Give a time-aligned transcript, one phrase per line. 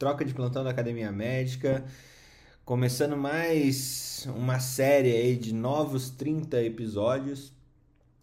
[0.00, 1.84] troca de plantão da Academia Médica,
[2.64, 7.52] começando mais uma série aí de novos 30 episódios.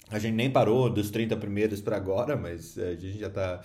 [0.10, 3.62] A gente nem parou dos 30 primeiros para agora, mas eh, a gente já está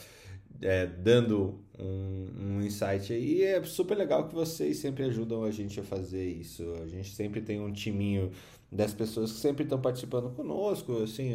[0.60, 3.38] é, dando um, um insight aí.
[3.38, 6.70] E é super legal que vocês sempre ajudam a gente a fazer isso.
[6.82, 8.30] A gente sempre tem um timinho
[8.70, 11.34] das pessoas que sempre estão participando conosco, assim,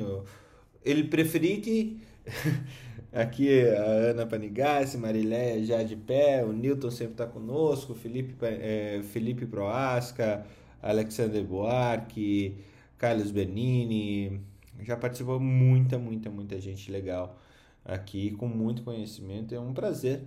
[0.86, 2.00] ele preferir que
[3.12, 9.02] Aqui a Ana Panigassi, Mariléia já de pé, o Newton sempre está conosco, Felipe, é,
[9.12, 10.46] Felipe Proasca,
[10.82, 12.58] Alexander Buarque,
[12.98, 14.42] Carlos Bernini,
[14.82, 17.40] já participou muita, muita, muita gente legal
[17.84, 19.56] aqui com muito conhecimento.
[19.56, 20.24] É um prazer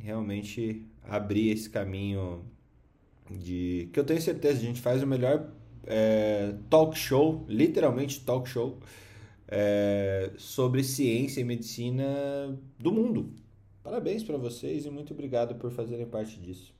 [0.00, 2.44] realmente abrir esse caminho
[3.30, 5.50] de que eu tenho certeza a gente faz o melhor
[5.86, 8.78] é, talk show, literalmente talk show
[9.48, 12.04] é, sobre ciência e medicina
[12.78, 13.32] do mundo.
[13.82, 16.72] Parabéns para vocês e muito obrigado por fazerem parte disso.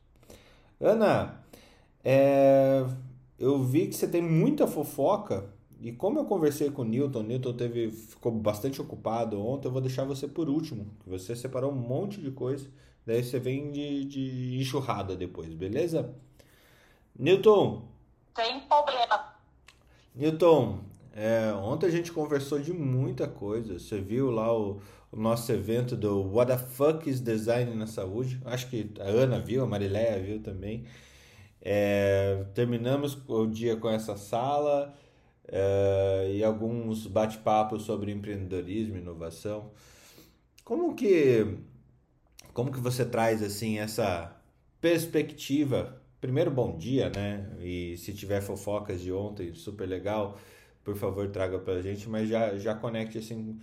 [0.81, 1.45] Ana,
[2.03, 2.85] é,
[3.39, 7.23] eu vi que você tem muita fofoca e como eu conversei com o Newton, o
[7.23, 10.87] Newton teve, ficou bastante ocupado ontem, eu vou deixar você por último.
[11.07, 12.71] Você separou um monte de coisa,
[13.05, 16.15] daí você vem de, de enxurrada depois, beleza?
[17.19, 17.83] Newton.
[18.35, 19.35] Sem problema.
[20.15, 20.79] Newton,
[21.17, 23.79] é, ontem a gente conversou de muita coisa.
[23.79, 24.81] Você viu lá o,
[25.13, 28.41] o, nosso evento do What the Fuck is Design na Saúde?
[28.45, 30.87] Acho que a Ana viu, a Marileia viu também.
[31.63, 34.93] É, terminamos o dia com essa sala
[35.47, 39.71] é, e alguns bate-papos sobre empreendedorismo inovação.
[40.65, 41.59] Como que,
[42.53, 44.37] como que você traz assim essa
[44.81, 46.03] perspectiva?
[46.21, 47.57] Primeiro, bom dia, né?
[47.61, 50.37] E se tiver fofocas de ontem, super legal
[50.85, 53.61] por favor, traga para a gente, mas já, já conecte assim.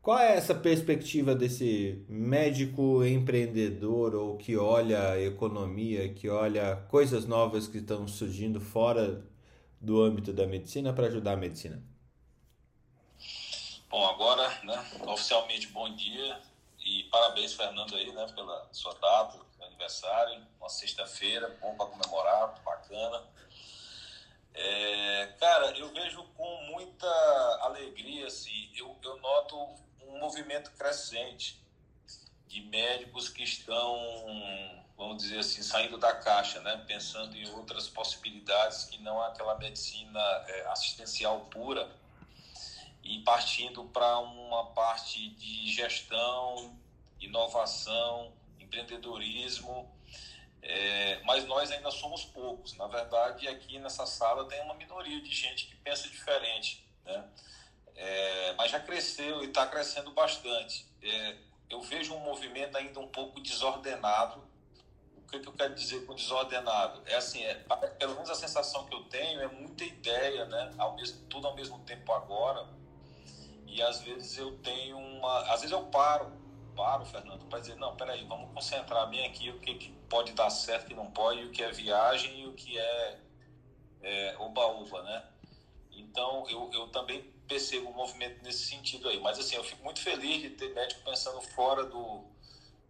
[0.00, 7.26] Qual é essa perspectiva desse médico empreendedor ou que olha a economia, que olha coisas
[7.26, 9.24] novas que estão surgindo fora
[9.80, 11.82] do âmbito da medicina para ajudar a medicina?
[13.90, 16.40] Bom, agora, né, oficialmente bom dia
[16.84, 23.22] e parabéns, Fernando, aí, né, pela sua data, aniversário, uma sexta-feira, bom para comemorar, bacana.
[24.54, 27.06] É, cara, eu vejo com muita
[27.62, 29.56] alegria, assim, eu, eu noto
[30.02, 31.60] um movimento crescente
[32.46, 33.96] de médicos que estão,
[34.96, 36.84] vamos dizer assim, saindo da caixa, né?
[36.86, 41.90] pensando em outras possibilidades que não aquela medicina é, assistencial pura
[43.02, 46.78] e partindo para uma parte de gestão,
[47.18, 49.90] inovação, empreendedorismo
[50.62, 52.76] é, mas nós ainda somos poucos.
[52.76, 57.28] Na verdade, aqui nessa sala tem uma minoria de gente que pensa diferente, né?
[57.96, 60.86] É, mas já cresceu e está crescendo bastante.
[61.02, 61.36] É,
[61.68, 64.42] eu vejo um movimento ainda um pouco desordenado.
[65.16, 67.02] O que, que, eu quero dizer com desordenado?
[67.06, 67.54] É assim, é,
[67.98, 70.72] pelo menos a sensação que eu tenho é muita ideia, né?
[70.78, 72.68] Ao mesmo, tudo ao mesmo tempo agora.
[73.66, 75.40] E às vezes eu tenho uma.
[75.52, 76.40] Às vezes eu paro
[76.74, 80.50] paro, Fernando, para dizer, não, peraí, vamos concentrar bem aqui o que, que pode dar
[80.50, 83.18] certo e não pode, o que é viagem e o que é,
[84.02, 85.24] é oba-oba, né?
[85.90, 89.18] Então, eu, eu também percebo um movimento nesse sentido aí.
[89.20, 92.24] Mas, assim, eu fico muito feliz de ter médico pensando fora do,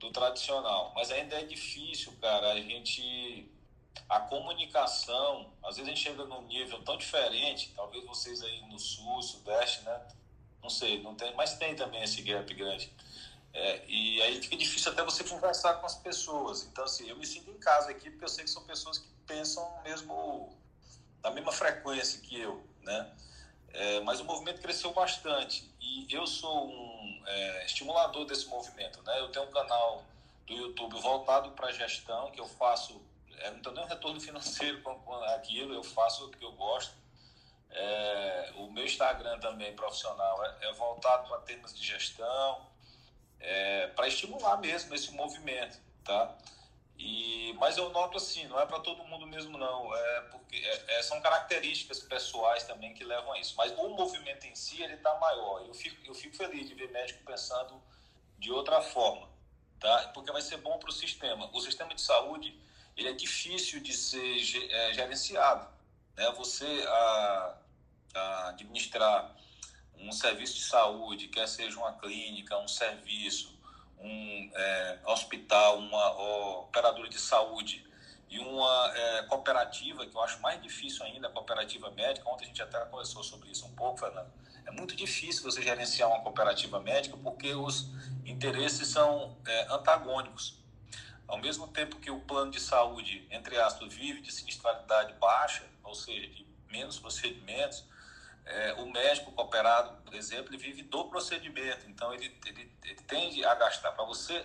[0.00, 0.92] do tradicional.
[0.96, 3.48] Mas ainda é difícil, cara, a gente...
[4.08, 8.78] A comunicação, às vezes a gente chega num nível tão diferente, talvez vocês aí no
[8.78, 10.08] sul, sudeste, né?
[10.60, 12.90] Não sei, não tem, mas tem também esse gap grande
[13.54, 16.62] é, e aí fica difícil até você conversar com as pessoas.
[16.64, 19.08] Então, assim, eu me sinto em casa aqui porque eu sei que são pessoas que
[19.26, 20.56] pensam mesmo
[21.22, 23.14] na mesma frequência que eu, né?
[23.74, 29.20] É, mas o movimento cresceu bastante e eu sou um é, estimulador desse movimento, né?
[29.20, 30.04] Eu tenho um canal
[30.46, 33.00] do YouTube voltado para gestão que eu faço,
[33.38, 36.52] é, não tenho nem um retorno financeiro com, com aquilo, eu faço o que eu
[36.52, 36.94] gosto.
[37.70, 42.66] É, o meu Instagram também profissional é, é voltado para temas de gestão,
[43.42, 46.34] é, para estimular mesmo esse movimento, tá?
[46.98, 50.98] E, mas eu noto assim, não é para todo mundo mesmo não, é porque é,
[50.98, 53.54] é, são características pessoais também que levam a isso.
[53.56, 55.66] Mas o movimento em si ele está maior.
[55.66, 57.82] Eu fico, eu fico feliz de ver médico pensando
[58.38, 59.28] de outra forma,
[59.80, 60.12] tá?
[60.14, 61.50] Porque vai ser bom para o sistema.
[61.52, 62.56] O sistema de saúde
[62.96, 65.66] ele é difícil de ser é, gerenciado,
[66.16, 66.30] né?
[66.36, 67.56] Você a,
[68.14, 69.34] a administrar
[70.02, 73.58] um serviço de saúde, quer seja uma clínica, um serviço,
[73.98, 77.86] um é, hospital, uma operadora de saúde
[78.28, 82.28] e uma é, cooperativa, que eu acho mais difícil ainda, a cooperativa médica.
[82.28, 84.32] Ontem a gente até conversou sobre isso um pouco, Fernando.
[84.66, 87.90] É muito difícil você gerenciar uma cooperativa médica porque os
[88.24, 90.60] interesses são é, antagônicos.
[91.28, 95.94] Ao mesmo tempo que o plano de saúde, entre aspas, vive de sinistralidade baixa, ou
[95.94, 97.84] seja, de menos procedimentos,
[98.44, 103.44] é, o médico cooperado, por exemplo, ele vive do procedimento, então ele, ele, ele tende
[103.44, 103.92] a gastar.
[103.92, 104.44] Para você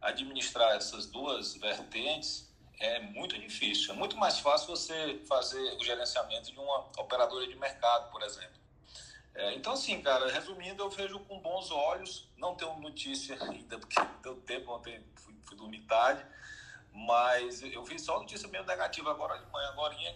[0.00, 2.46] administrar essas duas vertentes
[2.78, 3.92] é muito difícil.
[3.92, 8.56] É muito mais fácil você fazer o gerenciamento de uma operadora de mercado, por exemplo.
[9.34, 12.28] É, então, assim, cara, resumindo, eu vejo com bons olhos.
[12.36, 16.24] Não tenho notícia ainda, porque deu tempo, ontem fui, fui dormir tarde.
[16.92, 20.06] Mas eu vi só notícia meio negativa agora de manhã, agora que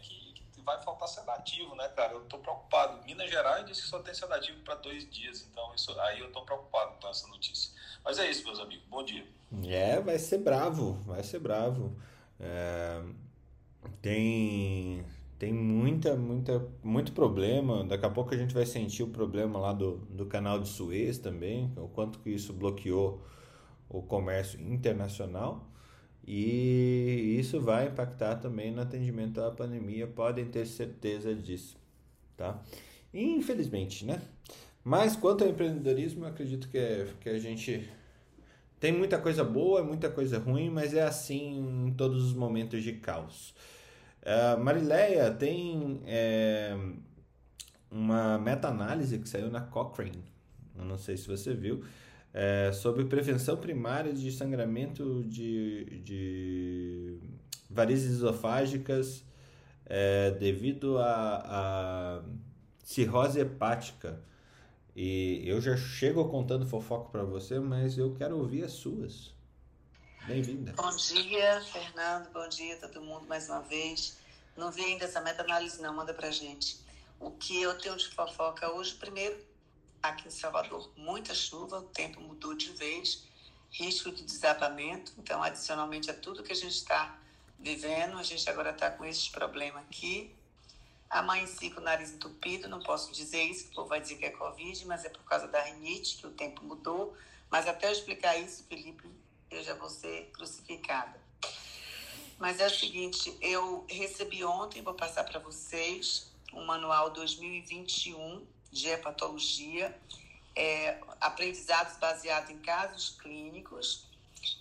[0.65, 2.13] vai faltar sedativo, né, cara?
[2.15, 3.05] Eu tô preocupado.
[3.05, 6.43] Minas Gerais disse que só tem sedativo para dois dias, então isso aí eu tô
[6.43, 7.73] preocupado com essa notícia.
[8.05, 8.85] Mas é isso, meus amigos.
[8.89, 9.27] Bom dia.
[9.67, 11.97] É, vai ser bravo, vai ser bravo.
[12.39, 13.03] É,
[14.01, 15.05] tem
[15.41, 17.83] tem muita, muita, muito problema.
[17.83, 21.17] Daqui a pouco a gente vai sentir o problema lá do, do canal de Suez
[21.17, 23.23] também, o quanto que isso bloqueou
[23.89, 25.67] o comércio internacional.
[26.33, 31.77] E isso vai impactar também no atendimento à pandemia, podem ter certeza disso,
[32.37, 32.63] tá?
[33.13, 34.23] Infelizmente, né?
[34.85, 37.91] Mas quanto ao empreendedorismo, acredito que, é, que a gente
[38.79, 42.93] tem muita coisa boa, muita coisa ruim, mas é assim em todos os momentos de
[42.93, 43.53] caos.
[44.63, 46.79] Marileia tem é,
[47.91, 50.23] uma meta-análise que saiu na Cochrane,
[50.79, 51.83] eu não sei se você viu,
[52.33, 57.19] é, sobre prevenção primária de sangramento de, de
[57.69, 59.25] varizes esofágicas
[59.87, 62.23] é, devido a, a
[62.85, 64.23] cirrose hepática.
[64.95, 69.33] E eu já chego contando fofoca para você, mas eu quero ouvir as suas.
[70.27, 70.73] Bem-vinda.
[70.73, 72.31] Bom dia, Fernando.
[72.33, 74.19] Bom dia todo mundo mais uma vez.
[74.57, 75.95] Não vi ainda essa meta-análise, não.
[75.95, 76.79] Manda pra gente.
[77.19, 79.37] O que eu tenho de fofoca hoje, primeiro,
[80.03, 83.25] aqui em Salvador, muita chuva, o tempo mudou de vez,
[83.71, 85.13] risco de desabamento.
[85.19, 87.19] Então, adicionalmente a tudo que a gente está
[87.59, 90.35] vivendo, a gente agora está com esse problema aqui.
[91.09, 94.31] Amanheci com o nariz entupido, não posso dizer isso, o povo vai dizer que é
[94.31, 97.17] Covid, mas é por causa da rinite, que o tempo mudou.
[97.51, 99.11] Mas até eu explicar isso, Felipe,
[99.51, 101.21] eu já vou ser crucificada.
[102.39, 108.89] Mas é o seguinte, eu recebi ontem, vou passar para vocês, um manual 2021 de
[108.89, 109.99] hepatologia,
[110.55, 114.07] é, aprendizados baseados em casos clínicos.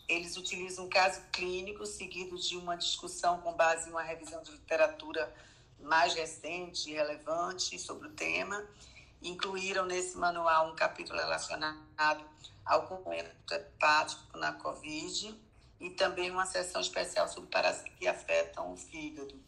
[0.08, 4.52] Eles utilizam um caso clínico seguido de uma discussão com base em uma revisão de
[4.52, 5.34] literatura
[5.82, 8.66] mais recente e relevante sobre o tema.
[9.22, 12.24] Incluíram nesse manual um capítulo relacionado
[12.66, 15.36] ao comportamento hepático na COVID
[15.80, 19.40] e também uma sessão especial sobre parasitas que afetam o fígado.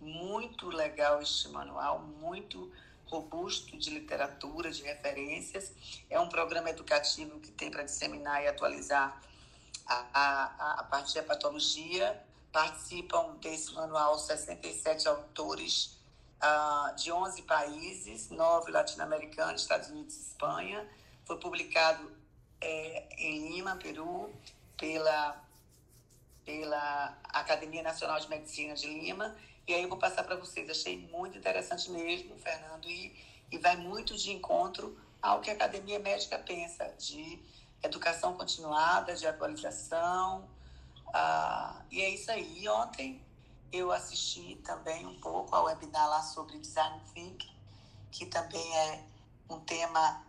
[0.00, 2.70] Muito legal este manual, muito
[3.08, 5.72] robusto de literatura, de referências.
[6.08, 9.20] É um programa educativo que tem para disseminar e atualizar
[9.86, 12.22] a, a, a parte da patologia.
[12.52, 15.98] Participam desse manual 67 autores
[16.42, 20.88] uh, de 11 países, 9 latino-americanos, Estados Unidos e Espanha.
[21.24, 22.10] Foi publicado
[22.60, 24.32] é, em Lima, Peru,
[24.76, 25.42] pela,
[26.44, 29.36] pela Academia Nacional de Medicina de Lima
[29.68, 30.68] e aí eu vou passar para vocês.
[30.70, 33.14] Achei muito interessante mesmo, Fernando, e,
[33.52, 37.38] e vai muito de encontro ao que a Academia Médica pensa, de
[37.82, 40.48] educação continuada, de atualização.
[41.12, 42.66] Ah, e é isso aí.
[42.68, 43.20] Ontem
[43.70, 47.54] eu assisti também um pouco ao webinar lá sobre Design Thinking,
[48.10, 49.04] que também é
[49.50, 50.24] um tema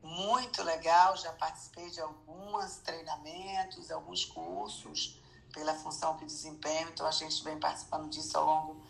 [0.00, 1.16] muito legal.
[1.16, 5.19] Já participei de alguns treinamentos, alguns cursos
[5.52, 8.86] pela função que desempenho, então a gente vem participando disso ao longo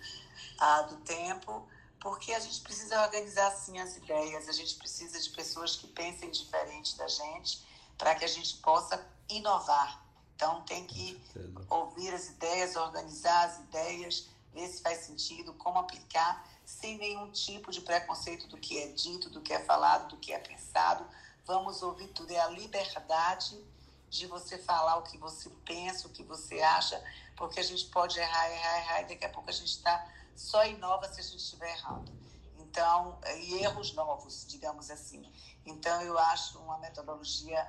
[0.59, 1.67] ah, do tempo,
[2.01, 6.31] porque a gente precisa organizar assim as ideias, a gente precisa de pessoas que pensem
[6.31, 7.63] diferente da gente
[7.99, 10.03] para que a gente possa inovar.
[10.35, 11.21] Então tem que
[11.69, 17.71] ouvir as ideias, organizar as ideias, ver se faz sentido, como aplicar, sem nenhum tipo
[17.71, 21.07] de preconceito do que é dito, do que é falado, do que é pensado.
[21.45, 22.33] Vamos ouvir tudo.
[22.33, 23.63] É a liberdade
[24.11, 27.03] de você falar o que você pensa, o que você acha,
[27.37, 30.67] porque a gente pode errar, errar, errar, e daqui a pouco a gente está só
[30.67, 32.13] inova se a gente estiver errando.
[32.59, 35.23] Então, e erros novos, digamos assim.
[35.65, 37.67] Então, eu acho uma metodologia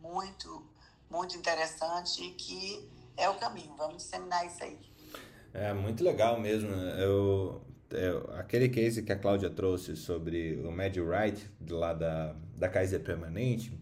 [0.00, 0.66] muito,
[1.10, 3.74] muito interessante e que é o caminho.
[3.76, 4.78] Vamos disseminar isso aí.
[5.52, 6.70] É muito legal mesmo.
[6.70, 12.68] Eu, eu, aquele case que a Cláudia trouxe sobre o Mad Wright, lá da, da
[12.68, 13.78] Kaiser Permanente,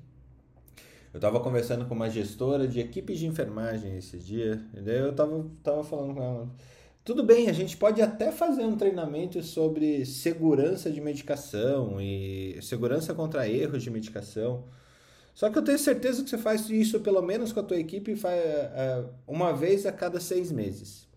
[1.12, 5.44] eu estava conversando com uma gestora de equipes de enfermagem esse dia, e eu estava
[5.62, 6.48] tava falando com ela.
[7.04, 13.12] Tudo bem, a gente pode até fazer um treinamento sobre segurança de medicação e segurança
[13.12, 14.64] contra erros de medicação.
[15.34, 18.16] Só que eu tenho certeza que você faz isso pelo menos com a tua equipe
[18.24, 21.08] é, uma vez a cada seis meses.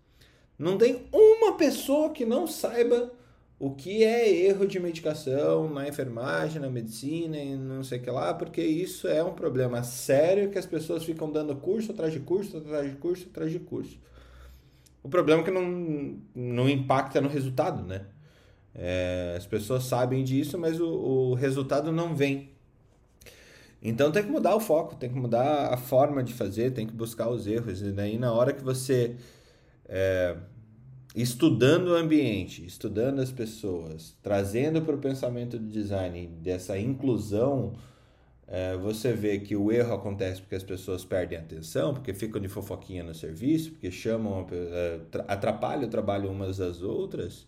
[0.58, 3.12] Não tem uma pessoa que não saiba
[3.58, 8.10] o que é erro de medicação na enfermagem, na medicina e não sei o que
[8.10, 12.20] lá, porque isso é um problema sério que as pessoas ficam dando curso atrás de
[12.20, 13.98] curso, atrás de curso, atrás de curso.
[15.02, 18.06] O problema é que não, não impacta no resultado, né?
[18.74, 22.50] É, as pessoas sabem disso, mas o, o resultado não vem.
[23.80, 26.92] Então tem que mudar o foco, tem que mudar a forma de fazer, tem que
[26.92, 27.80] buscar os erros.
[27.80, 29.16] E daí na hora que você
[29.88, 30.36] é,
[31.16, 37.72] estudando o ambiente, estudando as pessoas, trazendo para o pensamento de design dessa inclusão,
[38.46, 42.48] é, você vê que o erro acontece porque as pessoas perdem atenção, porque ficam de
[42.48, 47.46] fofoquinha no serviço, porque chamam, é, atrapalham o trabalho umas das outras.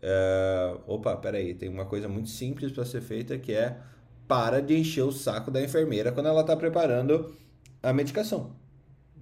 [0.00, 3.78] É, opa, peraí, tem uma coisa muito simples para ser feita que é
[4.26, 7.36] para de encher o saco da enfermeira quando ela está preparando
[7.82, 8.56] a medicação,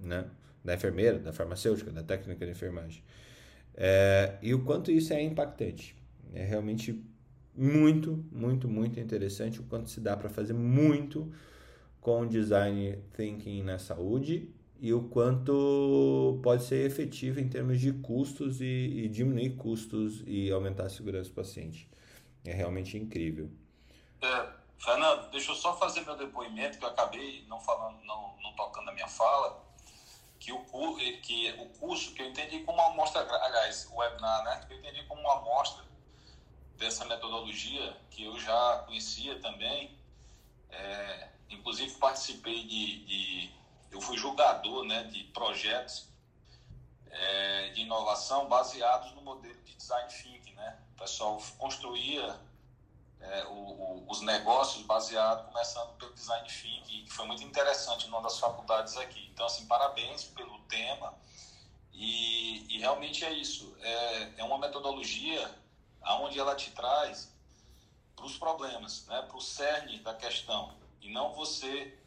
[0.01, 0.25] né?
[0.63, 3.03] Da enfermeira, da farmacêutica, da técnica de enfermagem.
[3.77, 5.95] É, e o quanto isso é impactante.
[6.33, 7.03] É realmente
[7.55, 11.31] muito, muito, muito interessante o quanto se dá para fazer muito
[12.01, 18.61] com design thinking na saúde e o quanto pode ser efetivo em termos de custos
[18.61, 21.89] e, e diminuir custos e aumentar a segurança do paciente.
[22.43, 23.49] É realmente incrível.
[24.21, 28.53] É, Fernando, deixa eu só fazer meu depoimento, que eu acabei não falando, não, não
[28.53, 29.64] tocando a minha fala,
[30.45, 30.59] que o,
[31.23, 34.77] que o curso que eu entendi como uma amostra, aliás, o webinar, né, que eu
[34.77, 35.83] entendi como uma amostra
[36.77, 39.97] dessa metodologia que eu já conhecia também.
[40.69, 43.51] É, inclusive participei de, de,
[43.89, 46.09] eu fui julgador, né, de projetos
[47.09, 50.77] é, de inovação baseados no modelo de design thinking, né?
[50.93, 52.39] O pessoal construía
[53.31, 58.21] é, o, o, os negócios baseados começando pelo design thinking, que foi muito interessante numa
[58.21, 59.29] das faculdades aqui.
[59.33, 61.13] Então, assim, parabéns pelo tema.
[61.93, 63.75] E, e realmente é isso.
[63.79, 65.49] É, é uma metodologia
[66.01, 67.33] aonde ela te traz
[68.15, 71.97] para os problemas, né, para o cerne da questão, e não você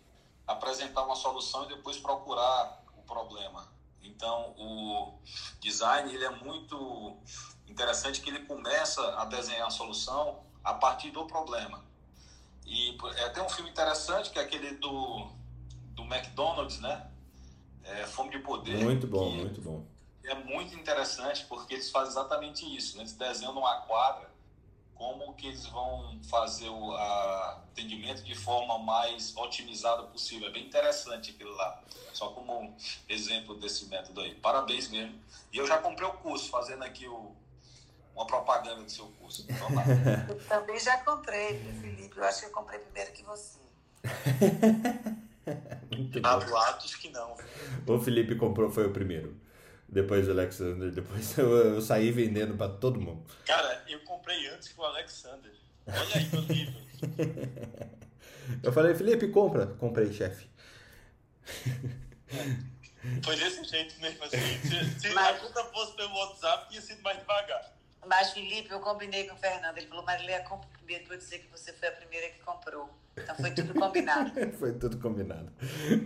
[0.47, 3.71] apresentar uma solução e depois procurar o problema.
[4.03, 5.19] Então, o
[5.61, 7.19] design ele é muito
[7.67, 11.85] interessante que ele começa a desenhar a solução a partir do problema.
[12.67, 15.27] E é, tem um filme interessante que é aquele do,
[15.95, 17.11] do McDonald's, né?
[17.85, 18.85] É, Fome de Poder.
[18.85, 19.85] Muito bom, muito bom
[20.29, 22.97] é muito interessante porque eles fazem exatamente isso.
[22.97, 23.03] Né?
[23.03, 24.29] Eles desenham uma quadra
[24.95, 30.49] como que eles vão fazer o atendimento de forma mais otimizada possível.
[30.49, 31.81] É bem interessante aquilo lá.
[32.13, 32.77] Só como
[33.09, 34.35] exemplo desse método aí.
[34.35, 35.15] Parabéns mesmo.
[35.53, 37.33] E eu já comprei o curso, fazendo aqui o,
[38.19, 39.47] uma propaganda do seu curso.
[40.29, 42.17] eu também já comprei, Felipe.
[42.17, 43.59] Eu acho que eu comprei primeiro que você.
[46.23, 47.37] Há boatos que não.
[47.87, 49.41] O Felipe comprou, foi o primeiro.
[49.89, 53.25] Depois do Alexander, depois eu, eu saí vendendo para todo mundo.
[53.47, 55.53] Cara, eu comprei antes que o Alexander.
[55.87, 56.83] Olha aí meu livro.
[58.63, 59.67] eu falei, Felipe, compra.
[59.67, 60.47] Comprei, chefe.
[63.23, 64.37] Foi desse jeito mesmo assim.
[64.37, 65.37] Se, se Mas...
[65.37, 67.68] a conta fosse pelo WhatsApp, tinha sido mais devagar.
[68.09, 69.77] Mas, Felipe, eu combinei com o Fernando.
[69.77, 72.89] Ele falou, Marília, compra primeiro para eu dizer que você foi a primeira que comprou.
[73.17, 74.33] Então foi tudo combinado.
[74.59, 75.53] foi tudo combinado.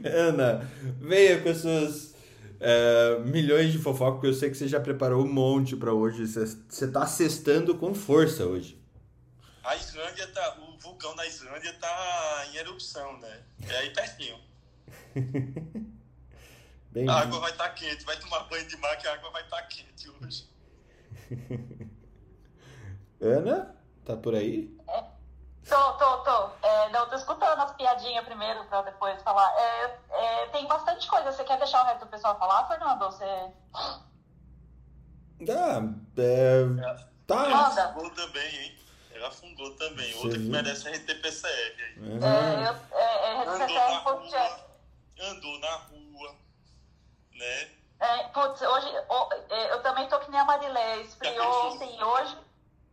[0.04, 0.68] Ana,
[0.98, 2.14] venha com suas
[2.58, 6.26] é, milhões de fofoca, porque eu sei que você já preparou um monte para hoje.
[6.26, 8.82] Você, você tá cestando com força hoje.
[9.62, 10.58] A Islândia tá.
[10.58, 13.42] O vulcão da Islândia tá em erupção, né?
[13.68, 14.40] É aí pertinho.
[16.90, 19.30] Bem a água vai estar tá quente, vai tomar banho de mar que a água
[19.30, 20.50] vai estar tá quente hoje.
[23.22, 23.72] Ana,
[24.04, 24.76] tá por aí?
[24.88, 25.04] É.
[25.68, 26.50] Tô, tô, tô.
[26.66, 29.48] É, não, tô escutando as piadinhas primeiro pra depois falar.
[29.56, 31.30] É, é, tem bastante coisa.
[31.30, 32.98] Você quer deixar o resto do pessoal falar, Fernando?
[32.98, 33.24] Você.
[33.74, 34.00] Ah,
[36.18, 37.12] é.
[37.28, 37.44] Tá.
[37.46, 38.78] Ela afungou também, hein?
[39.14, 40.12] Ela afundou também.
[40.16, 41.98] Outra que merece RTPCR aí.
[41.98, 42.24] Uhum.
[42.24, 44.60] É, eu, é, é, andou, na rua,
[45.20, 46.36] andou na rua,
[47.34, 47.70] né?
[48.00, 48.88] É, putz, hoje
[49.48, 52.36] é, eu também tô que nem a Marilé, esfriou assim hoje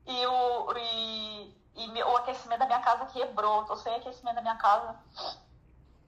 [0.09, 0.73] e o.
[0.77, 3.63] E e o aquecimento da minha casa quebrou.
[3.63, 4.95] Tô sem aquecimento da minha casa.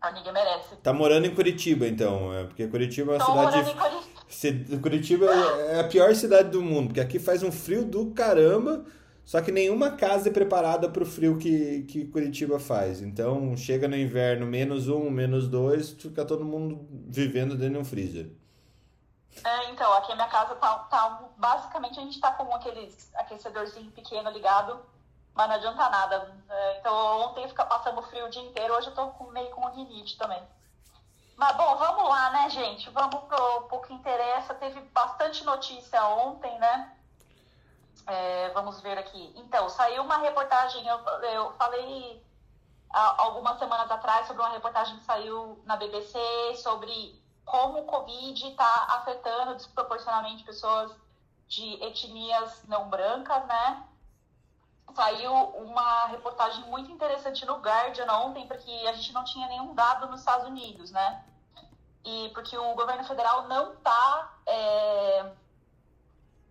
[0.01, 0.75] Ah, ninguém merece.
[0.77, 3.73] Tá morando em Curitiba, então, é, porque Curitiba é uma cidade.
[3.73, 4.81] Curitiba.
[4.81, 8.83] Curitiba é a pior cidade do mundo, porque aqui faz um frio do caramba,
[9.23, 13.01] só que nenhuma casa é preparada para o frio que, que Curitiba faz.
[13.01, 17.85] Então, chega no inverno, menos um, menos dois, fica todo mundo vivendo dentro de um
[17.85, 18.31] freezer.
[19.43, 21.23] É, então, aqui a minha casa tá, tá.
[21.37, 24.85] Basicamente a gente tá com aqueles aquecedorzinho pequeno ligado,
[25.33, 26.35] mas não adianta nada.
[26.49, 29.65] É, então ontem fica passando frio o dia inteiro, hoje eu tô com, meio com
[29.69, 30.41] rinite também.
[31.37, 32.89] Mas bom, vamos lá, né, gente?
[32.91, 34.53] Vamos pro, pro que interessa.
[34.53, 36.95] Teve bastante notícia ontem, né?
[38.05, 39.33] É, vamos ver aqui.
[39.35, 42.23] Então, saiu uma reportagem, eu, eu falei
[42.91, 46.19] algumas semanas atrás sobre uma reportagem que saiu na BBC
[46.57, 50.91] sobre como o Covid está afetando desproporcionalmente pessoas
[51.47, 53.83] de etnias não brancas, né?
[54.95, 60.07] Saiu uma reportagem muito interessante no Guardian ontem, porque a gente não tinha nenhum dado
[60.07, 61.25] nos Estados Unidos, né?
[62.03, 65.31] E porque o governo federal não está é,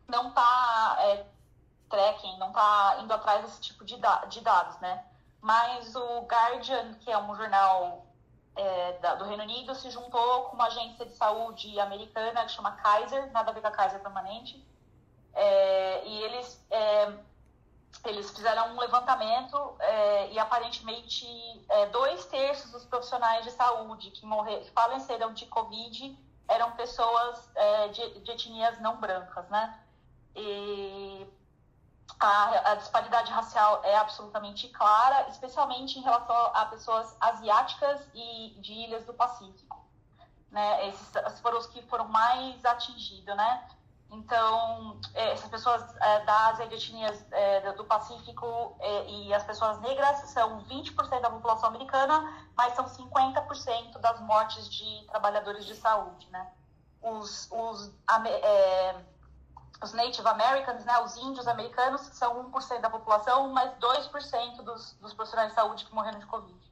[0.07, 1.27] não tá é,
[1.89, 5.05] tracking, não está indo atrás desse tipo de, da de dados, né?
[5.41, 8.00] Mas o Guardian, que é um jornal
[8.61, 12.73] é, da, do Reino Unido, se juntou com uma agência de saúde americana que chama
[12.73, 14.63] Kaiser, nada a ver com a Kaiser permanente,
[15.33, 17.13] é, e eles, é,
[18.05, 21.27] eles fizeram um levantamento é, e aparentemente
[21.71, 27.51] é, dois terços dos profissionais de saúde que, morrer, que faleceram de Covid eram pessoas
[27.55, 29.81] é, de, de etnias não brancas, né?
[30.37, 31.00] E
[32.21, 38.73] a, a, disparidade racial é absolutamente clara, especialmente em relação a pessoas asiáticas e de
[38.73, 39.83] ilhas do Pacífico.
[40.51, 40.89] Né?
[40.89, 43.69] Esses foram os que foram mais atingidos, né?
[44.13, 50.65] Então, essas pessoas é, da etnias é, do Pacífico é, e as pessoas negras são
[50.65, 56.51] 20% da população americana, mas são 50% das mortes de trabalhadores de saúde, né?
[57.01, 57.95] Os, os
[58.27, 58.97] é,
[59.83, 65.15] os Native Americans, né, os índios americanos, são 1% da população, mas 2% dos, dos
[65.15, 66.71] profissionais de saúde que morreram de Covid.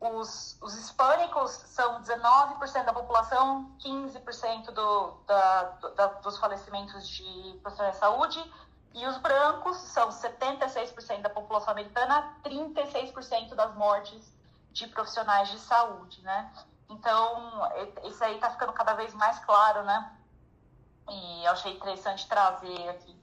[0.00, 5.62] Os, os hispânicos são 19% da população, 15% do, da,
[5.96, 8.52] da, dos falecimentos de profissionais de saúde,
[8.94, 14.32] e os brancos são 76% da população americana, 36% das mortes
[14.72, 16.52] de profissionais de saúde, né?
[16.88, 17.68] Então,
[18.04, 20.17] isso aí está ficando cada vez mais claro, né?
[21.08, 23.16] E eu achei interessante trazer aqui.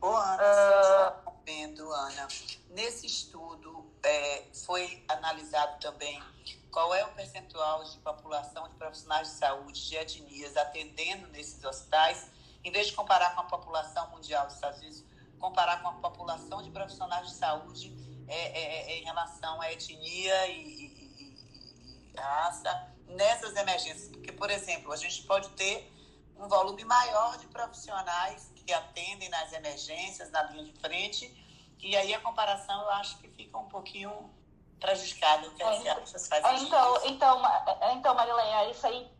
[0.00, 1.32] Ô, Ana, uh...
[1.44, 2.28] vendo, Ana,
[2.70, 6.22] nesse estudo é, foi analisado também
[6.70, 12.30] qual é o percentual de população de profissionais de saúde de etnias atendendo nesses hospitais,
[12.62, 15.04] em vez de comparar com a população mundial dos Estados Unidos,
[15.38, 17.96] comparar com a população de profissionais de saúde
[18.28, 24.08] é, é, é em relação à etnia e, e, e raça nessas emergências.
[24.08, 25.90] Porque, por exemplo, a gente pode ter
[26.38, 31.26] um volume maior de profissionais que atendem nas emergências, na linha de frente,
[31.80, 34.30] e aí a comparação eu acho que fica um pouquinho
[34.80, 35.48] prejudicada.
[35.48, 37.42] O que é, é, você faz então, então,
[37.92, 39.10] então, Marileia, isso aí,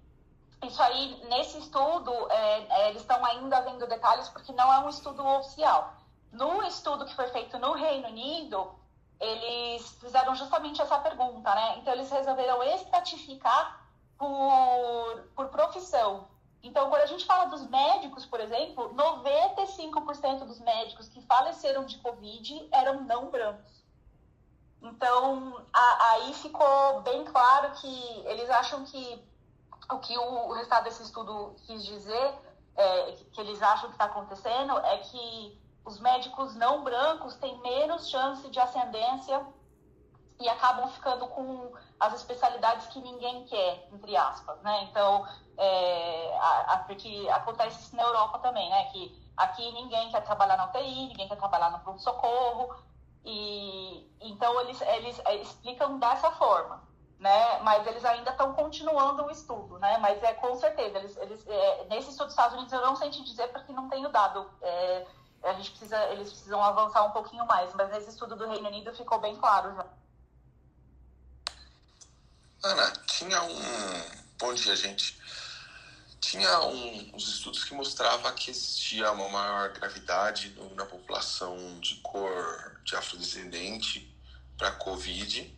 [0.63, 4.89] isso aí, nesse estudo, é, é, eles estão ainda vendo detalhes porque não é um
[4.89, 5.95] estudo oficial.
[6.33, 8.75] No estudo que foi feito no Reino Unido,
[9.21, 11.79] eles fizeram justamente essa pergunta, né?
[11.79, 13.83] Então, eles resolveram estratificar
[14.17, 16.29] por, por profissão.
[16.63, 21.99] Então, quando a gente fala dos médicos, por exemplo, 95% dos médicos que faleceram de
[21.99, 23.85] Covid eram não brancos.
[24.83, 29.25] Então, a, aí ficou bem claro que eles acham que
[29.91, 32.35] o que o, o resultado desse estudo quis dizer,
[32.77, 38.09] é, que eles acham que está acontecendo, é que os médicos não brancos têm menos
[38.09, 39.45] chance de ascendência
[40.39, 44.85] e acabam ficando com as especialidades que ninguém quer, entre aspas, né?
[44.85, 48.85] Então, é, a, a, porque acontece isso na Europa também, né?
[48.93, 52.75] Que aqui ninguém quer trabalhar na UTI, ninguém quer trabalhar no pronto-socorro,
[53.25, 56.83] e então eles, eles explicam dessa forma,
[57.19, 57.59] né?
[57.61, 59.99] Mas eles ainda estão continuando o estudo, né?
[59.99, 63.11] Mas é com certeza, eles, eles é, nesse estudo dos Estados Unidos eu não sei
[63.11, 64.49] te dizer porque não tenho dado.
[64.63, 65.07] É,
[65.43, 68.93] a gente precisa, eles precisam avançar um pouquinho mais, mas nesse estudo do Reino Unido
[68.95, 69.85] ficou bem claro já.
[72.63, 74.03] Ana, tinha um.
[74.37, 75.17] Bom dia, gente.
[76.21, 82.81] Tinha um, uns estudos que mostrava que existia uma maior gravidade na população de cor
[82.85, 84.13] de afrodescendente
[84.57, 85.57] para Covid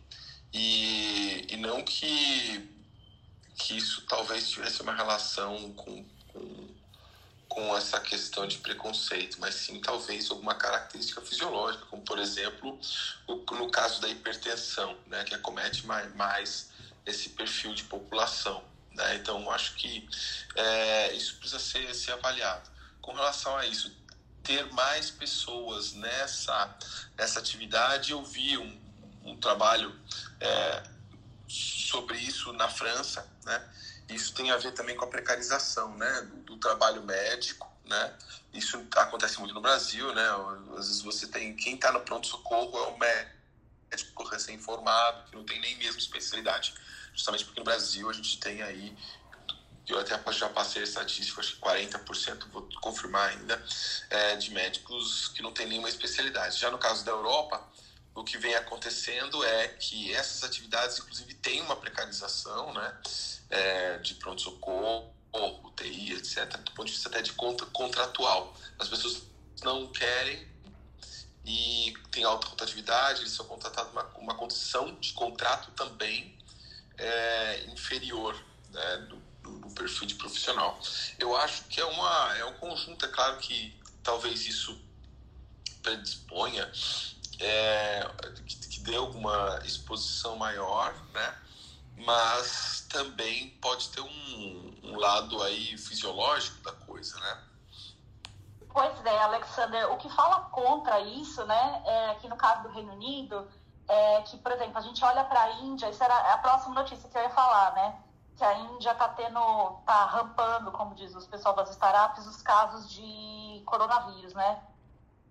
[0.53, 2.69] e, e não que,
[3.55, 6.67] que isso talvez tivesse uma relação com, com,
[7.49, 12.79] com essa questão de preconceito, mas sim talvez alguma característica fisiológica, como por exemplo
[13.25, 16.70] o, no caso da hipertensão, né, que acomete mais, mais
[17.05, 18.63] esse perfil de população.
[18.91, 19.15] Né?
[19.15, 20.07] Então, acho que
[20.55, 22.69] é, isso precisa ser, ser avaliado.
[23.01, 23.91] Com relação a isso,
[24.43, 26.77] ter mais pessoas nessa,
[27.17, 28.81] nessa atividade, eu vi um,
[29.23, 29.97] um trabalho
[30.39, 30.83] é,
[31.47, 33.69] sobre isso na França, né?
[34.09, 38.13] Isso tem a ver também com a precarização, né, do, do trabalho médico, né?
[38.53, 40.27] Isso acontece muito no Brasil, né?
[40.77, 45.45] Às vezes você tem quem está no pronto socorro é o médico recém-formado que não
[45.45, 46.73] tem nem mesmo especialidade,
[47.13, 48.95] justamente porque no Brasil a gente tem aí
[49.87, 53.61] eu até já passei a estatística, acho que 40%, vou confirmar ainda,
[54.09, 56.59] é, de médicos que não tem nenhuma especialidade.
[56.59, 57.61] Já no caso da Europa,
[58.15, 62.97] o que vem acontecendo é que essas atividades, inclusive, têm uma precarização né,
[63.49, 65.13] é, de pronto-socorro,
[65.63, 68.55] UTI, etc., do ponto de vista até de contratual.
[68.77, 69.23] As pessoas
[69.63, 70.47] não querem
[71.45, 76.37] e têm alta rotatividade, eles são contratados uma, uma condição de contrato também
[77.01, 78.35] é, inferior
[78.69, 80.79] né, do, do, do, perfil de profissional.
[81.17, 84.79] Eu acho que é, uma, é um conjunto, é claro que talvez isso
[85.81, 86.71] predisponha
[87.39, 88.07] é,
[88.45, 91.37] que, que dê alguma exposição maior, né?
[91.97, 97.43] Mas também pode ter um, um lado aí fisiológico da coisa, né?
[98.73, 102.93] Pois é, Alexander, o que fala contra isso, né, é, aqui no caso do Reino
[102.93, 103.45] Unido,
[103.91, 107.09] é que, por exemplo, a gente olha para a Índia, isso era a próxima notícia
[107.09, 107.99] que eu ia falar, né,
[108.37, 109.39] que a Índia está tendo,
[109.85, 114.61] tá rampando, como diz os pessoal das startups, os casos de coronavírus, né,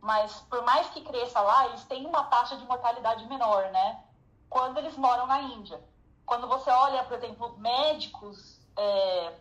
[0.01, 4.03] mas por mais que cresça lá, eles têm uma taxa de mortalidade menor, né?
[4.49, 5.81] Quando eles moram na Índia.
[6.25, 9.35] Quando você olha, por exemplo, médicos é,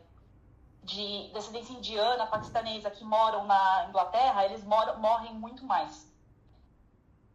[0.84, 6.09] de descendência indiana, paquistanesa, que moram na Inglaterra, eles moram, morrem muito mais.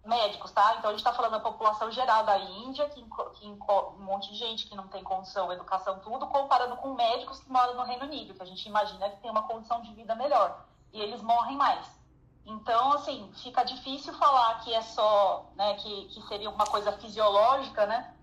[0.05, 0.77] Médicos, tá?
[0.79, 4.37] Então a gente está falando da população geral da Índia, que, que um monte de
[4.39, 8.35] gente que não tem condição, educação, tudo, comparando com médicos que moram no Reino Unido,
[8.35, 10.67] que a gente imagina que tem uma condição de vida melhor.
[10.93, 11.87] E eles morrem mais.
[12.47, 17.87] Então, assim, fica difícil falar que é só, né, que, que seria uma coisa fisiológica,
[17.87, 18.15] né?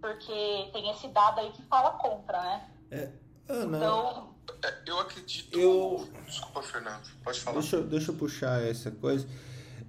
[0.00, 2.68] Porque tem esse dado aí que fala contra, né?
[2.90, 3.12] É,
[3.48, 5.58] Ana, então, é, eu acredito.
[5.58, 6.08] Eu...
[6.26, 7.60] Desculpa, Fernando, pode falar.
[7.60, 9.28] Deixa, deixa eu puxar essa coisa.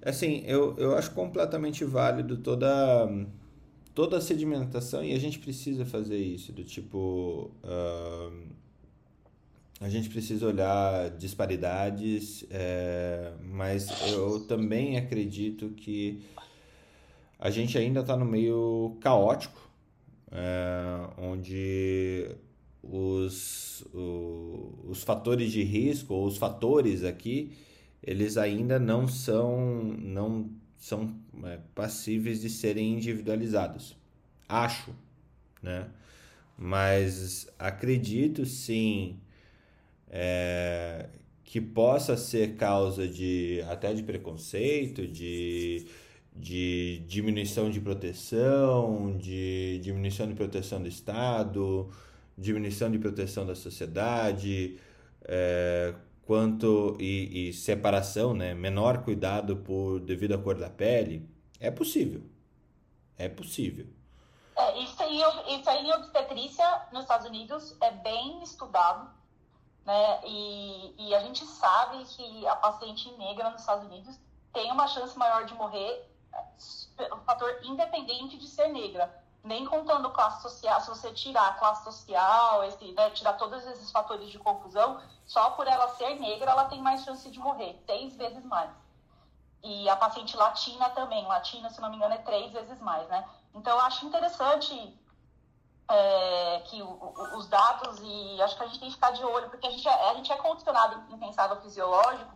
[0.04, 3.08] Assim, eu, eu acho completamente válido toda,
[3.94, 7.50] toda a sedimentação e a gente precisa fazer isso, do tipo.
[7.62, 8.62] Uh
[9.82, 16.22] a gente precisa olhar disparidades, é, mas eu também acredito que
[17.36, 19.60] a gente ainda está no meio caótico,
[20.30, 22.30] é, onde
[22.80, 27.50] os, o, os fatores de risco, ou os fatores aqui,
[28.02, 33.96] eles ainda não são, não são é, passíveis de serem individualizados.
[34.48, 34.94] Acho,
[35.62, 35.88] né?
[36.58, 39.18] Mas acredito sim
[40.10, 41.08] é,
[41.44, 45.86] que possa ser causa de até de preconceito, de,
[46.34, 51.88] de diminuição de proteção, de diminuição de proteção do Estado,
[52.36, 54.76] diminuição de proteção da sociedade,
[55.24, 55.94] é,
[56.32, 58.54] quanto e, e, separação, né?
[58.54, 61.28] menor cuidado por devido à cor da pele,
[61.60, 62.22] é possível.
[63.18, 63.86] É possível.
[64.56, 69.10] É, isso, aí, isso aí em obstetrícia nos Estados Unidos é bem estudado
[69.84, 70.20] né?
[70.24, 74.18] E, e a gente sabe que a paciente negra nos Estados Unidos
[74.54, 76.08] tem uma chance maior de morrer,
[77.12, 79.21] um fator independente de ser negra.
[79.42, 83.90] Nem contando classe social, se você tirar a classe social, esse, né, tirar todos esses
[83.90, 88.14] fatores de confusão, só por ela ser negra, ela tem mais chance de morrer, seis
[88.14, 88.70] vezes mais.
[89.64, 93.28] E a paciente latina também, latina, se não me engano, é três vezes mais, né?
[93.54, 94.98] Então, eu acho interessante
[95.88, 99.50] é, que o, os dados, e acho que a gente tem que ficar de olho,
[99.50, 102.32] porque a gente é, a gente é condicionado em pensar no fisiológico,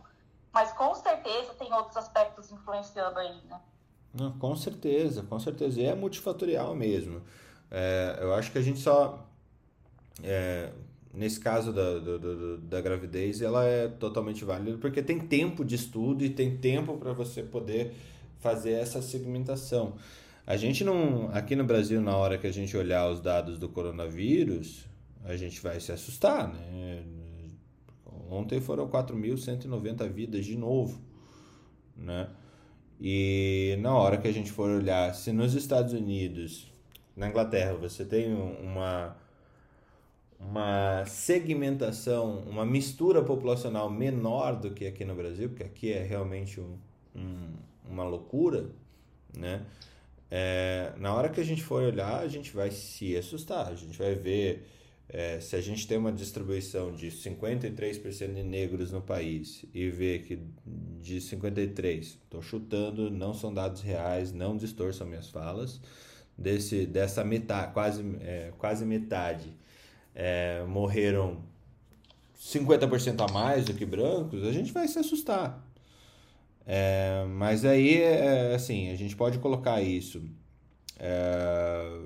[0.51, 3.61] mas com certeza tem outros aspectos influenciando aí, né?
[4.17, 5.79] Não, com certeza, com certeza.
[5.79, 7.21] E é multifatorial mesmo.
[7.69, 9.29] É, eu acho que a gente só.
[10.23, 10.71] É,
[11.13, 12.17] nesse caso da, da,
[12.61, 17.13] da, gravidez, ela é totalmente válida porque tem tempo de estudo e tem tempo para
[17.13, 17.93] você poder
[18.39, 19.93] fazer essa segmentação.
[20.45, 21.29] A gente não.
[21.33, 24.85] Aqui no Brasil, na hora que a gente olhar os dados do coronavírus,
[25.25, 27.03] a gente vai se assustar, né?
[28.29, 31.01] Ontem foram 4.190 vidas de novo,
[31.95, 32.29] né?
[32.99, 36.71] E na hora que a gente for olhar, se nos Estados Unidos,
[37.15, 39.15] na Inglaterra, você tem uma
[40.39, 46.59] uma segmentação, uma mistura populacional menor do que aqui no Brasil, porque aqui é realmente
[46.61, 46.77] um,
[47.15, 47.53] um,
[47.89, 48.69] uma loucura,
[49.35, 49.65] né?
[50.29, 53.67] é, na hora que a gente for olhar, a gente vai se assustar.
[53.67, 54.67] A gente vai ver
[55.09, 60.23] é, se a gente tem uma distribuição de 53% de negros no país e ver
[60.23, 60.39] que
[61.01, 65.79] de 53, estou chutando, não são dados reais, não distorçam minhas falas,
[66.37, 69.53] desse, dessa metade, quase, é, quase metade,
[70.13, 71.41] é, morreram
[72.37, 75.65] 50% a mais do que brancos, a gente vai se assustar.
[76.65, 80.21] É, mas aí, é, assim, a gente pode colocar isso.
[80.99, 82.01] É,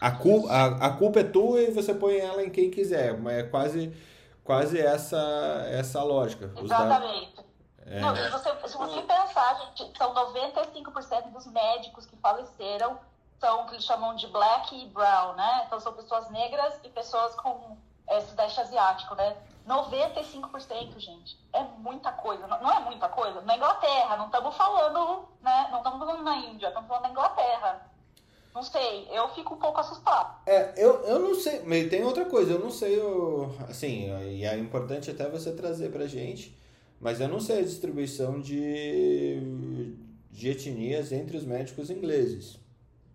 [0.00, 3.38] a, culpa, a, a culpa é tua e você põe ela em quem quiser, mas
[3.38, 3.96] é quase,
[4.44, 6.52] quase essa, essa lógica.
[6.56, 7.46] Exatamente.
[7.86, 8.00] É.
[8.00, 12.98] Não, se você, se você pensar, gente, são 95% dos médicos que faleceram
[13.38, 15.64] são o que eles chamam de black e brown, né?
[15.66, 19.36] Então são pessoas negras e pessoas com é, sudeste asiático, né?
[19.66, 21.38] 95%, gente.
[21.52, 22.46] É muita coisa.
[22.46, 23.40] Não, não, é muita coisa?
[23.42, 25.68] Na Inglaterra, não estamos falando, né?
[25.70, 27.90] Não estamos falando na Índia, estamos falando na Inglaterra.
[28.56, 30.40] Não sei, eu fico um pouco assustado.
[30.46, 34.46] É, eu, eu não sei, mas tem outra coisa, eu não sei, eu, assim, e
[34.46, 36.58] é importante até você trazer pra gente,
[36.98, 39.94] mas eu não sei a distribuição de,
[40.30, 42.58] de etnias entre os médicos ingleses.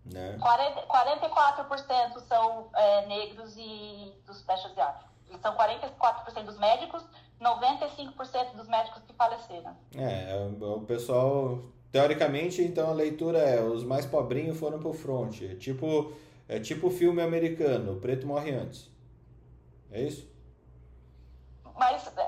[0.06, 0.38] Né?
[0.40, 5.10] 40, 44% são é, negros e do Sudeste Asiático.
[5.42, 7.04] São 44% dos médicos,
[7.40, 9.76] 95% dos médicos que faleceram.
[9.96, 11.58] É, o pessoal.
[11.92, 15.42] Teoricamente, então a leitura é: os mais pobrinhos foram pro front.
[15.42, 16.12] É tipo,
[16.48, 18.90] é tipo filme americano: o preto morre antes.
[19.90, 20.26] É isso?
[21.78, 22.22] Mas é,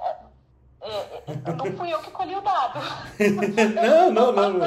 [0.82, 0.90] é,
[1.30, 2.78] é não fui eu que colhi o dado.
[4.12, 4.58] não, não, não.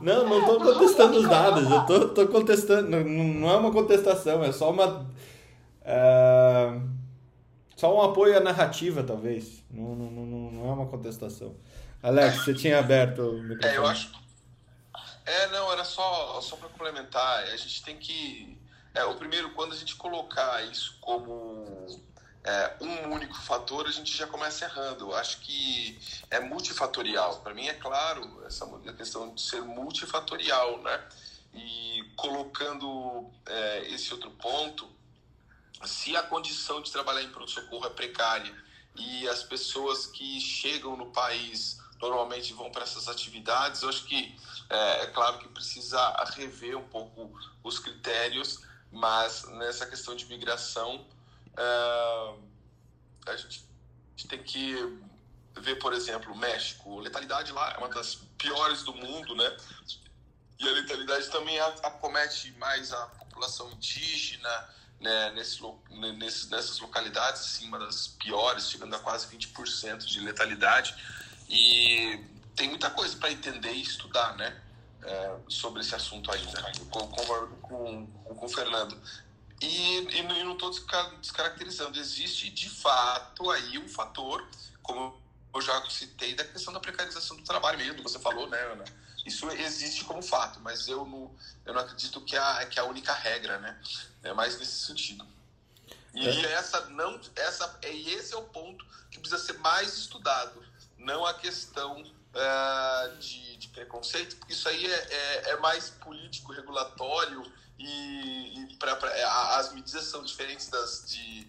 [0.00, 1.70] Não, não estou contestando os dados.
[1.70, 2.88] Eu tô, tô contestando.
[2.88, 5.10] Não, não é uma contestação, é só uma.
[5.82, 6.96] Uh
[7.76, 9.62] só um apoio à narrativa, talvez.
[9.70, 11.54] Não, não, não, não é uma contestação.
[12.02, 13.74] Alex, você tinha aberto o microfone.
[13.74, 14.12] É, eu acho.
[15.24, 17.44] É, não, era só, só para complementar.
[17.44, 18.56] A gente tem que.
[18.94, 21.86] É, o primeiro, quando a gente colocar isso como
[22.44, 25.12] é, um único fator, a gente já começa errando.
[25.14, 25.98] Acho que
[26.30, 27.40] é multifatorial.
[27.40, 31.04] Para mim é claro essa questão de ser multifatorial, né?
[31.52, 34.88] E colocando é, esse outro ponto,
[35.84, 38.54] se a condição de trabalhar em pronto-socorro é precária
[38.94, 44.36] e as pessoas que chegam no país normalmente vão para essas atividades, eu acho que
[44.68, 45.98] é, é, claro que precisa
[46.34, 47.30] rever um pouco
[47.62, 51.06] os critérios, mas nessa questão de migração
[51.56, 52.34] é,
[53.26, 55.00] a, gente, a gente tem que
[55.60, 59.56] ver, por exemplo, o México, a letalidade lá é uma das piores do mundo, né?
[60.58, 64.68] E a letalidade também acomete mais a população indígena,
[65.00, 65.60] né, nesse,
[66.50, 70.96] nessas localidades, assim, uma das piores, chegando a quase 20% de letalidade.
[71.48, 74.62] E tem muita coisa para entender e estudar, né?
[75.02, 76.72] É, sobre esse assunto ainda.
[76.78, 79.00] Eu concordo com, com, o Fernando.
[79.60, 80.70] E, e, não estou
[81.20, 81.98] descaracterizando.
[81.98, 84.46] Existe, de fato, aí um fator,
[84.82, 85.20] como
[85.54, 88.84] eu já citei, da questão da precarização do trabalho mesmo, você falou, né, Ana?
[89.24, 92.84] Isso existe como fato, mas eu não, eu não acredito que é, a, que a
[92.84, 93.78] única regra, né?
[94.22, 95.26] É mais nesse sentido.
[96.14, 96.52] E é.
[96.52, 100.64] essa não, essa, esse é o ponto que precisa ser mais estudado,
[101.06, 106.52] não a questão uh, de, de, preconceito, porque isso aí é, é, é mais político,
[106.52, 107.42] regulatório
[107.78, 111.48] e, e pra, pra, é, as medidas são diferentes das de,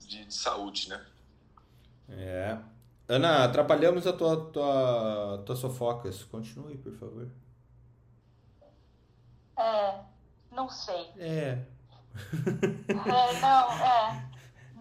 [0.00, 1.06] de, de saúde, né?
[2.08, 2.58] É,
[3.08, 6.24] Ana, atrapalhamos a tua, tua, tuas fofocas.
[6.24, 7.28] Continue, por favor.
[9.56, 10.00] É,
[10.50, 11.10] não sei.
[11.18, 11.58] É.
[12.88, 14.30] é não, é.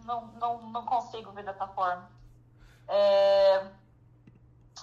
[0.05, 2.09] Não, não, não consigo ver dessa forma.
[2.87, 3.71] É,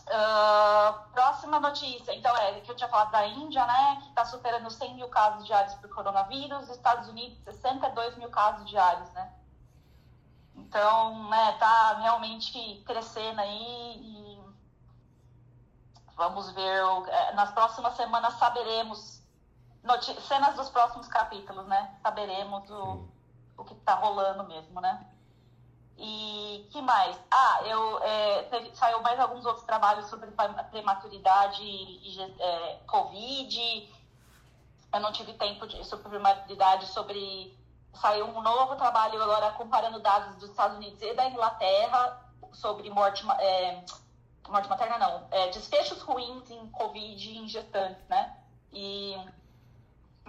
[0.08, 2.14] uh, próxima notícia.
[2.14, 3.98] Então, é que eu tinha falado da Índia, né?
[4.02, 6.68] Que está superando 100 mil casos diários por coronavírus.
[6.68, 9.32] Estados Unidos, 62 mil casos diários, né?
[10.54, 14.40] Então, né, tá realmente crescendo aí e
[16.16, 16.82] vamos ver.
[17.08, 19.22] É, nas próximas semanas saberemos
[20.26, 21.96] cenas dos próximos capítulos, né?
[22.02, 23.08] Saberemos o,
[23.56, 25.06] o que tá rolando mesmo, né?
[25.98, 27.18] E que mais?
[27.28, 30.30] Ah, eu é, teve, saiu mais alguns outros trabalhos sobre
[30.70, 33.92] prematuridade e, é, Covid.
[34.92, 37.58] Eu não tive tempo de, sobre prematuridade, sobre
[37.94, 43.26] saiu um novo trabalho agora comparando dados dos Estados Unidos e da Inglaterra sobre morte,
[43.40, 43.82] é,
[44.48, 48.36] morte materna, não, é, desfechos ruins em Covid em gestantes, né?
[48.72, 49.16] E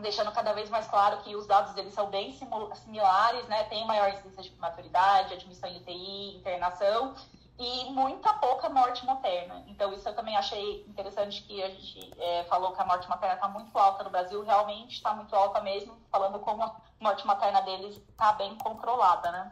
[0.01, 2.31] deixando cada vez mais claro que os dados deles são bem
[2.73, 3.63] similares, né?
[3.65, 7.15] Tem maior incidência de maturidade, admissão em UTI, internação.
[7.59, 9.65] e muita pouca morte materna.
[9.67, 13.35] Então, isso eu também achei interessante que a gente é, falou que a morte materna
[13.35, 17.61] está muito alta no Brasil, realmente está muito alta mesmo, falando como a morte materna
[17.61, 19.51] deles está bem controlada, né?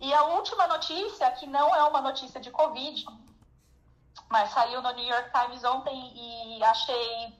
[0.00, 3.06] E a última notícia, que não é uma notícia de Covid,
[4.28, 6.12] mas saiu no New York Times ontem
[6.56, 7.38] e achei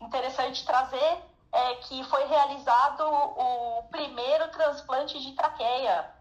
[0.00, 1.22] interessante trazer,
[1.52, 6.18] é que foi realizado o primeiro transplante de traqueia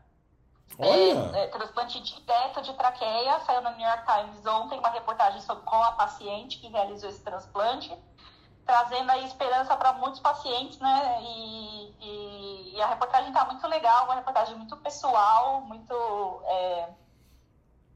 [0.79, 5.63] é, é, transplante direto de traqueia, saiu no New York Times ontem uma reportagem sobre,
[5.63, 7.95] com a paciente que realizou esse transplante,
[8.65, 11.19] trazendo aí esperança para muitos pacientes, né?
[11.21, 16.89] E, e, e a reportagem está muito legal, uma reportagem muito pessoal, muito, é,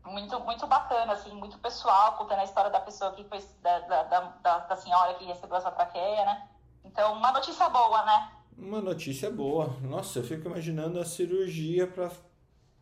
[0.06, 4.04] muito, muito bacana, assim, muito pessoal, contando a história da pessoa que foi, da, da,
[4.04, 6.48] da, da senhora que recebeu essa traqueia, né?
[6.92, 8.32] Então, uma notícia boa, né?
[8.58, 9.76] Uma notícia boa.
[9.82, 12.12] Nossa, eu fico imaginando a cirurgia para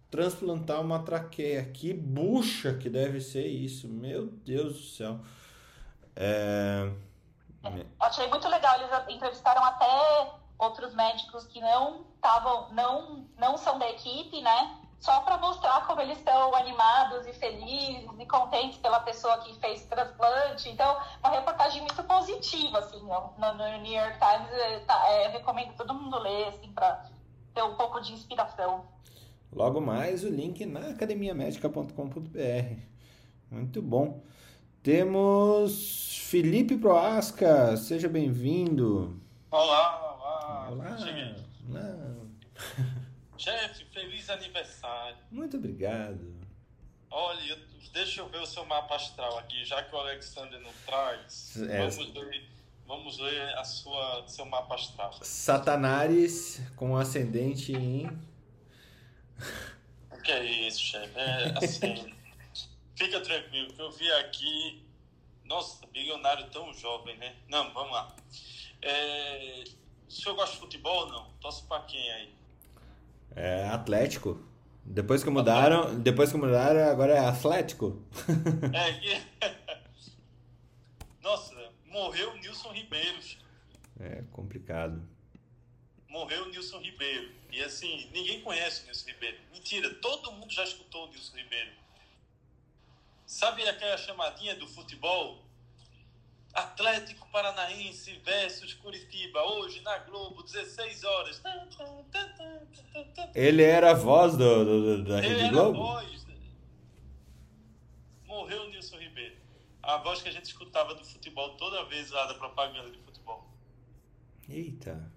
[0.10, 1.63] transplantar uma traqueia.
[1.65, 3.88] Que bucha que deve ser isso.
[3.88, 5.19] Meu Deus do céu.
[6.15, 6.91] É...
[8.00, 8.76] Achei muito legal.
[8.80, 14.79] Eles entrevistaram até outros médicos que não estavam, não, não são da equipe, né?
[15.00, 19.84] Só para mostrar como eles estão animados e felizes e contentes pela pessoa que fez
[19.86, 20.68] transplante.
[20.70, 24.52] Então, uma reportagem muito positiva, assim, no, no New York Times.
[24.52, 27.06] É, tá, é, recomendo todo mundo ler, assim, para
[27.54, 28.86] ter um pouco de inspiração.
[29.54, 32.80] Logo mais o link na academiamedica.com.br.
[33.50, 34.22] Muito bom.
[34.84, 39.20] Temos Felipe Proasca, seja bem-vindo.
[39.50, 40.70] Olá, olá.
[40.70, 40.98] Olá.
[41.70, 42.20] olá.
[43.39, 45.17] Chefe, feliz aniversário.
[45.32, 46.38] Muito obrigado.
[47.10, 47.58] Olha,
[47.93, 51.58] deixa eu ver o seu mapa astral aqui, já que o Alexander não traz.
[51.58, 51.80] É.
[51.80, 52.49] Vamos ler,
[52.86, 55.13] vamos ler a sua seu mapa astral.
[55.23, 58.08] Satanares com ascendente em
[60.12, 61.17] o que é isso, chefe?
[61.17, 62.13] É assim.
[62.95, 64.86] fica tranquilo, que eu vi aqui.
[65.45, 67.36] Nossa, bilionário tão jovem, né?
[67.47, 68.15] Não, vamos lá.
[68.82, 69.63] É,
[70.08, 71.30] o senhor gosta de futebol ou não?
[71.39, 72.38] Torce pra quem aí?
[73.36, 74.39] É Atlético.
[74.84, 78.02] Depois que mudaram, depois que mudaram, agora é Atlético.
[78.74, 79.22] É, que...
[81.22, 81.54] Nossa,
[81.86, 83.20] morreu o Nilson Ribeiro.
[84.00, 85.02] É complicado.
[86.08, 87.32] Morreu o Nilson Ribeiro.
[87.52, 89.38] E assim, ninguém conhece o Nilson Ribeiro.
[89.54, 91.72] Mentira, todo mundo já escutou o Nilson Ribeiro.
[93.26, 95.44] Sabe aquela chamadinha do futebol?
[96.54, 101.42] Atlético Paranaense versus Curitiba, hoje na Globo, 16 horas.
[103.36, 105.78] Ele era a voz do, do da Rede Ele Globo?
[105.78, 106.28] Era a voz.
[108.26, 109.36] Morreu o Nilson Ribeiro.
[109.82, 113.48] A voz que a gente escutava do futebol toda vez lá da propaganda de futebol.
[114.48, 115.12] Eita.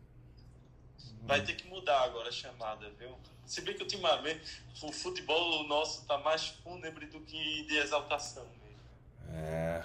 [1.22, 3.16] Vai ter que mudar agora a chamada, viu?
[3.46, 8.80] Se bem que ultimamente o futebol nosso tá mais fúnebre do que de exaltação mesmo.
[9.28, 9.84] É.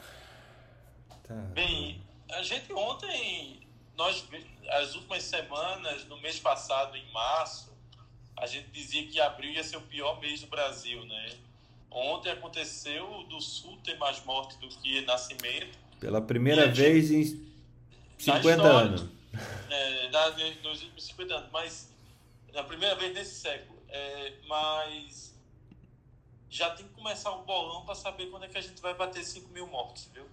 [1.28, 1.34] Tá.
[1.54, 4.26] Bem, a gente ontem, nós,
[4.70, 7.76] as últimas semanas, no mês passado, em março,
[8.38, 11.30] a gente dizia que abril ia ser o pior mês do Brasil, né?
[11.90, 15.78] Ontem aconteceu do Sul ter mais morte do que nascimento.
[16.00, 17.42] Pela primeira vez gente,
[18.20, 19.18] em 50 anos
[19.70, 20.10] é,
[20.64, 21.90] nos últimos 50 anos, mas
[22.54, 23.78] na primeira vez nesse século.
[23.90, 25.36] É, mas
[26.50, 29.24] já tem que começar o bolão para saber quando é que a gente vai bater
[29.24, 30.26] 5 mil mortos, viu?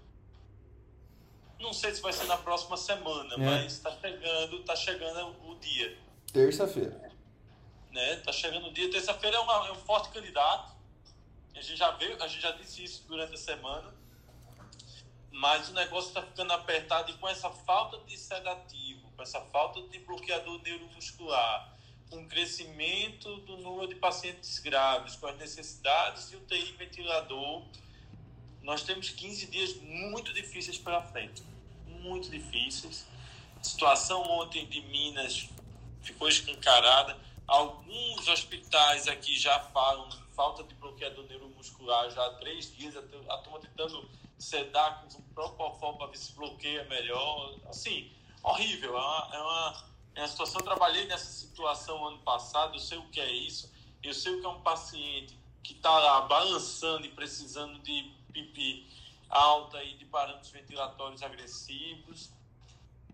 [1.64, 3.38] Não sei se vai ser na próxima semana, é.
[3.38, 5.98] mas está chegando, tá chegando o dia.
[6.32, 7.10] Terça-feira.
[7.90, 8.16] Né?
[8.16, 8.90] Tá chegando o dia.
[8.90, 10.72] Terça-feira é, é um forte candidato.
[11.56, 13.92] A gente já veio, a gente já disse isso durante a semana
[15.34, 19.82] mas o negócio está ficando apertado e com essa falta de sedativo, com essa falta
[19.88, 21.76] de bloqueador neuromuscular,
[22.08, 27.64] com o crescimento do número de pacientes graves, com as necessidades de UTI ventilador,
[28.62, 31.42] nós temos 15 dias muito difíceis pela frente.
[32.04, 33.06] Muito difíceis.
[33.58, 35.48] A situação ontem de Minas
[36.02, 37.18] ficou escancarada.
[37.46, 42.94] Alguns hospitais aqui já falam falta de bloqueador neuromuscular já há três dias.
[42.94, 44.06] A turma tentando
[44.38, 47.54] sedar com um propofol para ver se bloqueia melhor.
[47.70, 48.12] Assim,
[48.42, 48.98] horrível.
[48.98, 49.84] É uma, é uma,
[50.16, 50.60] é uma situação.
[50.60, 53.72] Trabalhei nessa situação ano passado, eu sei o que é isso.
[54.02, 58.86] Eu sei o que é um paciente que está lá balançando e precisando de pipi
[59.34, 62.30] alta e de parâmetros ventilatórios agressivos.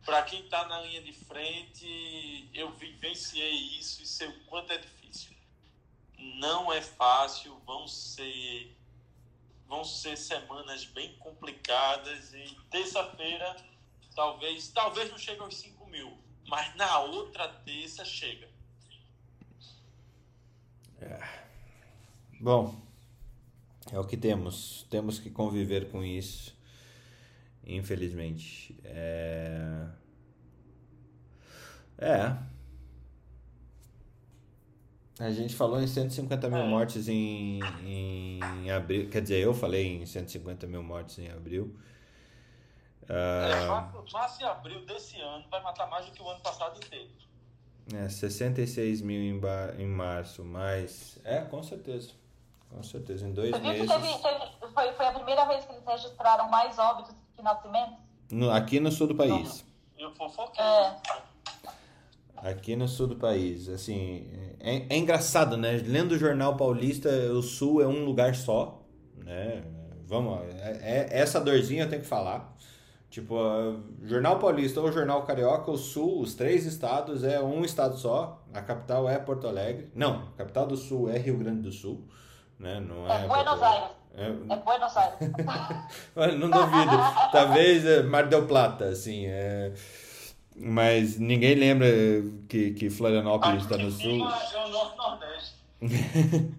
[0.05, 4.79] Para quem está na linha de frente, eu vivenciei isso e sei o quanto é
[4.79, 5.33] difícil.
[6.19, 8.77] Não é fácil, vão ser
[9.67, 13.57] vão ser semanas bem complicadas e terça-feira
[14.15, 18.49] talvez, talvez não chegue aos 5 mil, mas na outra terça chega.
[21.01, 21.21] É.
[22.41, 22.79] Bom,
[23.93, 24.87] é o que temos.
[24.91, 26.57] Temos que conviver com isso.
[27.65, 28.79] Infelizmente.
[28.85, 29.87] É.
[31.99, 32.37] É.
[35.19, 36.67] A gente falou em 150 mil é.
[36.67, 39.11] mortes em, em abril.
[39.11, 41.77] Quer dizer, eu falei em 150 mil mortes em abril.
[43.03, 43.13] Uh...
[43.13, 43.67] É,
[44.13, 47.11] março e abril desse ano vai matar mais do que o ano passado inteiro.
[47.93, 49.41] É, 66 mil em,
[49.83, 51.19] em março, mas.
[51.25, 52.13] É, com certeza.
[52.71, 53.89] Com certeza, em dois meses.
[53.89, 57.99] Teve, teve, foi, foi a primeira vez que eles registraram mais óbitos que nascimentos?
[58.31, 59.65] No, aqui no sul do país.
[59.99, 60.65] Eu fofoquei.
[60.65, 60.97] É.
[62.37, 64.27] Aqui no sul do país, assim,
[64.61, 65.73] é, é, engraçado, né?
[65.85, 68.81] Lendo o jornal paulista, o sul é um lugar só,
[69.17, 69.63] né?
[70.07, 72.57] Vamos, é, é essa dorzinha eu tenho que falar.
[73.11, 73.35] Tipo,
[74.05, 78.41] Jornal Paulista ou Jornal Carioca, o Sul, os três estados é um estado só.
[78.55, 79.91] A capital é Porto Alegre.
[79.97, 82.07] Não, a capital do Sul é Rio Grande do Sul.
[82.61, 82.79] Né?
[82.79, 83.89] Não é, é Buenos Aires.
[84.15, 84.27] É...
[84.27, 85.19] é Buenos Aires.
[86.39, 86.97] não duvido.
[87.33, 89.25] Talvez é Mar del Plata, assim.
[89.27, 89.73] É...
[90.55, 91.89] Mas ninguém lembra
[92.47, 94.29] que, que Florianópolis está no sul.
[94.29, 95.55] É o Norte-Nordeste.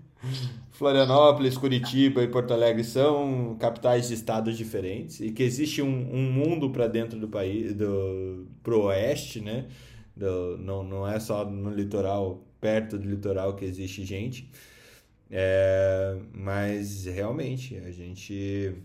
[0.71, 6.31] Florianópolis, Curitiba e Porto Alegre são capitais de estados diferentes e que existe um, um
[6.31, 9.67] mundo para dentro do país, do pro oeste, né?
[10.15, 14.49] Do, não, não é só no litoral, perto do litoral que existe gente.
[15.33, 18.75] É, mas realmente a gente,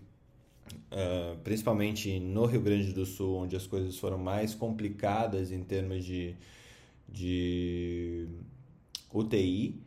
[0.92, 6.04] uh, principalmente no Rio Grande do Sul, onde as coisas foram mais complicadas em termos
[6.04, 6.36] de,
[7.08, 8.28] de
[9.12, 9.82] UTI,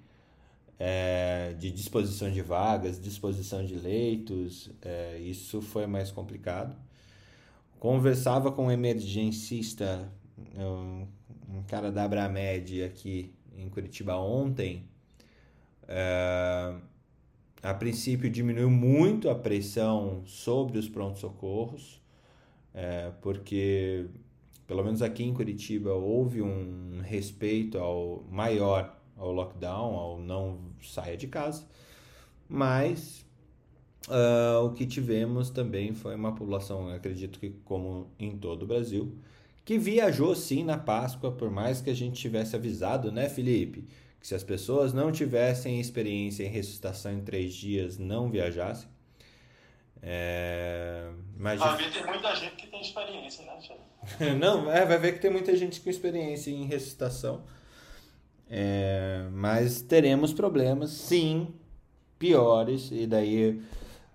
[0.77, 6.75] é, de disposição de vagas, disposição de leitos, é, isso foi mais complicado.
[7.79, 10.11] Conversava com um emergencista,
[10.57, 11.07] um,
[11.49, 14.88] um cara da Abramed aqui em Curitiba ontem,
[15.91, 16.75] é,
[17.63, 21.99] a princípio diminuiu muito a pressão sobre os prontos-socorros,
[22.75, 24.05] é, porque,
[24.67, 31.17] pelo menos aqui em Curitiba, houve um respeito ao maior ao lockdown, ao não saia
[31.17, 31.65] de casa,
[32.47, 33.25] mas
[34.07, 39.17] uh, o que tivemos também foi uma população, acredito que como em todo o Brasil,
[39.65, 43.85] que viajou sim na Páscoa, por mais que a gente tivesse avisado, né, Felipe?
[44.19, 48.89] Que se as pessoas não tivessem experiência em ressuscitação em três dias, não viajassem.
[50.01, 51.09] É...
[51.37, 51.59] Mas...
[51.59, 55.31] Vai ver tem muita gente que tem experiência, né, Não, é, vai ver que tem
[55.31, 57.43] muita gente com experiência em ressuscitação.
[58.49, 59.27] É...
[59.31, 61.53] Mas teremos problemas, sim,
[62.17, 63.61] piores, e daí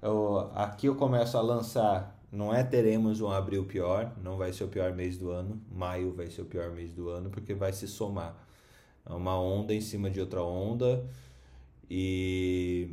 [0.02, 2.14] eu, aqui eu começo a lançar.
[2.30, 5.62] Não é teremos um abril pior, não vai ser o pior mês do ano.
[5.70, 8.43] Maio vai ser o pior mês do ano, porque vai se somar
[9.06, 11.04] uma onda em cima de outra onda
[11.90, 12.90] e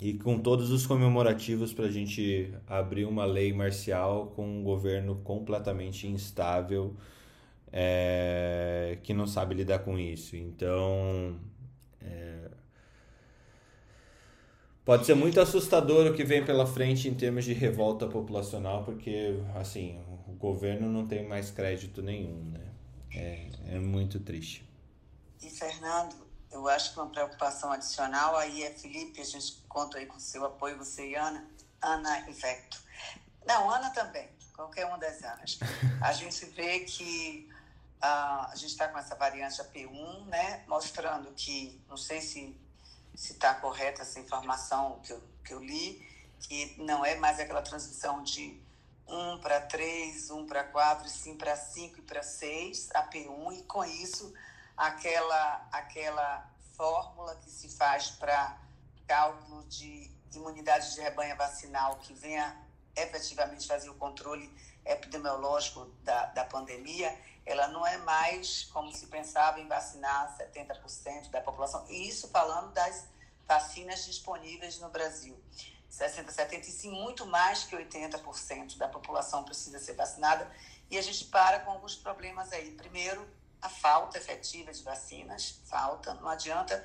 [0.00, 5.14] e com todos os comemorativos para a gente abrir uma lei marcial com um governo
[5.22, 6.96] completamente instável
[7.72, 10.36] é, que não sabe lidar com isso.
[10.36, 11.36] Então,
[12.00, 12.50] é,
[14.84, 19.38] pode ser muito assustador o que vem pela frente em termos de revolta populacional, porque
[19.54, 22.60] assim o governo não tem mais crédito nenhum, né?
[23.14, 23.46] É,
[23.76, 24.71] é muito triste.
[25.42, 26.14] E, Fernando,
[26.52, 30.20] eu acho que uma preocupação adicional aí é, Felipe, a gente conta aí com o
[30.20, 31.44] seu apoio, você e Ana,
[31.80, 32.80] Ana Infecto.
[33.44, 35.58] Não, Ana também, qualquer uma das Anas.
[36.00, 37.48] A gente vê que
[38.02, 42.56] uh, a gente está com essa variante AP1, né, mostrando que, não sei se
[43.14, 46.06] está correta essa informação que eu, que eu li,
[46.40, 48.60] que não é mais aquela transmissão de
[49.06, 53.84] 1 para 3, 1 para 4, sim para 5 e para 6, AP1, e com
[53.84, 54.32] isso
[54.76, 58.58] aquela, aquela fórmula que se faz para
[59.06, 62.56] cálculo de imunidade de rebanho vacinal que venha
[62.96, 64.52] efetivamente fazer o controle
[64.84, 71.40] epidemiológico da, da pandemia, ela não é mais como se pensava em vacinar 70% da
[71.40, 71.84] população.
[71.88, 73.06] E isso falando das
[73.46, 75.38] vacinas disponíveis no Brasil.
[75.88, 80.50] 60, 70 e sim muito mais que 80% da população precisa ser vacinada.
[80.90, 82.70] E a gente para com alguns problemas aí.
[82.72, 83.28] Primeiro,
[83.62, 86.84] a falta efetiva de vacinas, falta, não adianta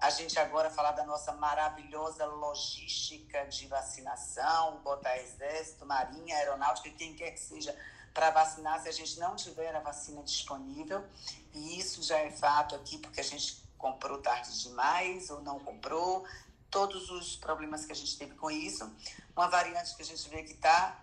[0.00, 7.14] a gente agora falar da nossa maravilhosa logística de vacinação, botar exército, marinha, aeronáutica, quem
[7.14, 7.76] quer que seja,
[8.14, 11.04] para vacinar se a gente não tiver a vacina disponível.
[11.52, 16.24] E isso já é fato aqui, porque a gente comprou tarde demais ou não comprou,
[16.70, 18.88] todos os problemas que a gente teve com isso.
[19.34, 21.00] Uma variante que a gente vê que está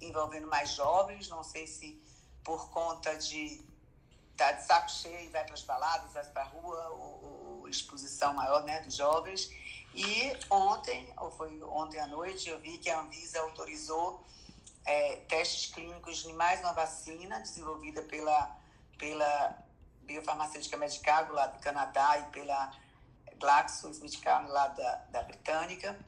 [0.00, 2.02] envolvendo mais jovens, não sei se
[2.42, 3.62] por conta de
[4.40, 8.32] tá de saco cheio, vai para as baladas, vai para a rua, ou, ou, exposição
[8.32, 9.50] maior né, dos jovens.
[9.94, 14.24] E ontem, ou foi ontem à noite, eu vi que a Anvisa autorizou
[14.84, 18.56] é, testes clínicos de mais uma vacina desenvolvida pela,
[18.98, 19.58] pela
[20.02, 22.72] biofarmacêutica Medicago, lá do Canadá, e pela
[23.38, 25.98] GlaxoSmithKline, lá da, da Britânica,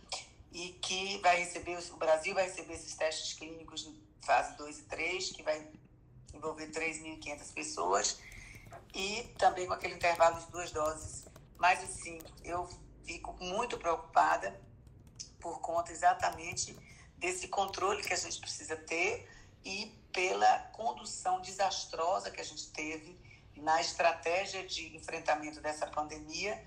[0.52, 3.88] e que vai receber, o Brasil vai receber esses testes clínicos
[4.22, 5.68] fase 2 e 3, que vai
[6.42, 8.18] envolver 3.500 pessoas,
[8.92, 11.24] e também com aquele intervalo de duas doses.
[11.56, 12.68] Mas, assim, eu
[13.04, 14.60] fico muito preocupada
[15.40, 16.76] por conta exatamente
[17.16, 19.28] desse controle que a gente precisa ter
[19.64, 23.16] e pela condução desastrosa que a gente teve
[23.56, 26.62] na estratégia de enfrentamento dessa pandemia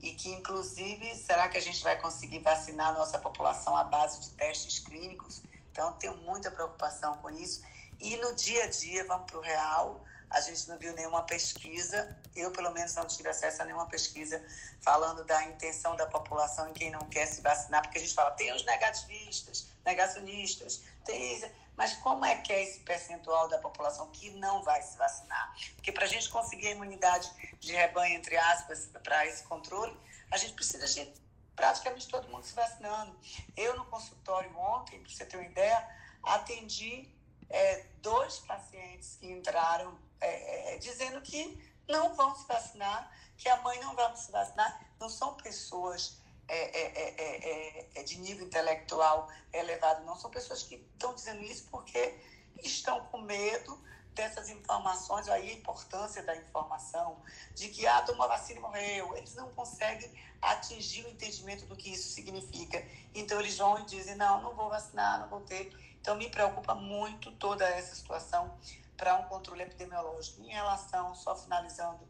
[0.00, 4.20] e que, inclusive, será que a gente vai conseguir vacinar a nossa população à base
[4.20, 5.42] de testes clínicos?
[5.70, 7.62] Então, tenho muita preocupação com isso.
[8.00, 12.16] E no dia a dia, vamos para o real, a gente não viu nenhuma pesquisa,
[12.36, 14.44] eu pelo menos não tive acesso a nenhuma pesquisa
[14.80, 18.30] falando da intenção da população em quem não quer se vacinar, porque a gente fala,
[18.32, 21.40] tem os negativistas, negacionistas, tem
[21.78, 25.54] mas como é que é esse percentual da população que não vai se vacinar?
[25.76, 27.30] Porque para a gente conseguir a imunidade
[27.60, 29.96] de rebanho, entre aspas, para esse controle,
[30.28, 31.08] a gente precisa de
[31.54, 33.16] praticamente todo mundo se vacinando.
[33.56, 35.88] Eu, no consultório ontem, para você ter uma ideia,
[36.24, 37.08] atendi
[37.50, 43.60] é, dois pacientes que entraram é, é, dizendo que não vão se vacinar, que a
[43.62, 44.80] mãe não vai se vacinar.
[45.00, 46.18] Não são pessoas
[46.48, 50.16] é é, é, de nível intelectual elevado, não.
[50.16, 52.18] São pessoas que estão dizendo isso porque
[52.62, 53.78] estão com medo
[54.14, 57.22] dessas informações, aí a importância da informação,
[57.54, 59.16] de que ah, tomou vacina e morreu.
[59.16, 62.82] Eles não conseguem atingir o entendimento do que isso significa.
[63.14, 65.70] Então eles vão e dizem, não, não vou vacinar, não vou ter.
[66.00, 68.56] Então me preocupa muito toda essa situação
[68.96, 70.42] para um controle epidemiológico.
[70.42, 72.00] Em relação, só finalizando,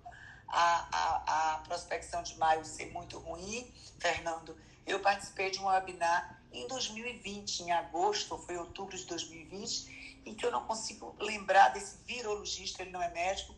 [0.49, 6.41] a, a, a prospecção de maio ser muito ruim, Fernando, eu participei de um webinar
[6.51, 11.99] em 2020, em agosto, foi outubro de 2020, em que eu não consigo lembrar desse
[12.05, 13.55] virologista, ele não é médico,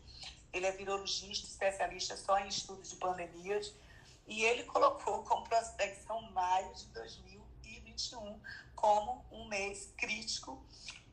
[0.51, 3.73] ele é virologista, especialista só em estudos de pandemias,
[4.27, 8.39] e ele colocou como prospecção maio de 2021
[8.81, 10.65] como um mês crítico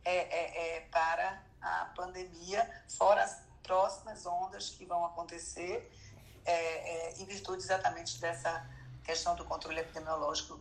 [0.03, 5.93] é, é, é, para a pandemia, fora as próximas ondas que vão acontecer
[6.47, 8.67] é, é, em virtude exatamente dessa
[9.05, 10.59] questão do controle epidemiológico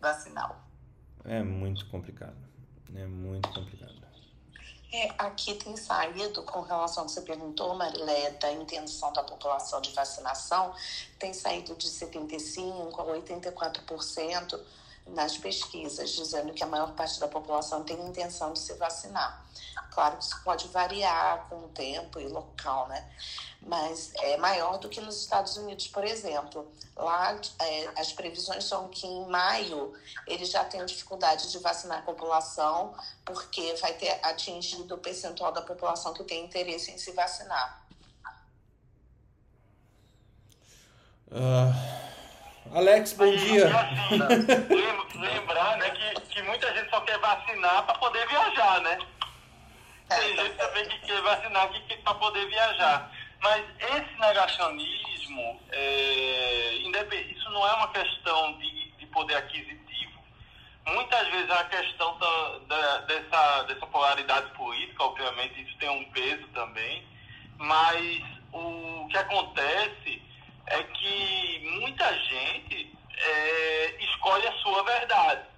[0.00, 0.60] vacinal.
[1.24, 2.36] É muito complicado.
[2.96, 4.00] É muito complicado.
[4.92, 9.80] É, aqui tem saído, com relação ao que você perguntou, Marilé, da intenção da população
[9.80, 10.74] de vacinação,
[11.16, 14.60] tem saído de 75% a 84%
[15.14, 19.44] nas pesquisas, dizendo que a maior parte da população tem intenção de se vacinar.
[19.90, 23.10] Claro que isso pode variar com o tempo e local, né?
[23.62, 26.70] Mas é maior do que nos Estados Unidos, por exemplo.
[26.96, 29.92] Lá, é, as previsões são que em maio
[30.26, 32.94] eles já têm dificuldade de vacinar a população,
[33.24, 37.84] porque vai ter atingido o percentual da população que tem interesse em se vacinar.
[41.30, 42.19] Uh,
[42.72, 43.66] Alex, bom dia.
[43.66, 48.98] Assim, lembrar né, que, que muita gente só quer vacinar para poder viajar, né?
[50.08, 53.10] Tem gente também que quer vacinar que para poder viajar.
[53.42, 56.74] Mas esse negacionismo, é,
[57.30, 60.20] isso não é uma questão de, de poder aquisitivo.
[60.86, 66.04] Muitas vezes é a questão da, da, dessa, dessa polaridade política, obviamente isso tem um
[66.12, 67.04] peso também,
[67.58, 70.29] mas o que acontece
[70.70, 75.50] é que muita gente é, escolhe a sua verdade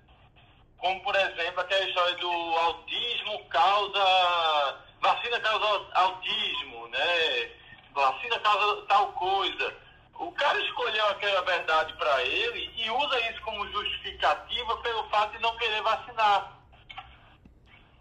[0.83, 4.79] como por exemplo aquela história do autismo causa.
[5.01, 7.51] vacina causa autismo, né?
[7.95, 9.75] Vacina causa tal coisa.
[10.19, 15.43] O cara escolheu aquela verdade para ele e usa isso como justificativa pelo fato de
[15.43, 16.59] não querer vacinar.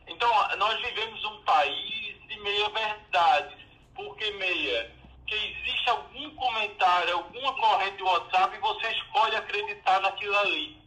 [0.07, 3.67] Então, nós vivemos um país de meia verdade.
[3.95, 4.91] Por que meia?
[5.31, 10.77] Que existe algum comentário, alguma corrente do WhatsApp e você escolhe acreditar naquilo ali.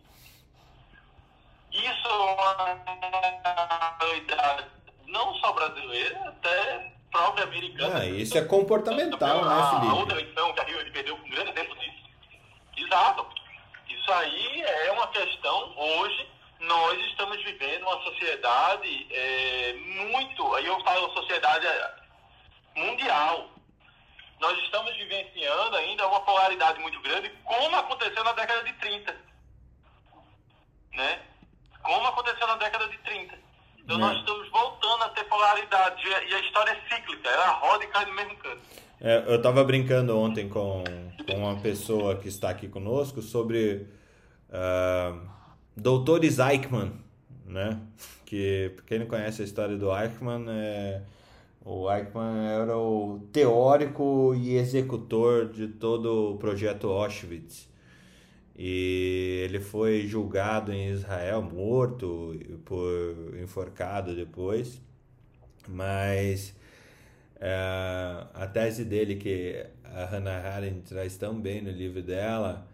[1.72, 4.66] Isso é uma realidade
[5.06, 8.00] não só brasileira, até própria americana.
[8.00, 9.86] Ah, isso é comportamental, né, Felipe?
[9.86, 12.04] A outra eleição que a Rio perdeu um grande exemplo disso.
[12.76, 13.26] Exato.
[13.88, 16.28] Isso aí é uma questão, hoje,
[16.60, 21.66] nós estamos vivendo uma sociedade é, muito, aí eu falo sociedade
[22.76, 23.53] mundial.
[24.44, 29.16] Nós estamos vivenciando ainda uma polaridade muito grande, como aconteceu na década de 30.
[30.94, 31.18] Né?
[31.82, 33.34] como aconteceu na década de 30.
[33.78, 36.02] Então, nós estamos voltando a ter polaridade.
[36.06, 38.62] E a história é cíclica, ela roda e cai no mesmo canto.
[39.00, 40.82] É, eu estava brincando ontem com,
[41.26, 43.86] com uma pessoa que está aqui conosco sobre
[44.54, 45.28] Uh,
[45.76, 46.92] Doutores Eichmann,
[47.44, 47.80] né?
[48.24, 51.02] Que quem não conhece a história do Eichmann, é,
[51.64, 57.68] o Eichmann era o teórico e executor de todo o projeto Auschwitz.
[58.56, 64.80] E ele foi julgado em Israel, morto por enforcado depois.
[65.68, 66.54] Mas
[67.40, 72.68] é, a tese dele, que a Hannah Arendt traz tão bem no livro dela,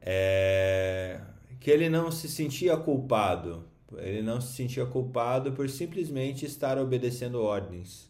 [0.00, 1.20] é
[1.60, 3.64] que ele não se sentia culpado.
[3.98, 8.09] Ele não se sentia culpado por simplesmente estar obedecendo ordens.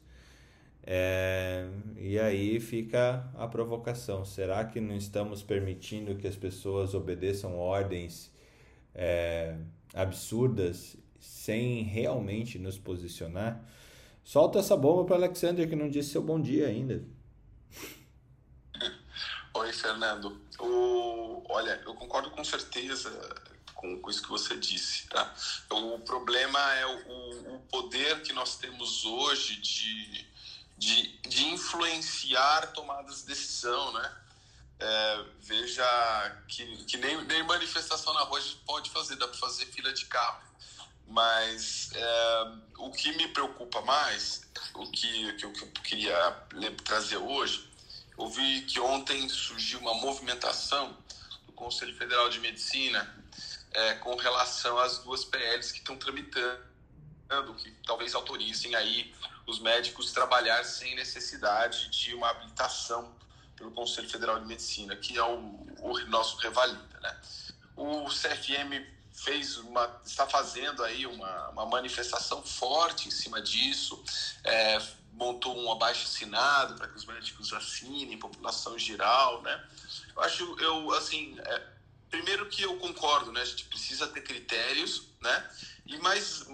[0.82, 7.58] É, e aí fica a provocação: será que não estamos permitindo que as pessoas obedeçam
[7.58, 8.32] ordens
[8.94, 9.56] é,
[9.94, 13.62] absurdas sem realmente nos posicionar?
[14.24, 17.04] Solta essa bomba para Alexander que não disse seu bom dia ainda.
[19.54, 20.40] Oi, Fernando.
[20.58, 23.10] O, olha, eu concordo com certeza
[23.80, 25.34] com, com isso que você disse, tá?
[25.70, 30.26] O problema é o, o poder que nós temos hoje de,
[30.80, 34.16] de, de influenciar tomadas de decisão, né?
[34.78, 39.38] É, veja que, que nem, nem manifestação na rua a gente pode fazer, dá para
[39.38, 40.42] fazer fila de carro.
[41.06, 46.46] Mas é, o que me preocupa mais, o que, que, que eu queria
[46.82, 47.68] trazer hoje,
[48.16, 50.96] eu vi que ontem surgiu uma movimentação
[51.46, 53.22] do Conselho Federal de Medicina
[53.72, 56.64] é, com relação às duas PLs que estão tramitando,
[57.58, 59.12] que talvez autorizem aí
[59.50, 63.12] os médicos trabalhar sem necessidade de uma habilitação
[63.56, 65.36] pelo Conselho Federal de Medicina, que é o,
[65.80, 67.20] o nosso revalida, né?
[67.76, 74.02] O CFM fez uma, está fazendo aí uma, uma manifestação forte em cima disso,
[74.44, 74.80] é,
[75.12, 79.62] montou um abaixo assinado para que os médicos assinem, população geral, né?
[80.16, 81.62] Eu acho, eu, assim, é,
[82.10, 83.40] primeiro que eu concordo, né?
[83.40, 85.50] A gente precisa ter critérios, né?
[85.86, 86.46] E mas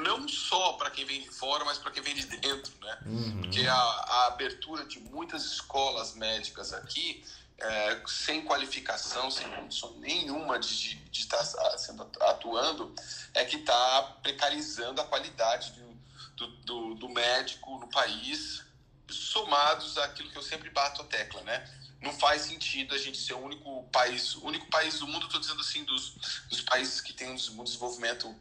[0.00, 2.98] não só para quem vem de fora, mas para quem vem de dentro, né?
[3.06, 3.40] Uhum.
[3.40, 7.24] Porque a, a, abertura de muitas escolas médicas aqui,
[7.58, 11.42] é, sem qualificação, sem condição nenhuma de, de estar
[11.78, 12.94] sendo atuando,
[13.34, 15.98] é que está precarizando a qualidade do,
[16.36, 18.64] do, do, do médico no país,
[19.10, 21.66] somados àquilo que eu sempre bato a tecla, né?
[22.00, 25.40] Não faz sentido a gente ser o único país, o único país do mundo, estou
[25.40, 28.34] dizendo assim, dos, dos países que têm um desenvolvimento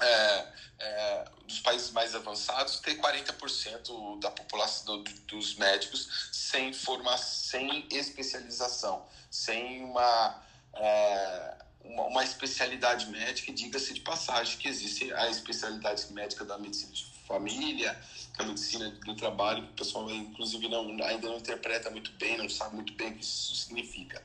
[0.00, 0.46] é,
[0.78, 7.86] é, dos países mais avançados, ter 40% da população do, dos médicos sem formação, sem
[7.90, 10.42] especialização, sem uma,
[10.74, 16.92] é, uma, uma, especialidade médica, diga-se de passagem que existe a especialidade médica da medicina
[16.92, 17.98] de família,
[18.38, 22.48] a medicina do trabalho, que o pessoal inclusive não, ainda não interpreta muito bem, não
[22.48, 24.22] sabe muito bem o que isso significa.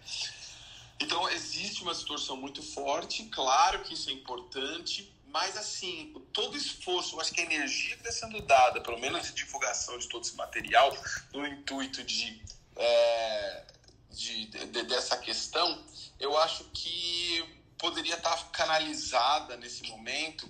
[0.99, 7.15] Então, existe uma distorção muito forte, claro que isso é importante, mas, assim, todo esforço,
[7.15, 10.23] eu acho que a energia que está sendo dada, pelo menos de divulgação de todo
[10.23, 10.91] esse material,
[11.31, 12.41] no intuito de,
[12.75, 13.63] é,
[14.11, 15.83] de, de, dessa questão,
[16.19, 17.45] eu acho que
[17.77, 20.49] poderia estar tá canalizada nesse momento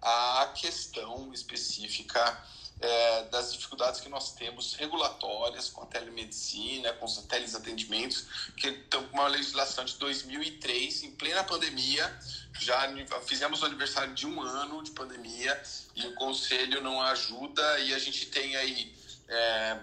[0.00, 2.44] a questão específica
[2.80, 8.26] é, das dificuldades que nós temos regulatórias com a telemedicina, com os teleatendimentos,
[8.56, 12.18] que estão com uma legislação de 2003, em plena pandemia,
[12.60, 12.88] já
[13.26, 15.60] fizemos o aniversário de um ano de pandemia
[15.94, 17.80] e o conselho não ajuda.
[17.80, 18.94] E a gente tem aí
[19.28, 19.80] é,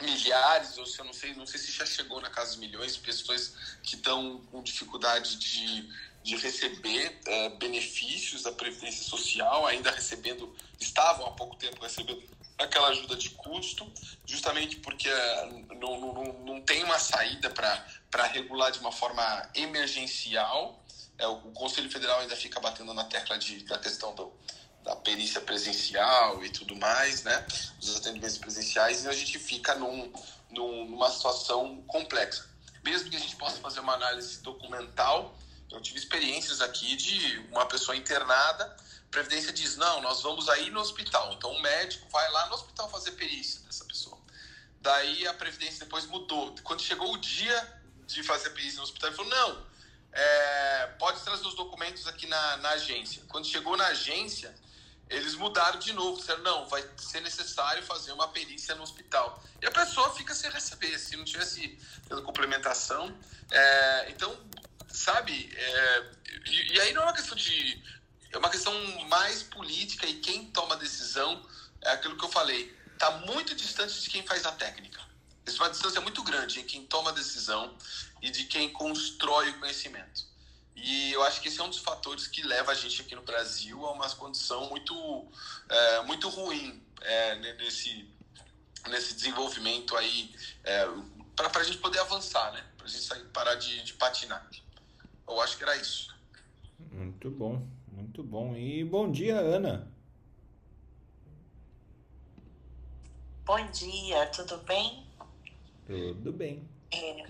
[0.00, 2.96] milhares, ou se eu não sei, não sei se já chegou na casa de milhões,
[2.96, 5.88] pessoas que estão com dificuldade de,
[6.26, 12.22] de receber é, benefícios da Previdência Social, ainda recebendo, estavam há pouco tempo recebendo
[12.58, 13.90] aquela ajuda de custo,
[14.24, 15.46] justamente porque é,
[15.78, 20.82] não, não, não tem uma saída para regular de uma forma emergencial
[21.18, 24.32] é, o, Conselho Federal ainda fica batendo na tecla de, da questão do,
[24.84, 27.46] da perícia presencial e tudo mais, né?
[27.80, 30.12] Os atendimentos presenciais, e a gente fica num,
[30.50, 32.46] num, numa situação complexa.
[32.84, 35.34] Mesmo que a gente possa fazer uma análise documental,
[35.70, 40.70] eu tive experiências aqui de uma pessoa internada, a Previdência diz, não, nós vamos aí
[40.70, 41.32] no hospital.
[41.32, 44.18] Então o médico vai lá no hospital fazer perícia dessa pessoa.
[44.80, 46.54] Daí a Previdência depois mudou.
[46.62, 49.66] Quando chegou o dia de fazer perícia no hospital, ele falou, não,
[50.12, 53.22] é, pode trazer os documentos aqui na, na agência.
[53.28, 54.54] Quando chegou na agência,
[55.08, 59.42] eles mudaram de novo, disseram, não, vai ser necessário fazer uma perícia no hospital.
[59.62, 61.78] E a pessoa fica sem receber, se não tivesse
[62.24, 63.16] complementação.
[63.50, 64.36] É, então,
[64.96, 66.10] sabe, é,
[66.46, 67.82] e, e, aí não é uma questão de.
[68.32, 68.72] É uma questão
[69.08, 71.46] mais política e quem toma a decisão
[71.82, 72.76] é aquilo que eu falei.
[72.92, 75.00] Está muito distante de quem faz a técnica.
[75.46, 77.76] Existe uma distância muito grande em quem toma a decisão
[78.20, 80.24] e de quem constrói o conhecimento.
[80.74, 83.22] E eu acho que esse é um dos fatores que leva a gente aqui no
[83.22, 85.32] Brasil a uma condição muito,
[85.68, 88.10] é, muito ruim é, nesse,
[88.88, 90.34] nesse desenvolvimento aí,
[90.64, 90.86] é,
[91.34, 92.64] para a gente poder avançar, né?
[92.76, 94.46] Para a gente sair, parar de, de patinar.
[95.28, 96.14] Eu acho que era isso.
[96.92, 98.54] Muito bom, muito bom.
[98.54, 99.90] E bom dia, Ana.
[103.44, 105.06] Bom dia, tudo bem?
[105.86, 106.68] Tudo bem.
[106.90, 107.26] É,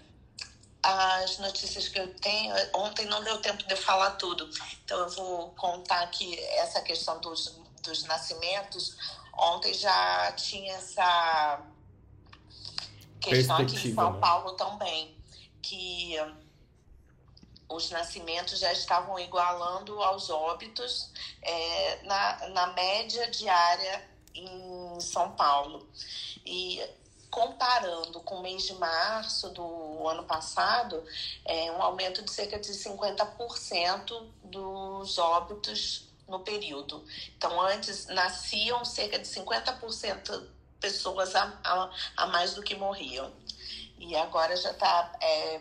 [0.83, 4.49] as notícias que eu tenho, ontem não deu tempo de eu falar tudo,
[4.85, 8.97] então eu vou contar aqui essa questão dos, dos nascimentos.
[9.37, 11.61] Ontem já tinha essa
[13.21, 14.21] questão aqui em São né?
[14.21, 15.15] Paulo também,
[15.61, 16.15] que
[17.69, 21.11] os nascimentos já estavam igualando aos óbitos
[21.43, 25.89] é, na, na média diária em São Paulo.
[26.45, 26.83] E
[27.31, 31.05] comparando com o mês de março do ano passado,
[31.45, 37.05] é um aumento de cerca de 50% dos óbitos no período.
[37.37, 40.49] Então, antes nasciam cerca de 50%
[40.81, 43.33] pessoas a, a, a, mais do que morriam.
[43.99, 45.61] E agora já está é,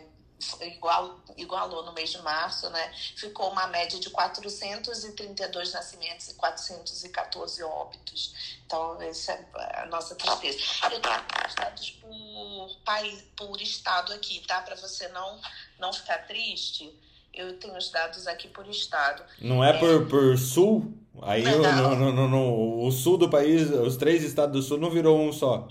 [0.60, 2.92] igual, igualou no mês de março, né?
[3.16, 8.58] Ficou uma média de 432 nascimentos e 414 óbitos.
[8.66, 10.58] Então, essa é a nossa tristeza.
[10.84, 11.00] Eu tenho
[11.56, 14.60] dados por país, por estado aqui, tá?
[14.60, 15.40] Para você não,
[15.78, 16.92] não ficar triste.
[17.32, 19.22] Eu tenho os dados aqui por estado.
[19.40, 19.78] Não é, é...
[19.78, 20.94] Por, por sul?
[21.22, 24.78] Aí não, eu, no, no, no, o sul do país, os três estados do sul
[24.78, 25.66] não virou um só.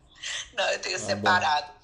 [0.56, 1.66] não, eu tenho ah, separado.
[1.66, 1.75] Bom.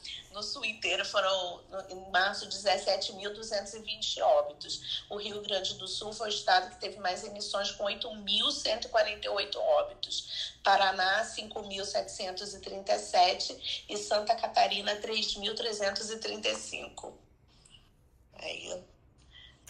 [0.43, 5.05] No sul inteiro foram, em março, 17.220 óbitos.
[5.09, 10.53] O Rio Grande do Sul foi o estado que teve mais emissões, com 8.148 óbitos.
[10.65, 17.13] Paraná, 5.737 e Santa Catarina, 3.335.
[18.35, 18.83] Aí,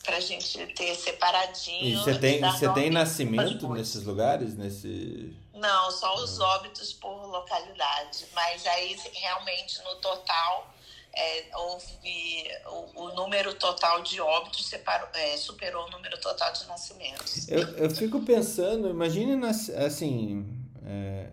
[0.03, 1.85] para a gente ter separadinho.
[1.85, 4.57] E você tem, você tem nascimento nesses lugares?
[4.57, 5.37] Nesse...
[5.63, 8.27] Não, só os óbitos por localidade.
[8.35, 10.75] Mas aí, realmente, no total,
[11.15, 16.67] é, houve o, o, número total de óbitos separou, é, superou o número total de
[16.67, 17.49] nascimentos.
[17.49, 20.45] Eu, eu fico pensando, imagine assim,
[20.85, 21.29] é,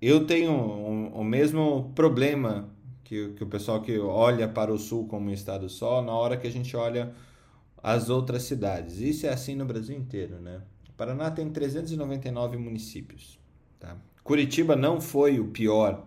[0.00, 2.68] eu tenho o, o mesmo problema
[3.02, 6.36] que, que o pessoal que olha para o sul como um estado só, na hora
[6.36, 7.14] que a gente olha
[7.82, 8.98] as outras cidades.
[8.98, 10.60] Isso é assim no Brasil inteiro, né?
[10.96, 13.38] Paraná tem 399 municípios.
[13.78, 13.96] Tá?
[14.22, 16.06] Curitiba não foi o pior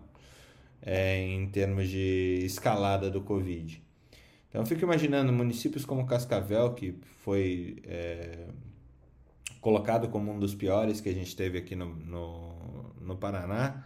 [0.82, 3.82] é, em termos de escalada do Covid.
[4.48, 8.46] Então eu fico imaginando municípios como Cascavel, que foi é,
[9.60, 13.84] colocado como um dos piores que a gente teve aqui no, no, no Paraná.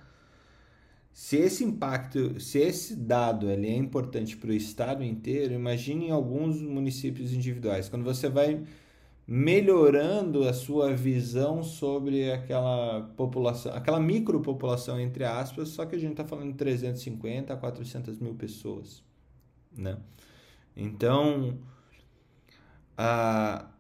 [1.13, 6.11] Se esse impacto, se esse dado ele é importante para o estado inteiro, imagine em
[6.11, 7.89] alguns municípios individuais.
[7.89, 8.63] Quando você vai
[9.33, 16.11] melhorando a sua visão sobre aquela população, aquela micropopulação, entre aspas, só que a gente
[16.11, 19.05] está falando de 350 a 400 mil pessoas,
[19.73, 19.99] né?
[20.77, 21.57] Então,
[22.99, 23.71] a,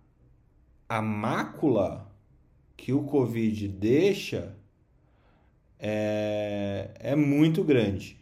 [0.88, 2.08] a mácula
[2.76, 4.54] que o Covid deixa
[5.80, 8.16] é, é muito grande,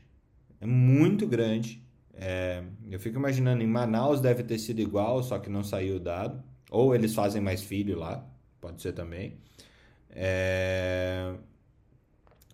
[0.63, 1.87] é muito grande.
[2.15, 6.01] É, eu fico imaginando, em Manaus deve ter sido igual, só que não saiu o
[6.01, 6.48] dado.
[6.71, 8.25] Ou eles fazem mais filho lá,
[8.61, 9.39] pode ser também.
[10.11, 11.35] É...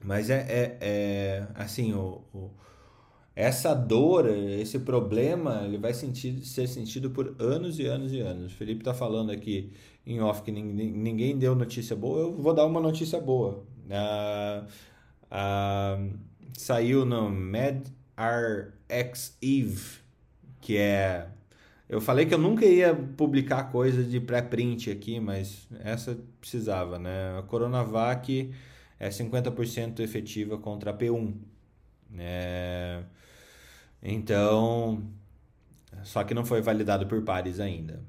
[0.02, 2.50] Mas é, é, é assim, o, o,
[3.34, 8.52] essa dor, esse problema, ele vai sentir, ser sentido por anos e anos e anos.
[8.52, 9.72] O Felipe está falando aqui
[10.06, 13.64] em off que ninguém, deu notícia boa, eu vou dar uma notícia boa.
[13.90, 14.66] Ah,
[15.30, 15.98] ah,
[16.56, 17.30] saiu no
[18.88, 20.00] Eve,
[20.60, 21.28] que é
[21.95, 27.38] eu falei que eu nunca ia publicar coisa de pré-print aqui, mas essa precisava, né?
[27.38, 28.53] A Coronavac
[28.99, 31.36] é 50% efetiva contra a P1.
[32.18, 33.01] É...
[34.03, 35.05] Então,
[36.03, 38.03] só que não foi validado por pares ainda.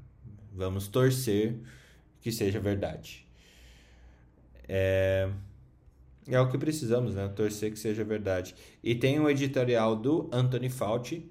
[0.52, 1.56] Vamos torcer
[2.22, 3.24] que seja verdade.
[4.68, 5.30] É,
[6.28, 7.28] é o que precisamos, né?
[7.28, 8.56] Torcer que seja verdade.
[8.84, 11.30] E tem um editorial do Anthony Fauci,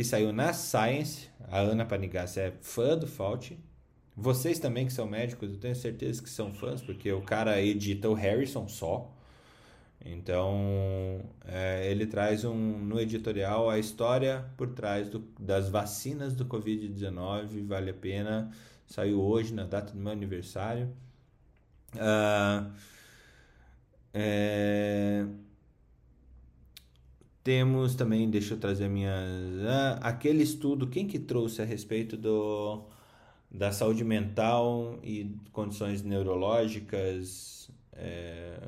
[0.00, 1.28] que saiu na Science.
[1.50, 3.58] A Ana Panigassi é fã do Fauci.
[4.16, 8.08] Vocês também que são médicos, eu tenho certeza que são fãs, porque o cara edita
[8.08, 9.14] o Harrison só.
[10.02, 16.46] Então, é, ele traz um, no editorial a história por trás do, das vacinas do
[16.46, 17.66] Covid-19.
[17.66, 18.50] Vale a pena.
[18.86, 20.90] Saiu hoje, na data do meu aniversário.
[21.94, 22.72] Uh,
[24.14, 25.26] é,
[27.42, 29.14] temos também, deixa eu trazer minhas.
[29.66, 32.82] Ah, aquele estudo, quem que trouxe a respeito do,
[33.50, 38.58] da saúde mental e condições neurológicas, é,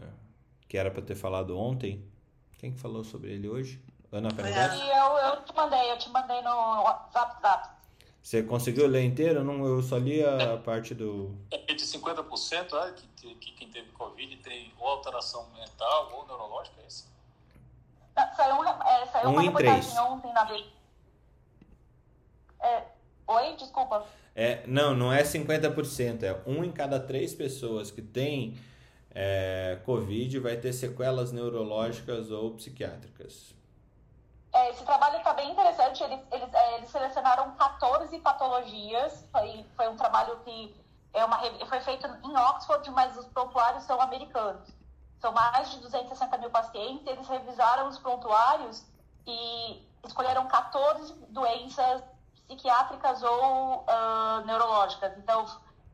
[0.69, 2.05] que era para ter falado ontem.
[2.59, 3.81] Quem que falou sobre ele hoje?
[4.11, 4.85] Ana Pernambuco?
[4.85, 7.71] Eu, eu te mandei, eu te mandei no WhatsApp.
[8.23, 9.41] Você conseguiu ler inteiro?
[9.41, 11.35] Eu Não, eu só li a parte do.
[11.51, 16.81] É de 50% né, que, que quem teve Covid tem ou alteração mental ou neurológica,
[16.83, 17.11] é isso?
[18.37, 19.99] Saiu, um, é, saiu Um uma em reportagem três.
[19.99, 20.67] ontem na Veja.
[22.61, 22.83] É,
[23.27, 24.07] oi, desculpa.
[24.35, 28.57] É, não, não é 50%, é um em cada três pessoas que tem
[29.15, 33.55] é, Covid vai ter sequelas neurológicas ou psiquiátricas.
[34.55, 36.03] É, esse trabalho está bem interessante.
[36.03, 39.27] Eles, eles, é, eles selecionaram 14 patologias.
[39.31, 40.75] Foi, foi um trabalho que
[41.15, 44.69] é uma, foi feito em Oxford, mas os prontuários são americanos.
[45.23, 47.07] São mais de 260 mil pacientes.
[47.07, 48.85] Eles revisaram os prontuários
[49.25, 52.03] e escolheram 14 doenças
[52.49, 55.17] psiquiátricas ou ah, neurológicas.
[55.17, 55.47] Então,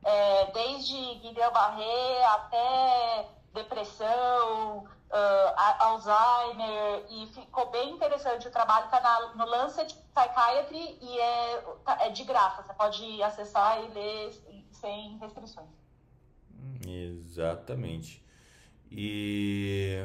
[0.03, 9.45] é, desde Guillain-Barré até depressão, a- Alzheimer, e ficou bem interessante o trabalho, está no
[9.45, 15.69] Lancet Psychiatry e é, tá- é de graça, você pode acessar e ler sem restrições.
[16.87, 18.23] Exatamente.
[18.91, 20.05] E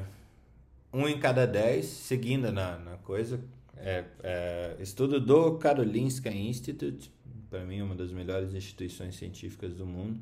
[0.92, 3.40] um em cada dez, seguindo na, na coisa,
[3.78, 7.12] é, é estudo do Karolinska Institute,
[7.50, 10.20] para mim uma das melhores instituições científicas do mundo.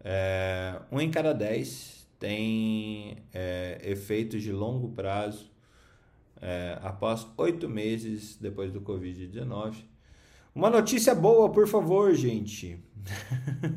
[0.00, 5.50] É, um em cada dez tem é, efeitos de longo prazo
[6.40, 9.74] é, após oito meses depois do Covid-19.
[10.54, 12.78] Uma notícia boa, por favor, gente.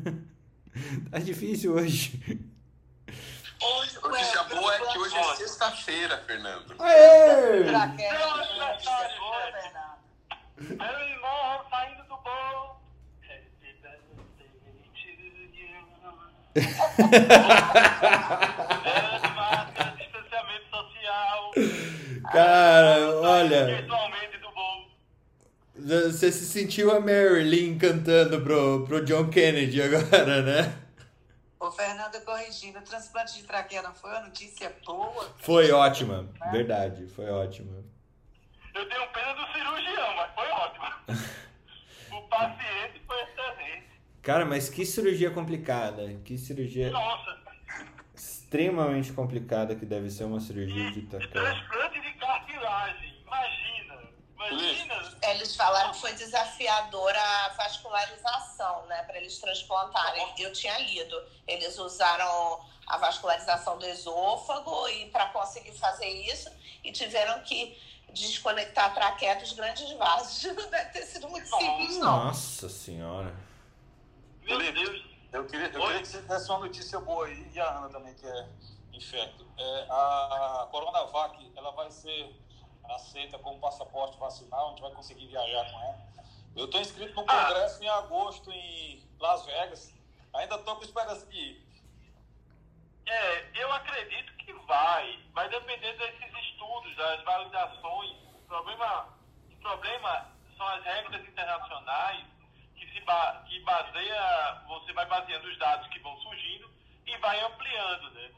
[1.10, 2.20] tá difícil hoje.
[4.02, 6.74] Notícia boa é que hoje é sexta-feira, Fernando.
[6.78, 7.64] Aê!
[10.58, 12.76] Meu irmão saindo do bolo.
[13.22, 13.98] Happy birthday
[14.94, 15.08] to
[15.56, 16.62] you.
[18.84, 21.52] É, distanciamento social.
[22.32, 24.90] Cara, olha, Virtualmente do bolo.
[26.10, 30.74] você se sentiu a Marilyn cantando pro, pro John Kennedy agora, né?
[31.62, 35.32] Ô, Fernanda, corrigindo, o transplante de traqueia não foi uma notícia boa?
[35.38, 37.84] Foi ótima, verdade, foi ótima.
[38.74, 40.84] Eu tenho pena do cirurgião, mas foi ótimo.
[42.10, 43.86] O paciente foi excelente.
[44.22, 47.38] Cara, mas que cirurgia complicada, que cirurgia Nossa,
[48.14, 51.30] extremamente complicada que deve ser uma cirurgia de e tacão.
[51.30, 53.14] transplante de cartilagem.
[53.24, 53.71] Imagina.
[54.50, 55.18] Imagina.
[55.22, 60.34] Eles falaram que foi desafiadora a vascularização, né, para eles transplantarem.
[60.38, 61.22] Eu tinha lido.
[61.46, 66.50] Eles usaram a vascularização do esôfago e para conseguir fazer isso
[66.82, 67.78] e tiveram que
[68.12, 70.42] desconectar a traqueia dos grandes vasos.
[70.52, 72.24] Não deve ter sido muito simples, não.
[72.24, 73.34] Nossa senhora.
[74.42, 75.12] Meu Deus.
[75.32, 78.14] Eu queria, eu queria que você desse uma notícia boa aí, e a Ana também,
[78.14, 78.48] que é
[78.92, 79.46] infecto.
[79.56, 82.36] É, a Coronavac, ela vai ser
[82.94, 85.98] aceita como passaporte vacinal, a gente vai conseguir viajar com ela.
[86.56, 87.46] Eu estou inscrito no Ah.
[87.46, 89.94] congresso em agosto em Las Vegas.
[90.34, 91.66] Ainda estou com esperança de ir.
[93.06, 95.18] É, eu acredito que vai.
[95.32, 98.12] Vai depender desses estudos, das validações.
[98.34, 99.08] O problema,
[99.50, 102.24] o problema são as regras internacionais
[102.76, 106.70] que se ba que baseia, você vai baseando os dados que vão surgindo
[107.06, 108.30] e vai ampliando, né?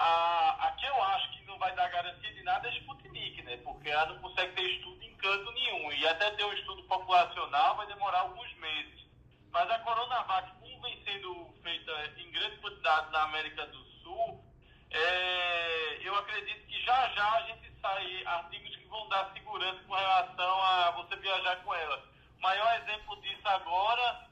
[0.00, 3.56] A, a que eu acho que não vai dar garantia de nada é Sputnik, né?
[3.58, 5.92] Porque ela não consegue ter estudo em canto nenhum.
[5.92, 9.04] E até ter um estudo populacional vai demorar alguns meses.
[9.50, 14.44] Mas a Coronavac, como vem sendo feita em grande quantidade na América do Sul,
[14.92, 19.94] é, eu acredito que já já a gente sai artigos que vão dar segurança com
[19.94, 22.04] relação a você viajar com ela.
[22.38, 24.28] O maior exemplo disso agora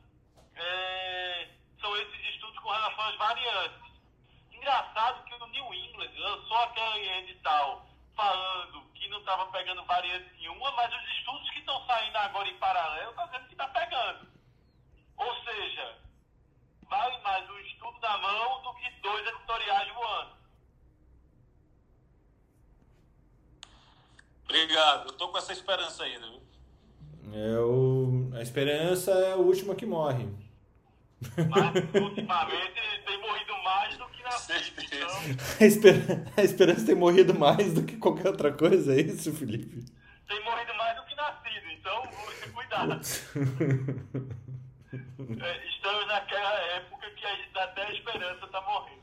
[0.55, 1.49] é,
[1.81, 3.86] são esses estudos com relação às variantes.
[4.67, 7.87] Engraçado que o New England lançou aquele edital
[8.17, 12.59] falando que não estava pegando variante nenhuma, mas os estudos que estão saindo agora em
[12.59, 14.27] paralelo estão dizendo que está pegando.
[15.19, 15.99] Ou seja,
[16.91, 20.37] vale mais um estudo na mão do que dois editoriais voando.
[24.47, 26.43] Obrigado, eu tô com essa esperança ainda, viu?
[27.33, 28.33] É o...
[28.35, 30.29] A esperança é a última que morre.
[31.49, 35.07] Mas ultimamente tem morrido mais do que na Certeza.
[35.61, 39.85] A, esper- a esperança tem morrido mais do que qualquer outra coisa, é isso, Felipe?
[40.29, 42.03] Tem morrido mais do que nascido, então
[42.55, 43.01] cuidado.
[45.41, 48.97] É, estamos naquela época que até a esperança tá morrendo.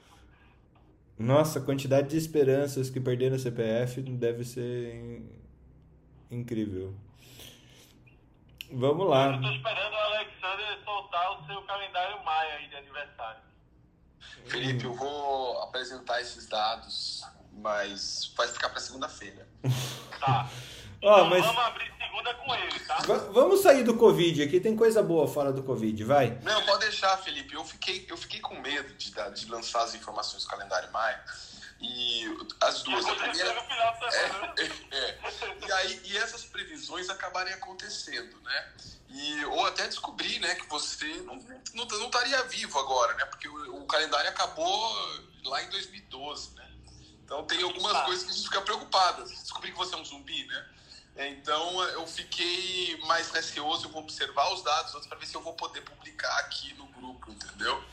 [1.18, 5.30] Nossa, a quantidade de esperanças que perderam o CPF deve ser in-
[6.32, 6.94] incrível.
[8.74, 9.28] Vamos lá.
[9.28, 13.42] Eu tô esperando o Alexander soltar o seu calendário maio aí de aniversário.
[14.48, 19.48] Felipe, eu vou apresentar esses dados, mas vai ficar para segunda-feira.
[20.20, 20.50] Tá.
[21.04, 21.46] Então mas...
[21.46, 22.98] Vamos abrir segunda com ele, tá?
[23.34, 26.40] Vamos sair do Covid aqui, tem coisa boa fora do Covid, vai.
[26.42, 27.54] Não, pode deixar, Felipe.
[27.54, 31.22] Eu fiquei, eu fiquei com medo de, de lançar as informações do calendário Maia
[31.84, 32.26] e
[32.62, 33.06] as duas.
[33.06, 34.54] A primeira, final de semana.
[34.58, 34.64] É,
[34.98, 35.68] é.
[35.68, 38.74] E, aí, e essas previsões acabarem acontecendo, né?
[39.10, 41.36] E, ou até descobrir né, que você não,
[41.74, 43.26] não, não estaria vivo agora, né?
[43.26, 44.96] Porque o, o calendário acabou
[45.44, 46.72] lá em 2012, né?
[47.24, 48.06] Então tem algumas Tá.
[48.06, 49.24] coisas que a gente fica preocupado.
[49.26, 50.70] Descobrir que você é um zumbi, né?
[51.16, 55.54] Então eu fiquei mais receoso, eu vou observar os dados para ver se eu vou
[55.54, 57.84] poder publicar aqui no grupo, entendeu?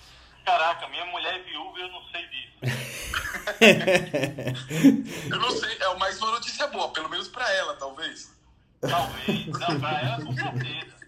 [0.45, 2.51] Caraca, minha mulher é viúva e eu não sei disso.
[5.31, 8.35] Eu não sei, é mais uma notícia boa, pelo menos para ela, talvez.
[8.81, 9.47] Talvez.
[9.47, 11.01] Não, pra ela com certeza.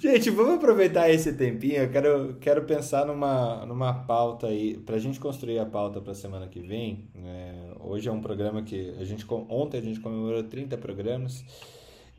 [0.00, 1.76] Gente, vamos aproveitar esse tempinho.
[1.76, 6.48] Eu quero, quero pensar numa, numa pauta aí, pra gente construir a pauta pra semana
[6.48, 7.06] que vem.
[7.14, 7.74] né?
[7.80, 9.26] hoje é um programa que a gente.
[9.30, 11.44] Ontem a gente comemorou 30 programas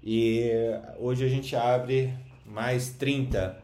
[0.04, 0.52] e
[1.00, 2.14] hoje a gente abre
[2.46, 3.58] mais 30.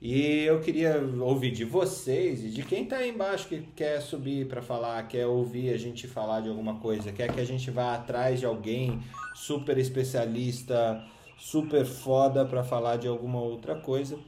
[0.00, 4.46] E eu queria ouvir de vocês e de quem tá aí embaixo que quer subir
[4.48, 7.94] pra falar, quer ouvir a gente falar de alguma coisa, quer que a gente vá
[7.94, 8.98] atrás de alguém
[9.34, 11.04] super especialista,
[11.36, 14.18] super foda pra falar de alguma outra coisa.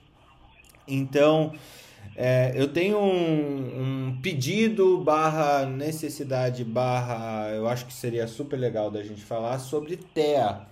[0.87, 1.55] Então,
[2.15, 8.91] é, eu tenho um, um pedido barra necessidade barra, eu acho que seria super legal
[8.91, 10.67] da gente falar sobre TEA,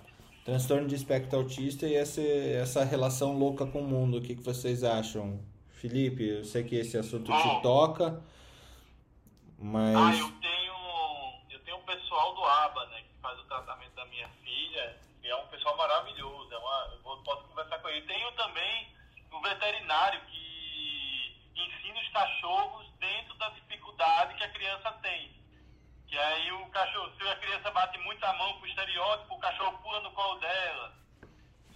[0.45, 4.17] transtorno de espectro autista e essa, essa relação louca com o mundo.
[4.17, 5.39] O que, que vocês acham?
[5.69, 7.61] Felipe, eu sei que esse assunto te Bom.
[7.61, 8.21] toca,
[9.59, 10.19] Ah, mas...
[10.19, 10.71] eu tenho.
[11.49, 13.01] Eu tenho um pessoal do ABA, né?
[13.01, 14.97] Que faz o tratamento da minha filha.
[15.23, 16.53] E é um pessoal maravilhoso.
[16.53, 18.05] É uma, eu posso conversar com ele.
[18.05, 18.87] Tenho também
[19.33, 25.31] um veterinário que ensina os cachorros dentro da dificuldade que a criança tem.
[26.11, 29.39] Que aí o cachorro, se a criança bate muito a mão com o estereótipo, o
[29.39, 30.91] cachorro pula no colo dela.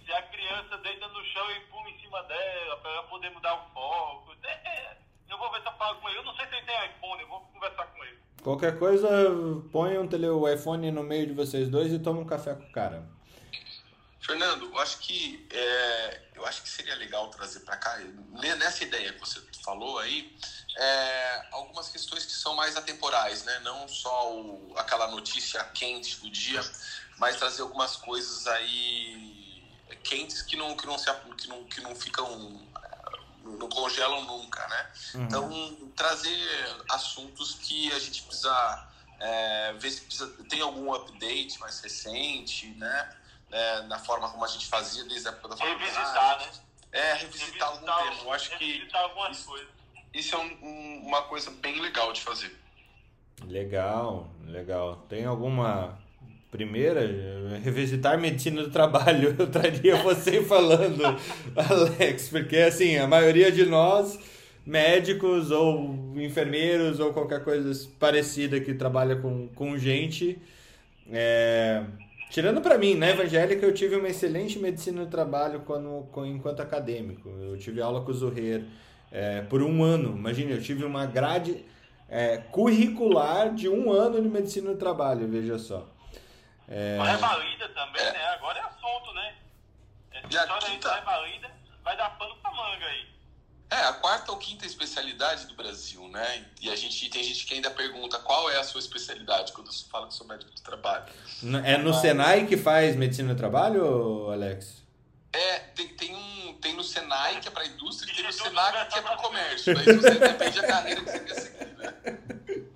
[0.04, 3.54] Se a criança deita no chão e pula em cima dela, para ela poder mudar
[3.54, 4.36] o foco.
[4.44, 4.94] É,
[5.30, 6.18] eu vou ver se eu falo com ele.
[6.18, 8.18] Eu não sei se ele tem iPhone, eu vou conversar com ele.
[8.42, 9.08] Qualquer coisa,
[9.72, 12.72] põe um o iPhone no meio de vocês dois e toma um café com o
[12.72, 13.08] cara.
[14.26, 18.82] Fernando, eu acho que é, eu acho que seria legal trazer para cá, né, nessa
[18.82, 20.36] ideia que você falou aí,
[20.76, 23.60] é, algumas questões que são mais atemporais, né?
[23.60, 26.60] Não só o- aquela notícia quente do dia,
[27.18, 29.62] mas trazer algumas coisas aí
[30.02, 31.06] quentes que não que não se
[31.38, 32.68] que não, que não ficam
[33.44, 34.90] não congelam nunca, né?
[35.14, 38.88] Então trazer assuntos que a gente precisa
[39.20, 43.16] é, ver se precisa, tem algum update mais recente, né?
[43.58, 45.80] É, na forma como a gente fazia desde a época da faculdade.
[45.84, 46.46] Revisitar, né?
[46.92, 48.22] É, revisitar algum Revisitar, tema.
[48.24, 49.66] Eu acho que revisitar algumas coisas.
[50.12, 52.54] isso é um- um- uma coisa bem legal de fazer.
[53.46, 55.04] Legal, legal.
[55.08, 55.98] Tem alguma
[56.50, 57.00] primeira?
[57.62, 59.34] Revisitar medicina do trabalho.
[59.38, 61.02] Eu traria você falando,
[61.56, 64.18] Alex, porque assim, a maioria de nós,
[64.64, 70.38] médicos ou enfermeiros ou qualquer coisa parecida que trabalha com, com gente,
[71.12, 71.84] é,
[72.30, 77.28] tirando pra mim, na evangélica eu tive uma excelente medicina do trabalho quando, enquanto acadêmico.
[77.28, 78.64] Eu tive aula com o Zurrer
[79.10, 80.16] é, por um ano.
[80.16, 81.64] Imagina, eu tive uma grade
[82.08, 85.86] é, curricular de um ano de medicina do trabalho, veja só.
[86.68, 88.24] É, Mas revalida também, né?
[88.34, 89.34] Agora é assunto, né?
[90.12, 91.50] Essa E a história aí da revalida
[91.84, 93.15] vai dar pano pra manga aí.
[93.68, 96.44] É, a quarta ou quinta especialidade do Brasil, né?
[96.60, 99.84] E a gente tem gente que ainda pergunta qual é a sua especialidade quando você
[99.88, 101.06] fala que sou médico do trabalho.
[101.64, 104.86] é no Senai que faz medicina do trabalho, Alex?
[105.32, 108.32] É, tem, tem, um, tem no Senai que é para a indústria e tem no
[108.32, 109.74] Senac que é para comércio.
[109.74, 111.94] Daí você depende da carreira que você quer seguir, né?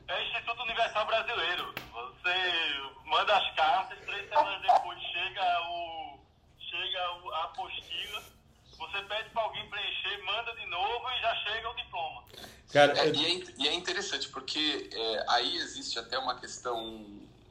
[0.09, 1.75] É Instituto Universal Brasileiro.
[1.93, 2.35] Você
[3.07, 6.19] manda as cartas, três semanas depois chega, o,
[6.59, 7.01] chega
[7.33, 8.23] a apostila,
[8.81, 12.25] você pede pra alguém preencher, manda de novo e já chega o diploma.
[12.73, 17.07] Cara, É, eu- e, é, e é interessante porque é, aí existe até uma questão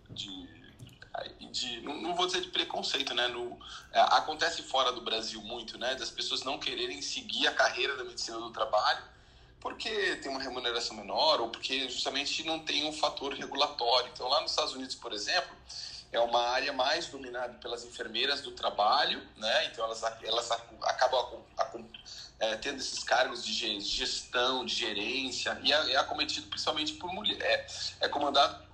[0.09, 0.49] de.
[1.51, 3.27] de não, não vou dizer de preconceito, né?
[3.27, 3.57] No,
[3.91, 5.93] é, acontece fora do Brasil muito, né?
[5.95, 9.03] Das pessoas não quererem seguir a carreira da medicina do trabalho
[9.59, 14.09] porque tem uma remuneração menor ou porque justamente não tem um fator regulatório.
[14.13, 15.53] Então, lá nos Estados Unidos, por exemplo,
[16.11, 19.65] é uma área mais dominada pelas enfermeiras do trabalho, né?
[19.65, 21.43] Então, elas, elas acabam
[22.39, 27.13] é, tendo esses cargos de ge- gestão, de gerência, e é, é acometido principalmente por
[27.13, 27.67] mulher, é,
[28.01, 28.69] é comandado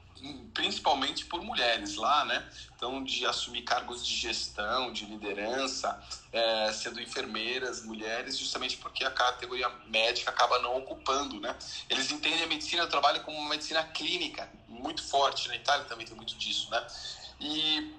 [0.54, 2.50] principalmente por mulheres lá, né?
[2.76, 9.12] Então, de assumir cargos de gestão, de liderança, é, sendo enfermeiras, mulheres, justamente porque a
[9.12, 11.56] categoria médica acaba não ocupando, né?
[11.90, 15.50] Eles entendem a medicina do trabalho como uma medicina clínica, muito forte.
[15.50, 16.86] Na Itália também tem muito disso, né?
[17.40, 17.96] E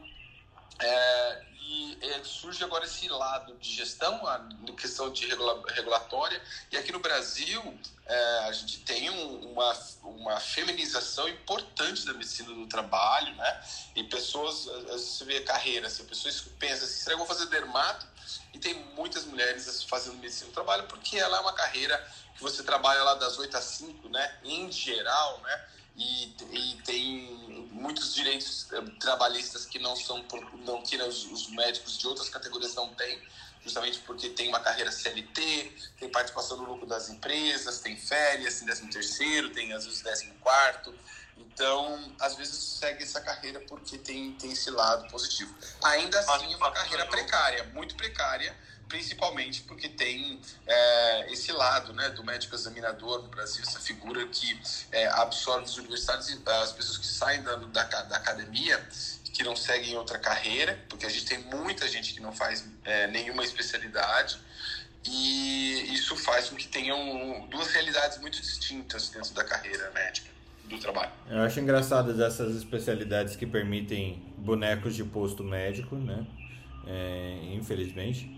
[0.79, 4.41] é, e é, surge agora esse lado de gestão, a
[4.77, 7.61] questão de regula, regulatória, e aqui no Brasil
[8.05, 9.73] é, a gente tem um, uma,
[10.05, 13.65] uma feminização importante da medicina do trabalho, né?
[13.97, 18.07] E pessoas, você vê carreira, assim, pessoas pensam assim, será que eu vou fazer dermato?
[18.55, 21.99] E tem muitas mulheres fazendo medicina do trabalho porque ela é uma carreira
[22.37, 24.39] que você trabalha lá das 8 às 5, né?
[24.45, 25.65] Em geral, né?
[25.97, 30.25] E, e tem muitos direitos eh, trabalhistas que não são
[30.65, 33.19] não que os, os médicos de outras categorias não têm
[33.67, 38.67] justamente porque tem uma carreira CLT, tem participação no lucro das empresas, tem férias, tem
[38.67, 40.95] décimo terceiro, tem às vezes décimo quarto.
[41.37, 45.55] Então, às vezes segue essa carreira porque tem, tem esse lado positivo.
[45.83, 48.57] Ainda assim, é uma carreira precária, muito precária,
[48.89, 54.59] principalmente porque tem é, esse lado né, do médico examinador no Brasil, essa figura que
[54.93, 58.79] é, absorve os universitários, as pessoas que saem da, da, da, academia,
[59.33, 63.07] que não seguem outra carreira, porque a gente tem muita gente que não faz é,
[63.09, 64.39] nenhuma especialidade,
[65.05, 70.37] e isso faz com que tenham duas realidades muito distintas dentro da carreira médica.
[70.65, 71.13] Do trabalho.
[71.31, 76.27] Eu acho engraçado essas especialidades que permitem bonecos de posto médico, né?
[76.85, 78.37] É, infelizmente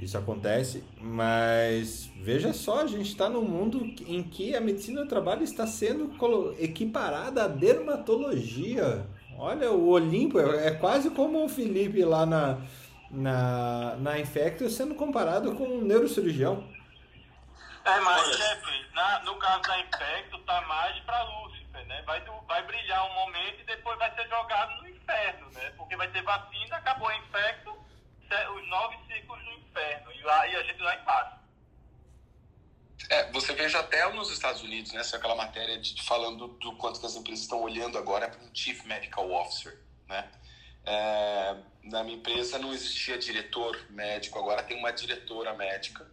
[0.00, 5.08] isso acontece, mas veja só, a gente está num mundo em que a medicina do
[5.08, 6.12] trabalho está sendo
[6.58, 9.06] equiparada à dermatologia.
[9.38, 12.58] Olha, o Olimpo é, é quase como o Felipe lá na,
[13.10, 16.64] na, na Infecto sendo comparado com um neurocirurgião.
[17.84, 22.02] É, mas, chefe, na, no caso da Infecto, tá mais para Lúcifer, né?
[22.06, 25.70] Vai, vai brilhar um momento e depois vai ser jogado no inferno, né?
[25.76, 27.76] Porque vai ter vacina, acabou a Infecto,
[28.50, 31.44] os nove ciclos no inferno e, lá, e a gente lá embaixo.
[33.10, 37.06] É, você veja até nos Estados Unidos, né, aquela matéria de, falando do quanto que
[37.06, 39.78] as empresas estão olhando agora para um Chief Medical Officer,
[40.08, 40.30] né?
[40.86, 46.06] É, na minha empresa não existia diretor médico, agora tem uma diretora médica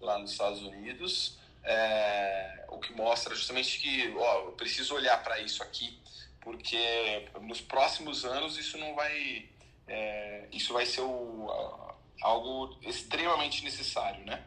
[0.00, 5.40] lá nos Estados Unidos, é, o que mostra justamente que, ó, eu preciso olhar para
[5.40, 6.00] isso aqui,
[6.40, 9.48] porque nos próximos anos isso não vai
[9.88, 11.50] é, isso vai ser o,
[12.22, 14.44] algo extremamente necessário, né?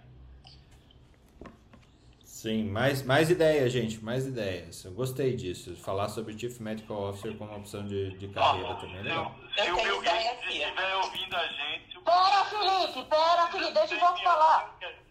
[2.24, 4.84] Sim, mais, mais ideias, gente, mais ideias.
[4.84, 5.76] Eu gostei disso.
[5.76, 9.36] Falar sobre Chief Medical Officer como opção de, de carreira também é legal.
[9.56, 12.00] Se o Bill Gates estiver ouvindo a gente...
[12.04, 14.76] Pera, Felipe, pera, Felipe, deixa eu falar.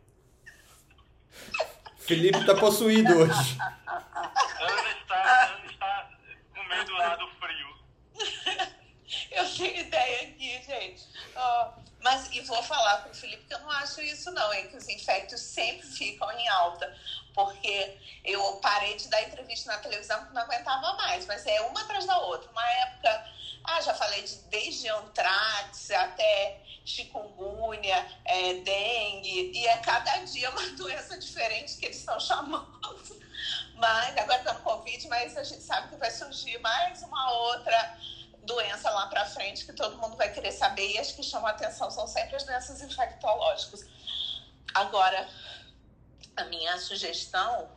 [1.98, 3.56] Felipe tá possuído hoje.
[3.86, 6.10] Ana está, Ana está
[6.52, 8.70] com medo lá do frio.
[9.32, 11.06] Eu tenho ideia aqui, gente.
[11.36, 14.62] Oh, mas, e vou falar com o Felipe que eu não acho isso, não, é
[14.62, 16.96] que os infectos sempre ficam em alta.
[17.34, 21.80] Porque eu parei de dar entrevista na televisão porque não aguentava mais, mas é uma
[21.82, 22.50] atrás da outra.
[22.50, 23.32] Uma época,
[23.64, 30.66] ah, já falei de desde antrax até chikungunya, é, dengue, e é cada dia uma
[30.76, 32.80] doença diferente que eles estão chamando.
[33.76, 37.98] Mas agora está no Covid, mas a gente sabe que vai surgir mais uma outra
[38.50, 41.50] doença lá para frente que todo mundo vai querer saber e as que chamam a
[41.50, 43.86] atenção são sempre as doenças infectológicas.
[44.74, 45.28] Agora,
[46.36, 47.70] a minha sugestão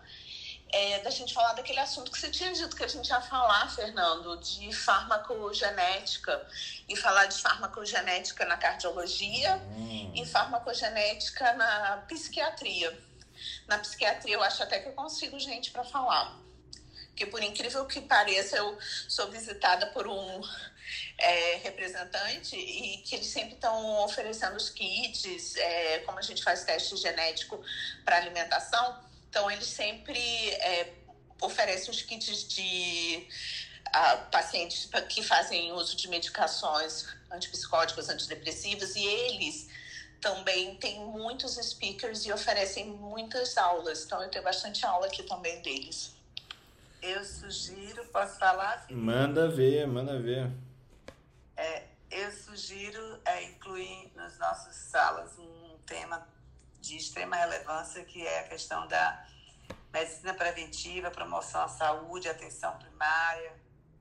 [0.71, 3.69] é da gente falar daquele assunto que você tinha dito que a gente ia falar,
[3.69, 6.45] Fernando, de farmacogenética
[6.89, 10.11] e falar de farmacogenética na cardiologia hum.
[10.15, 12.97] e farmacogenética na psiquiatria.
[13.67, 16.42] Na psiquiatria eu acho até que eu consigo gente para falar
[17.15, 18.77] que por incrível que pareça, eu
[19.07, 20.41] sou visitada por um
[21.17, 26.63] é, representante e que eles sempre estão oferecendo os kits, é, como a gente faz
[26.63, 27.63] teste genético
[28.03, 28.99] para alimentação,
[29.29, 30.93] então eles sempre é,
[31.41, 33.27] oferecem os kits de
[33.91, 39.67] a, pacientes que fazem uso de medicações antipsicóticas, antidepressivas, e eles
[40.19, 44.05] também têm muitos speakers e oferecem muitas aulas.
[44.05, 46.11] Então eu tenho bastante aula aqui também deles.
[47.03, 48.85] Eu sugiro, posso falar?
[48.89, 50.49] Manda ver, manda ver.
[51.57, 56.25] É, eu sugiro é, incluir nas nossas salas um tema
[56.79, 59.27] de extrema relevância, que é a questão da
[59.91, 63.51] medicina preventiva, promoção à saúde, atenção primária,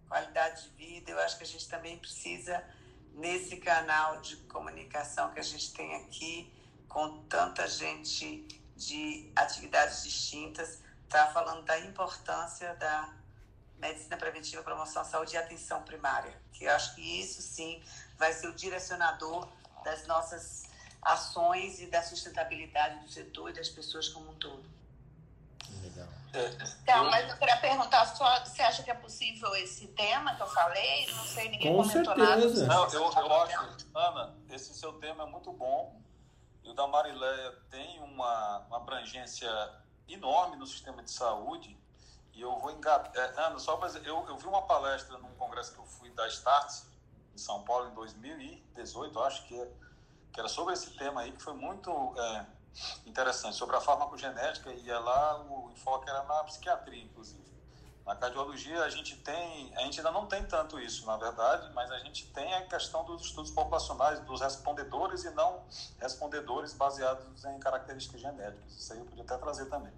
[0.08, 1.10] qualidade de vida.
[1.10, 2.62] Eu acho que a gente também precisa,
[3.14, 6.54] nesse canal de comunicação que a gente tem aqui,
[6.88, 8.46] com tanta gente
[8.76, 10.80] de atividades distintas,
[11.12, 13.10] está falando da importância da
[13.78, 16.32] medicina preventiva, promoção à saúde e atenção primária.
[16.52, 17.82] Que eu acho que isso sim
[18.16, 19.46] vai ser o direcionador
[19.84, 20.62] das nossas
[21.02, 24.64] ações e da sustentabilidade do setor e das pessoas como um todo.
[25.82, 26.08] Legal.
[26.82, 30.46] Então, mas eu queria perguntar só, você acha que é possível esse tema que eu
[30.46, 31.06] falei?
[31.12, 32.66] Não sei, ninguém Com comentou certeza.
[32.66, 32.74] nada.
[32.74, 36.00] Não, eu, eu acho, Ana, esse seu tema é muito bom.
[36.62, 39.50] E o da Marileia tem uma, uma abrangência
[40.08, 41.78] enorme no sistema de saúde.
[42.34, 43.12] E eu vou engatar.
[43.14, 46.10] É, Ana, só para dizer, eu, eu vi uma palestra num congresso que eu fui
[46.10, 46.86] da Starts,
[47.34, 49.70] em São Paulo, em 2018, acho que, é,
[50.32, 52.46] que era sobre esse tema aí, que foi muito é,
[53.06, 54.72] interessante, sobre a farmacogenética.
[54.72, 57.51] E é lá o enfoque era na psiquiatria, inclusive.
[58.04, 61.90] Na cardiologia a gente tem, a gente ainda não tem tanto isso, na verdade, mas
[61.90, 65.62] a gente tem a questão dos estudos populacionais, dos respondedores e não
[66.00, 68.72] respondedores baseados em características genéticas.
[68.72, 69.92] Isso aí eu podia até trazer também.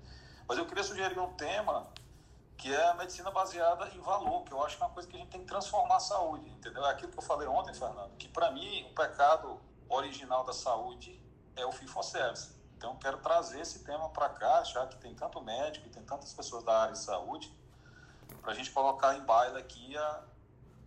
[0.46, 1.86] Mas eu queria sugerir um tema
[2.58, 5.16] que é a medicina baseada em valor, que eu acho que é uma coisa que
[5.16, 6.84] a gente tem que transformar a saúde, entendeu?
[6.84, 11.20] É aquilo que eu falei ontem, Fernando, que para mim o pecado original da saúde
[11.56, 12.54] é o fee for service.
[12.76, 16.02] Então eu quero trazer esse tema para cá, já que tem tanto médico e tem
[16.02, 17.54] tantas pessoas da área de saúde,
[18.40, 20.20] para a gente colocar em baila aqui a,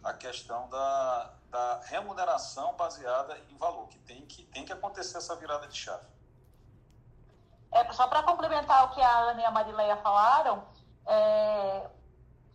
[0.03, 5.35] a questão da, da remuneração baseada em valor, que tem que, tem que acontecer essa
[5.35, 6.05] virada de chave.
[7.71, 10.63] É, só para complementar o que a Ana e a Marileia falaram,
[11.05, 11.89] é,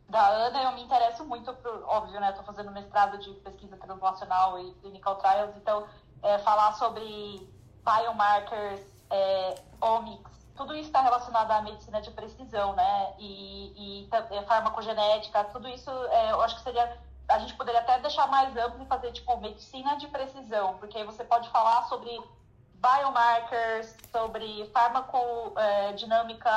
[0.09, 2.30] da Ana eu me interesso muito, por, óbvio, né?
[2.30, 5.86] Estou fazendo mestrado de pesquisa translacional e clinical trials, então
[6.22, 7.50] é, falar sobre
[7.84, 8.80] biomarkers,
[9.10, 13.14] é, omics, tudo isso está relacionado à medicina de precisão, né?
[13.18, 16.98] E, e é, farmacogenética, tudo isso é, eu acho que seria.
[17.28, 21.04] A gente poderia até deixar mais amplo e fazer tipo medicina de precisão, porque aí
[21.04, 22.10] você pode falar sobre
[22.74, 26.50] biomarkers, sobre farmacodinâmica,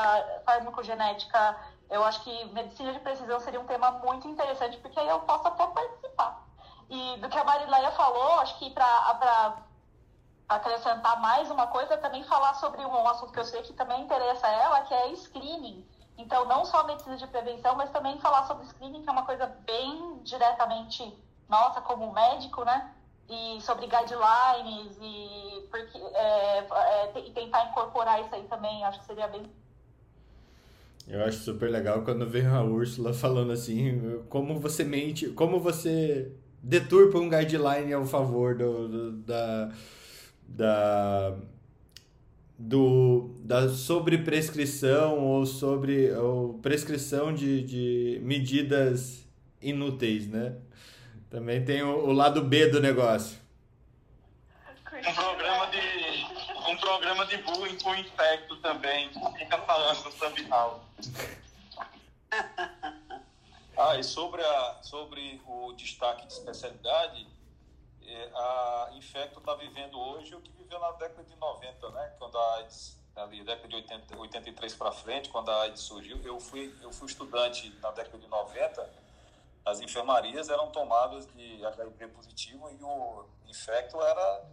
[0.45, 1.55] farmacogenética.
[1.89, 5.47] Eu acho que medicina de precisão seria um tema muito interessante, porque aí eu posso
[5.47, 6.43] até participar.
[6.89, 9.55] E do que a Marileia falou, acho que para
[10.47, 14.47] acrescentar mais uma coisa, também falar sobre um assunto que eu sei que também interessa
[14.47, 15.85] a ela, que é screening.
[16.17, 19.47] Então, não só medicina de prevenção, mas também falar sobre screening, que é uma coisa
[19.65, 21.13] bem diretamente
[21.49, 22.91] nossa como médico, né?
[23.27, 29.27] E sobre guidelines e, porque, é, é, tentar incorporar isso aí também, acho que seria
[29.27, 29.51] bem
[31.07, 36.31] eu acho super legal quando vem a Úrsula falando assim, como você mente, como você
[36.63, 39.69] deturpa um guideline ao favor do, do da,
[40.47, 41.35] da
[42.57, 49.27] do, da sobreprescrição ou sobre ou prescrição de, de medidas
[49.61, 50.55] inúteis, né?
[51.29, 53.37] Também tem o, o lado B do negócio.
[55.07, 56.05] Um programa de
[56.67, 60.81] um programa de bullying com infecto também, fica falando no Subhouse.
[63.77, 67.27] Ah, e sobre, a, sobre o destaque de especialidade,
[68.33, 72.13] a Infecto está vivendo hoje o que viveu na década de 90, né?
[72.19, 76.39] Quando a AIDS, ali, década de 80, 83 para frente, quando a AIDS surgiu, eu
[76.39, 78.89] fui, eu fui estudante na década de 90,
[79.65, 84.45] as enfermarias eram tomadas de HIV positivo e o Infecto era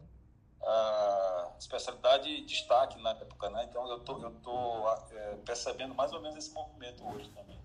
[0.64, 3.66] a especialidade de destaque na época, né?
[3.68, 7.60] Então eu tô, eu tô é, percebendo mais ou menos esse movimento hoje também.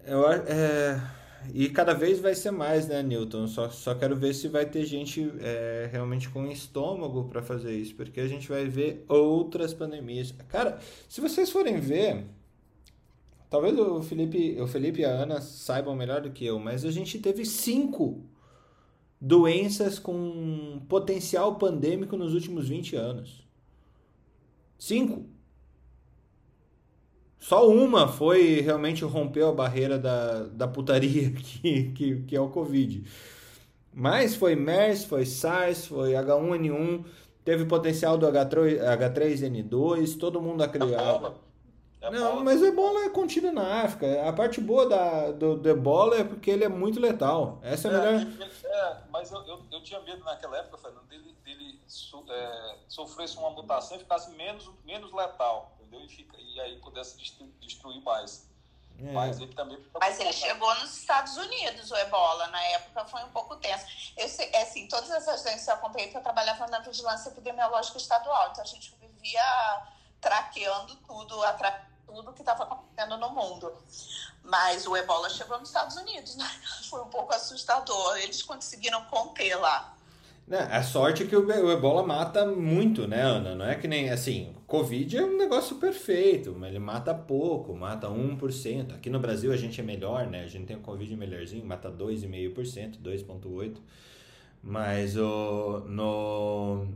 [0.00, 1.00] Eu, é,
[1.54, 3.46] e cada vez vai ser mais, né, Newton?
[3.46, 7.94] Só, só quero ver se vai ter gente é, realmente com estômago para fazer isso,
[7.94, 10.32] porque a gente vai ver outras pandemias.
[10.48, 10.78] Cara,
[11.08, 12.24] se vocês forem ver,
[13.50, 16.90] talvez o Felipe, o Felipe e a Ana saibam melhor do que eu, mas a
[16.90, 18.24] gente teve cinco
[19.20, 23.46] doenças com potencial pandêmico nos últimos 20 anos.
[24.78, 25.35] Cinco.
[27.38, 32.48] Só uma foi realmente rompeu a barreira da, da putaria que, que, que é o
[32.48, 33.04] Covid.
[33.92, 37.04] Mas foi MERS, foi SARS, foi H1N1,
[37.44, 41.34] teve potencial do H3, H3N2, todo mundo acreditava.
[42.00, 44.28] É não, mas o ebola é contido na África.
[44.28, 47.58] A parte boa da, do, do ebola é porque ele é muito letal.
[47.62, 48.32] Essa é a é, melhor.
[48.64, 53.36] É, mas eu, eu, eu, tinha medo naquela época, Fernando, dele, dele so, é, sofresse
[53.38, 56.04] uma mutação e ficasse menos, menos letal, entendeu?
[56.04, 57.16] E, fica, e aí pudesse
[57.60, 58.46] destruir mais.
[58.98, 59.12] É.
[59.12, 59.78] Mas ele também.
[60.00, 62.46] Mas ele chegou nos Estados Unidos, o ebola.
[62.48, 63.84] Na época foi um pouco tenso.
[64.16, 67.98] Eu sei, é assim, todas essas doenças eu acompanhei porque eu trabalhava na vigilância epidemiológica
[67.98, 68.50] estadual.
[68.50, 69.82] Então a gente vivia
[70.20, 71.36] traqueando tudo,
[72.06, 73.76] tudo que estava acontecendo no mundo.
[74.42, 76.48] Mas o ebola chegou nos Estados Unidos, né?
[76.88, 78.16] Foi um pouco assustador.
[78.16, 79.95] Eles conseguiram conter lá.
[80.46, 83.56] Né, a sorte é que o ebola mata muito, né, Ana?
[83.56, 88.94] Não é que nem assim, Covid é um negócio perfeito, ele mata pouco, mata 1%.
[88.94, 90.44] Aqui no Brasil a gente é melhor, né?
[90.44, 93.78] A gente tem o Covid melhorzinho, mata 2,5%, 2,8%.
[94.62, 96.88] Mas o, no,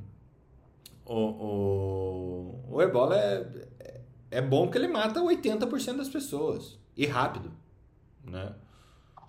[1.04, 4.00] o, o, o ebola é,
[4.30, 6.78] é bom que ele mata 80% das pessoas.
[6.96, 7.52] E rápido,
[8.24, 8.52] né?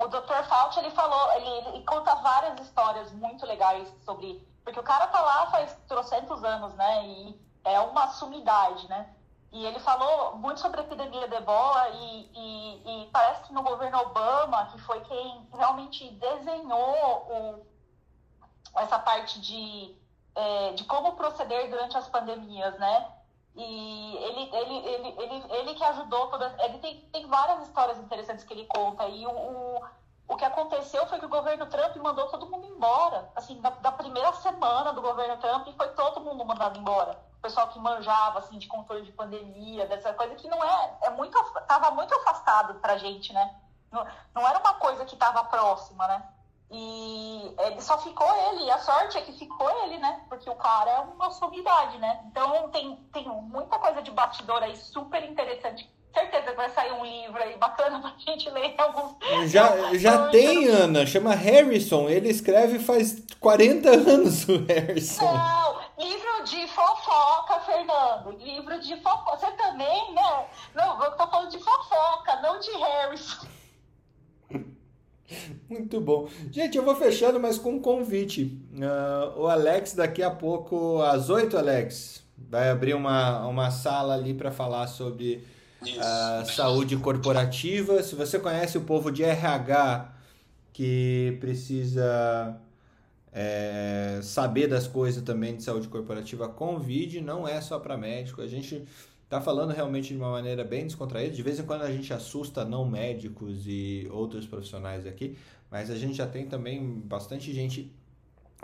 [0.01, 0.43] O Dr.
[0.49, 4.47] Fauci, ele falou, ele, ele, conta várias histórias muito legais sobre...
[4.63, 7.05] Porque o cara tá lá faz trocentos anos, né?
[7.05, 9.13] E é uma sumidade, né?
[9.51, 13.61] E ele falou muito sobre a epidemia de ebola e, e, e parece que no
[13.61, 16.95] governo Obama, que foi quem realmente desenhou
[17.29, 17.65] o,
[18.79, 19.95] essa parte de,
[20.33, 23.11] é, de como proceder durante as pandemias, né?
[23.55, 26.53] E ele, ele, ele, ele, ele que ajudou todas.
[26.59, 29.05] Ele tem, tem várias histórias interessantes que ele conta.
[29.07, 29.83] E o, o,
[30.27, 33.29] o que aconteceu foi que o governo Trump mandou todo mundo embora.
[33.35, 37.19] Assim, da, da primeira semana do governo Trump, foi todo mundo mandado embora.
[37.37, 40.97] O pessoal que manjava, assim, de controle de pandemia, dessa coisa que não é.
[41.01, 41.37] é muito,
[41.67, 43.55] tava muito afastado pra gente, né?
[43.91, 46.23] Não, não era uma coisa que estava próxima, né?
[46.73, 50.21] E ele só ficou ele, e a sorte é que ficou ele, né?
[50.29, 52.21] Porque o cara é uma sumidade, né?
[52.27, 55.89] Então tem, tem muita coisa de bastidor aí super interessante.
[56.13, 59.15] Certeza que vai sair um livro aí bacana pra gente ler alguns.
[59.49, 62.09] Já, já tem, Ana, chama Harrison.
[62.09, 65.25] Ele escreve faz 40 anos o Harrison.
[65.25, 68.31] Não, livro de fofoca, Fernando.
[68.39, 69.37] Livro de fofoca.
[69.37, 70.47] Você também, né?
[70.73, 73.47] Não, eu tô falando de fofoca, não de Harrison.
[75.69, 76.27] Muito bom.
[76.51, 78.59] Gente, eu vou fechando, mas com um convite.
[78.73, 84.33] Uh, o Alex, daqui a pouco, às 8, Alex, vai abrir uma, uma sala ali
[84.33, 85.43] para falar sobre
[85.81, 88.01] uh, saúde corporativa.
[88.03, 90.13] Se você conhece o povo de RH
[90.73, 92.59] que precisa
[93.31, 97.21] é, saber das coisas também de saúde corporativa, convide.
[97.21, 98.41] Não é só para médico.
[98.41, 98.83] A gente
[99.31, 101.33] tá falando realmente de uma maneira bem descontraída.
[101.33, 105.37] De vez em quando a gente assusta não médicos e outros profissionais aqui,
[105.69, 107.95] mas a gente já tem também bastante gente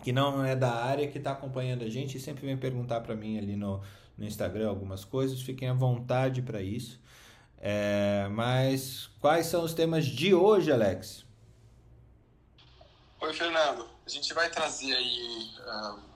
[0.03, 3.15] que não é da área que está acompanhando a gente e sempre vem perguntar para
[3.15, 3.81] mim ali no,
[4.17, 5.41] no Instagram algumas coisas.
[5.41, 6.99] Fiquem à vontade para isso.
[7.59, 11.25] É, mas quais são os temas de hoje, Alex?
[13.21, 13.87] Oi, Fernando.
[14.05, 16.06] A gente vai trazer aí uh,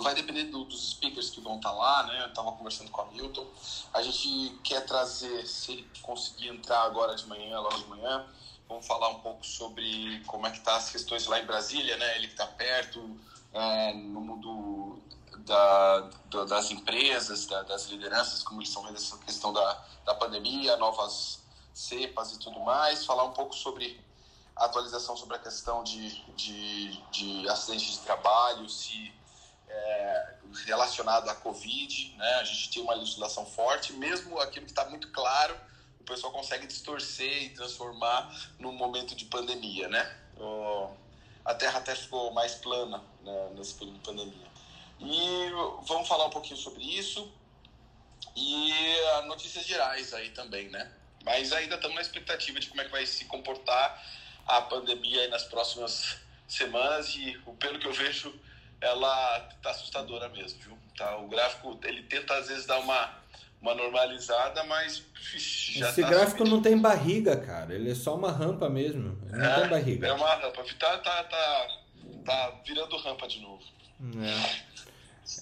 [0.00, 2.22] vai depender do, dos speakers que vão estar tá lá, né?
[2.22, 3.46] Eu estava conversando com a Milton.
[3.92, 8.26] A gente quer trazer, se ele conseguir entrar agora de manhã, logo de manhã,
[8.68, 12.16] vamos falar um pouco sobre como é que tá as questões lá em Brasília, né?
[12.16, 13.18] Ele que está perto,
[13.52, 14.98] é, no mundo
[15.38, 20.14] da, da, das empresas, da, das lideranças, como eles estão vendo essa questão da, da
[20.14, 21.40] pandemia, novas
[21.74, 23.04] cepas e tudo mais.
[23.04, 24.00] Falar um pouco sobre
[24.56, 29.12] a atualização sobre a questão de, de, de acidentes de trabalho, se
[29.70, 30.34] é,
[30.66, 32.34] relacionado à Covid, né?
[32.34, 35.58] A gente tem uma legislação forte, mesmo aquilo que está muito claro,
[36.00, 40.16] o pessoal consegue distorcer e transformar num momento de pandemia, né?
[41.44, 44.50] A Terra até ficou mais plana né, nesse período de pandemia.
[45.00, 45.50] E
[45.86, 47.32] vamos falar um pouquinho sobre isso
[48.36, 48.72] e
[49.26, 50.90] notícias gerais aí também, né?
[51.24, 54.02] Mas ainda estamos na expectativa de como é que vai se comportar
[54.46, 56.18] a pandemia nas próximas
[56.48, 58.34] semanas e pelo que eu vejo
[58.80, 60.78] ela tá assustadora mesmo, viu?
[60.96, 63.10] Tá, o gráfico, ele tenta às vezes dar uma,
[63.60, 65.02] uma normalizada, mas
[65.70, 67.74] já Esse tá gráfico não tem barriga, cara.
[67.74, 69.18] Ele é só uma rampa mesmo.
[69.28, 70.06] Ele não é, tem barriga.
[70.06, 70.64] É uma rampa.
[70.78, 71.68] Tá, tá, tá,
[72.24, 73.62] tá virando rampa de novo.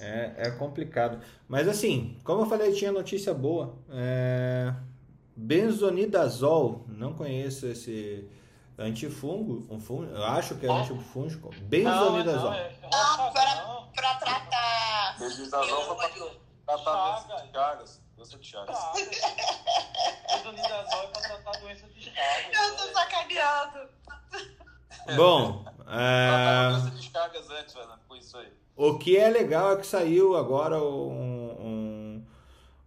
[0.01, 0.05] É.
[0.05, 0.35] é.
[0.36, 1.20] É, complicado.
[1.48, 3.78] Mas assim, como eu falei, tinha notícia boa.
[3.90, 4.74] É...
[5.36, 8.28] Benzonidazol, não conheço esse
[8.79, 10.77] antifungo, um fungo, eu acho que é oh.
[10.77, 12.51] antifúngico, benzonidazol.
[12.51, 15.19] Não, não, é, não para, para tratar.
[15.19, 16.09] Benzonidazol para
[16.65, 18.01] tratar doença de Chagas.
[18.17, 18.79] Doença de Chagas.
[20.33, 22.61] Benzonidazol é para tratar doença de Chagas.
[22.61, 23.89] Eu tô sacaneando.
[25.17, 26.71] Bom, é...
[26.71, 28.53] doença de Chagas antes, Fernando, com isso aí.
[28.77, 32.27] O que é legal é que saiu agora um, um,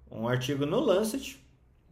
[0.09, 1.41] um artigo no Lancet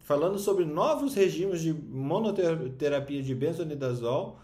[0.09, 4.39] falando sobre novos regimes de monoterapia de benzonidazol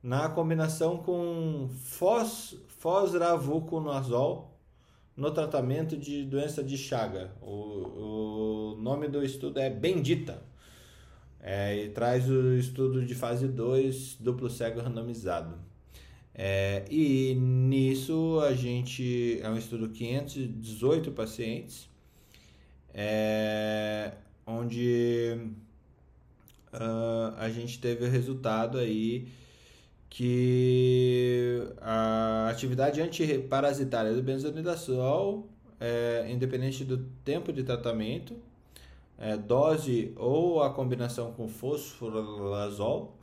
[0.00, 4.56] na combinação com fos, fosravuconazol
[5.16, 7.32] no tratamento de doença de Chaga.
[7.42, 10.40] O, o nome do estudo é Bendita.
[11.40, 15.58] É, e traz o estudo de fase 2, duplo cego randomizado.
[16.32, 21.88] É, e nisso a gente é um estudo 518 pacientes.
[22.94, 24.12] É,
[24.48, 25.36] onde
[26.72, 29.28] uh, a gente teve o resultado aí
[30.08, 35.46] que a atividade antiparasitária do benzonidazol,
[35.78, 38.34] é, independente do tempo de tratamento,
[39.18, 43.18] é, dose ou a combinação com fosforazol,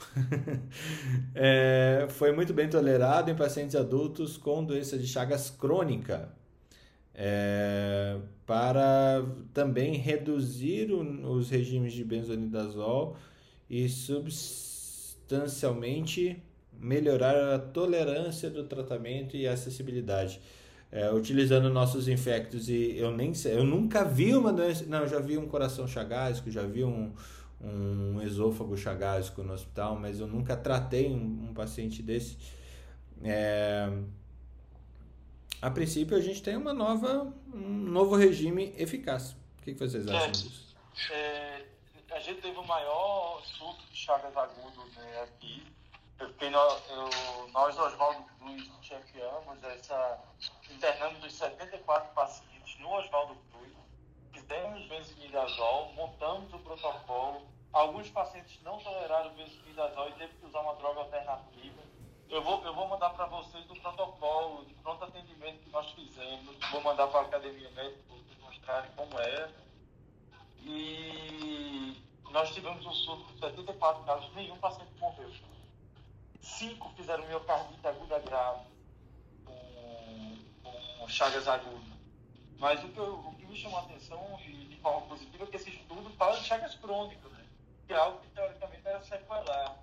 [1.34, 6.30] é, foi muito bem tolerado em pacientes adultos com doença de Chagas crônica,
[7.16, 13.16] é, para também reduzir o, os regimes de benzonidazol
[13.70, 16.44] e substancialmente
[16.78, 20.42] melhorar a tolerância do tratamento e a acessibilidade.
[20.92, 25.08] É, utilizando nossos infectos e eu nem sei, eu nunca vi uma doença, não, eu
[25.08, 27.12] já vi um coração chagásico, já vi um,
[27.62, 32.38] um esôfago chagásico no hospital, mas eu nunca tratei um, um paciente desse.
[33.24, 33.90] É,
[35.66, 39.32] a princípio a gente tem uma nova, um novo regime eficaz.
[39.32, 40.76] O que, que vocês acham disso?
[41.12, 41.66] É,
[42.12, 45.76] a gente teve o maior surto de chagas agudo né, aqui
[46.18, 50.20] eu eu, nós, Oswaldo Cruz, chefiamos essa,
[50.72, 53.74] internando dos 74 pacientes no Oswaldo Cruz,
[54.32, 57.42] fizemos benzimidazol, montamos o protocolo.
[57.74, 61.82] Alguns pacientes não toleraram o benzimidazol e teve que usar uma droga alternativa.
[62.30, 66.56] Eu vou, eu vou mandar para vocês do protocolo de pronto atendimento que nós fizemos.
[66.72, 69.50] Vou mandar para a Academia Médica para vocês mostrarem como é.
[70.62, 75.32] E nós tivemos um surto de 74 casos, nenhum paciente morreu
[76.46, 78.66] cinco fizeram miocardite aguda grave,
[79.44, 80.38] com,
[81.00, 81.96] com chagas agudas.
[82.58, 85.48] Mas o que, eu, o que me chamou a atenção de, de forma positiva é
[85.48, 87.46] que esse estudo fala de chagas crônicas, né?
[87.88, 89.78] que é algo que teoricamente era sequelar.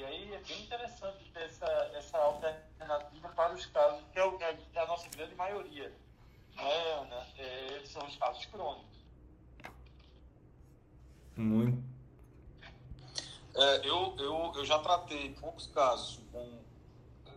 [0.00, 4.40] E aí é bem interessante ter essa, essa alternativa para os casos, que é, o,
[4.40, 5.94] é a nossa grande maioria.
[6.56, 7.26] Né, Ana?
[7.36, 8.98] É, são os casos crônicos.
[11.36, 11.90] Muito
[13.54, 16.60] é, eu, eu, eu já tratei poucos casos com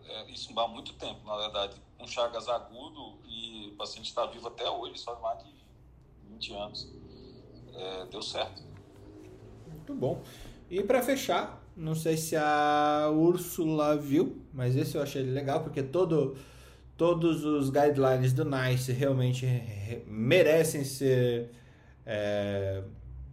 [0.06, 4.48] é, isso há muito tempo, na verdade, com Chagas agudo e o paciente está vivo
[4.48, 5.52] até hoje, só mais de
[6.28, 6.92] 20 anos.
[7.74, 8.62] É, deu certo.
[9.66, 10.22] Muito bom.
[10.70, 15.82] E para fechar, não sei se a Úrsula viu, mas esse eu achei legal porque
[15.82, 16.36] todo,
[16.96, 19.46] todos os guidelines do NICE realmente
[20.06, 21.50] merecem ser
[22.06, 22.82] é,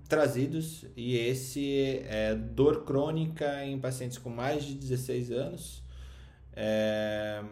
[0.07, 5.83] trazidos e esse é dor crônica em pacientes com mais de 16 anos.
[6.53, 7.43] É,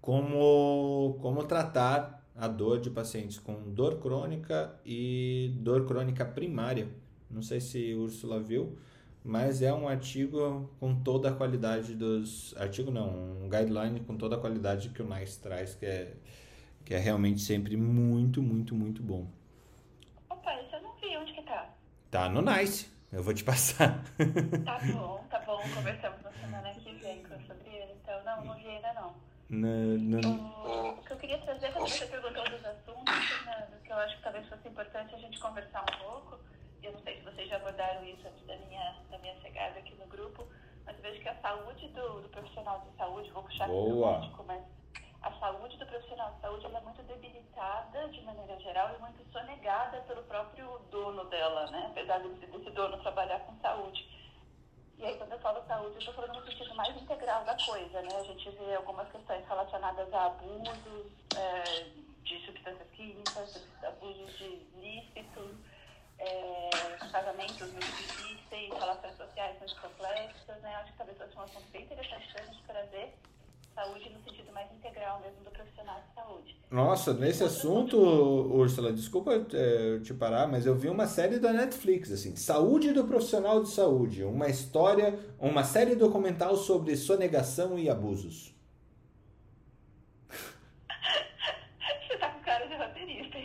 [0.00, 6.88] como, como tratar a dor de pacientes com dor crônica e dor crônica primária.
[7.30, 8.76] Não sei se Úrsula viu,
[9.24, 12.54] mas é um artigo com toda a qualidade dos.
[12.56, 13.08] Artigo não,
[13.42, 16.14] um guideline com toda a qualidade que o NICE traz, que é,
[16.84, 19.26] que é realmente sempre muito, muito, muito bom.
[22.14, 22.88] Tá no Nice.
[23.12, 24.04] Eu vou te passar.
[24.64, 25.60] Tá bom, tá bom.
[25.74, 27.92] Conversamos na semana que vem sobre ele.
[28.00, 29.14] Então, não, não vi ainda não.
[29.48, 30.18] No, no...
[30.28, 34.16] O, o, que eu queria trazer, quando você perguntou dos assuntos, Fernando, que eu acho
[34.16, 36.38] que talvez fosse importante a gente conversar um pouco,
[36.84, 39.94] eu não sei se vocês já abordaram isso antes da minha, da minha chegada aqui
[39.94, 40.46] no grupo,
[40.84, 44.44] mas vejo que a saúde do, do profissional de saúde, vou puxar aqui do médico,
[44.46, 44.62] mas
[45.22, 50.02] a saúde do profissional de saúde é muito debilitada de maneira geral e muito sonegada
[50.02, 51.86] pelo próprio dono dela, né?
[51.90, 54.06] Apesar desse, desse dono trabalhar com saúde.
[54.98, 58.02] E aí, quando eu falo saúde, eu estou falando no sentido mais integral da coisa,
[58.02, 58.08] né?
[58.16, 61.06] A gente vê algumas questões relacionadas a abusos
[61.36, 61.86] é,
[62.22, 65.56] de substâncias químicas, abusos de lícitos,
[66.24, 66.70] é,
[67.12, 70.74] casamentos muito difíceis, relações sociais muito complexas, né?
[70.76, 73.14] Acho que talvez fosse um assunto bem interessante para a gente trazer
[73.74, 76.56] saúde no sentido mais integral mesmo do profissional de saúde.
[76.70, 82.10] Nossa, nesse assunto, Úrsula, desculpa é, te parar, mas eu vi uma série da Netflix,
[82.10, 88.54] assim, Saúde do Profissional de Saúde, uma história, uma série documental sobre sonegação e abusos.
[92.08, 93.38] Você tá com cara de roteirista.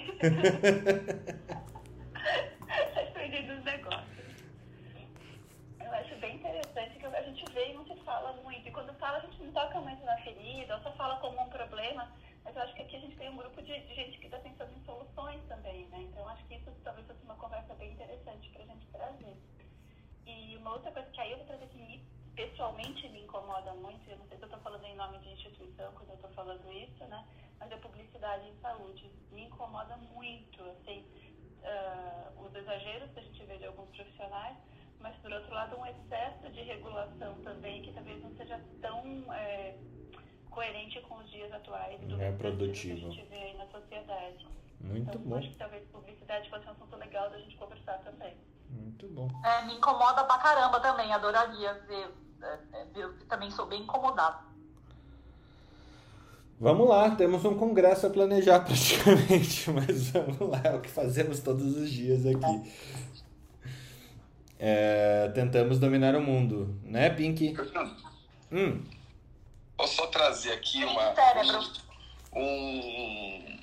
[9.60, 12.12] toca muito na ferida, ou só fala como um problema,
[12.44, 14.38] mas eu acho que aqui a gente tem um grupo de, de gente que está
[14.40, 16.02] pensando em soluções também, né?
[16.02, 19.38] Então acho que isso talvez fosse uma conversa bem interessante para a gente trazer.
[20.26, 22.04] E uma outra coisa que aí eu vou trazer que
[22.36, 25.92] pessoalmente me incomoda muito, eu não sei se eu estou falando em nome de instituição
[25.94, 27.26] quando eu estou falando isso, né?
[27.60, 29.12] Mas é publicidade em saúde.
[29.32, 31.06] Me incomoda muito, assim,
[31.64, 34.56] uh, os exageros que a gente vê de alguns profissionais,
[35.00, 39.78] mas por outro lado um excesso de regulação também que talvez não seja tão é,
[40.50, 43.00] coerente com os dias atuais do é produtivo.
[43.00, 44.48] que a gente vê aí na sociedade.
[44.82, 45.38] Muito então, bom.
[45.38, 48.34] Acho que talvez publicidade fosse um assunto legal da gente conversar também.
[48.70, 49.28] Muito bom.
[49.44, 52.08] É, me incomoda pra caramba também, adoraria ver
[52.42, 54.48] é, é, eu também sou bem incomodada.
[56.60, 61.40] Vamos lá, temos um congresso a planejar praticamente, mas vamos lá, é o que fazemos
[61.40, 62.72] todos os dias aqui.
[64.58, 67.56] É, tentamos dominar o mundo, né, Pink?
[68.52, 68.82] Hum.
[69.80, 71.14] Posso só trazer aqui uma,
[72.34, 73.58] um,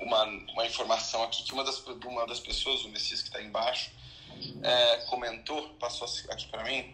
[0.00, 3.92] uma, uma informação aqui que uma das, uma das pessoas, o Messias que está embaixo,
[4.64, 6.92] é, comentou, passou aqui para mim,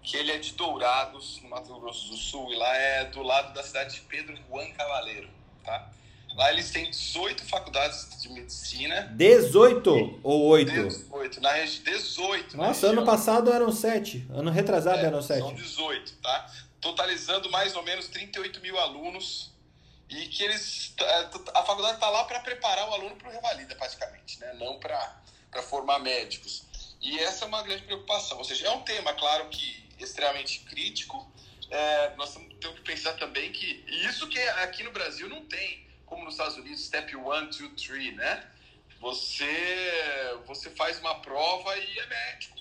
[0.00, 3.52] que ele é de Dourados, no Mato Grosso do Sul, e lá é do lado
[3.52, 5.28] da cidade de Pedro Juan Cavaleiro,
[5.64, 5.90] tá?
[6.36, 9.12] Lá eles têm 18 faculdades de medicina.
[9.16, 10.70] 18 ou 8?
[10.70, 12.56] 18, na região 18.
[12.56, 15.40] Nossa, ano passado eram 7, ano retrasado é, eram 7.
[15.40, 16.48] São 18, tá?
[16.80, 19.50] Totalizando mais ou menos 38 mil alunos
[20.08, 23.74] e que eles é, a faculdade está lá para preparar o aluno para o revalida
[23.74, 24.54] praticamente, né?
[24.54, 26.64] Não para formar médicos.
[27.00, 28.38] E essa é uma grande preocupação.
[28.38, 31.30] Ou seja, é um tema, claro que extremamente crítico.
[31.70, 36.24] É, nós temos que pensar também que isso que aqui no Brasil não tem, como
[36.24, 38.50] nos Estados Unidos, step 1, 2, 3, né?
[39.00, 42.57] Você, você faz uma prova e é médico.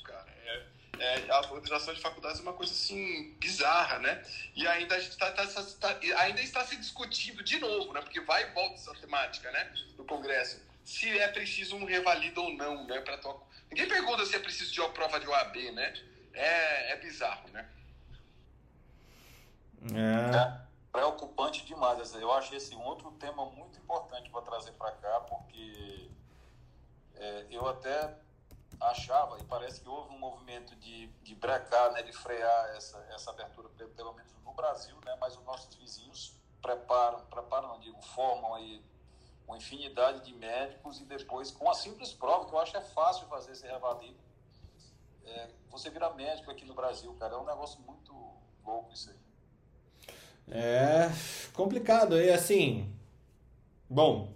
[0.99, 4.23] É, a organização de faculdades é uma coisa assim bizarra, né?
[4.55, 8.01] E ainda a gente tá, tá, tá, ainda está se discutindo de novo, né?
[8.01, 9.73] Porque vai e volta essa temática, né?
[9.97, 12.99] No Congresso, se é preciso um revalida ou não, né?
[13.01, 13.41] Para tua...
[13.69, 15.93] ninguém pergunta se é preciso de uma prova de OAB, né?
[16.33, 17.69] É, é bizarro, né?
[19.93, 20.37] É.
[20.37, 22.13] é preocupante demais.
[22.15, 26.09] Eu acho esse um outro tema muito importante para trazer para cá, porque
[27.15, 28.15] é, eu até
[28.79, 33.31] achava, e parece que houve um movimento de, de brecar, né, de frear essa, essa
[33.31, 38.53] abertura, pelo menos no Brasil, né, mas os nossos vizinhos preparam, preparam, não digo, formam
[38.55, 38.83] aí
[39.47, 42.81] uma infinidade de médicos e depois, com a simples prova, que eu acho que é
[42.81, 44.27] fácil fazer esse revalida,
[45.27, 47.35] é, você vira médico aqui no Brasil, cara.
[47.35, 48.13] É um negócio muito
[48.65, 49.17] louco isso aí.
[50.49, 51.11] É
[51.53, 52.19] complicado.
[52.19, 52.93] E assim,
[53.89, 54.31] bom,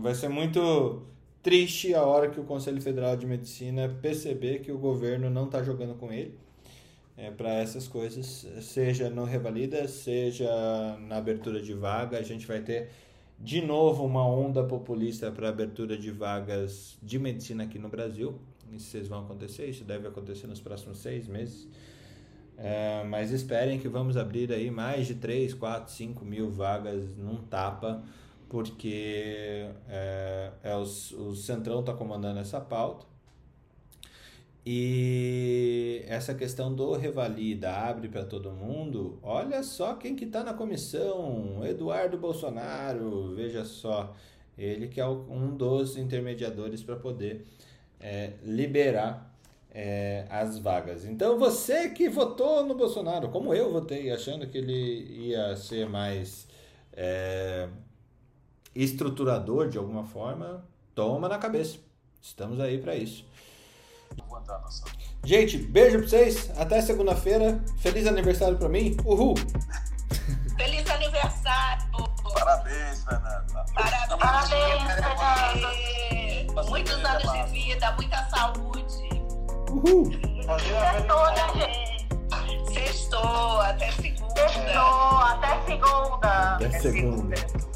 [0.00, 1.06] vai ser muito
[1.46, 5.62] triste a hora que o Conselho Federal de Medicina perceber que o governo não está
[5.62, 6.36] jogando com ele
[7.16, 10.48] é, para essas coisas, seja no Revalida, seja
[11.06, 12.18] na abertura de vaga.
[12.18, 12.90] A gente vai ter
[13.38, 18.40] de novo uma onda populista para abertura de vagas de medicina aqui no Brasil.
[18.72, 21.68] Isso vão acontecer, isso deve acontecer nos próximos seis meses.
[22.58, 27.36] É, mas esperem que vamos abrir aí mais de 3, 4, 5 mil vagas num
[27.36, 28.02] tapa
[28.48, 33.06] porque é, é os, o Centrão está comandando essa pauta.
[34.68, 39.18] E essa questão do revalida abre para todo mundo.
[39.22, 44.12] Olha só quem que está na comissão, Eduardo Bolsonaro, veja só,
[44.58, 47.46] ele que é um dos intermediadores para poder
[48.00, 49.32] é, liberar
[49.70, 51.04] é, as vagas.
[51.04, 56.48] Então você que votou no Bolsonaro, como eu votei, achando que ele ia ser mais
[56.92, 57.68] é,
[58.76, 61.78] estruturador de alguma forma, toma na cabeça.
[62.20, 63.24] Estamos aí para isso.
[65.24, 66.50] Gente, beijo pra vocês.
[66.56, 67.60] Até segunda-feira.
[67.78, 68.96] Feliz aniversário pra mim.
[69.04, 69.34] Uhul!
[70.56, 71.86] Feliz aniversário!
[72.34, 73.64] Parabéns, Fernanda.
[73.74, 76.68] Parabéns, Parabéns Fernanda.
[76.68, 79.08] Muitos anos de vida, muita saúde.
[79.70, 80.10] Uhul!
[80.58, 82.74] Sextou, né, gente?
[82.74, 84.34] Sextou, até segunda.
[84.34, 86.54] Sextou, até segunda.
[86.54, 87.75] Até segunda.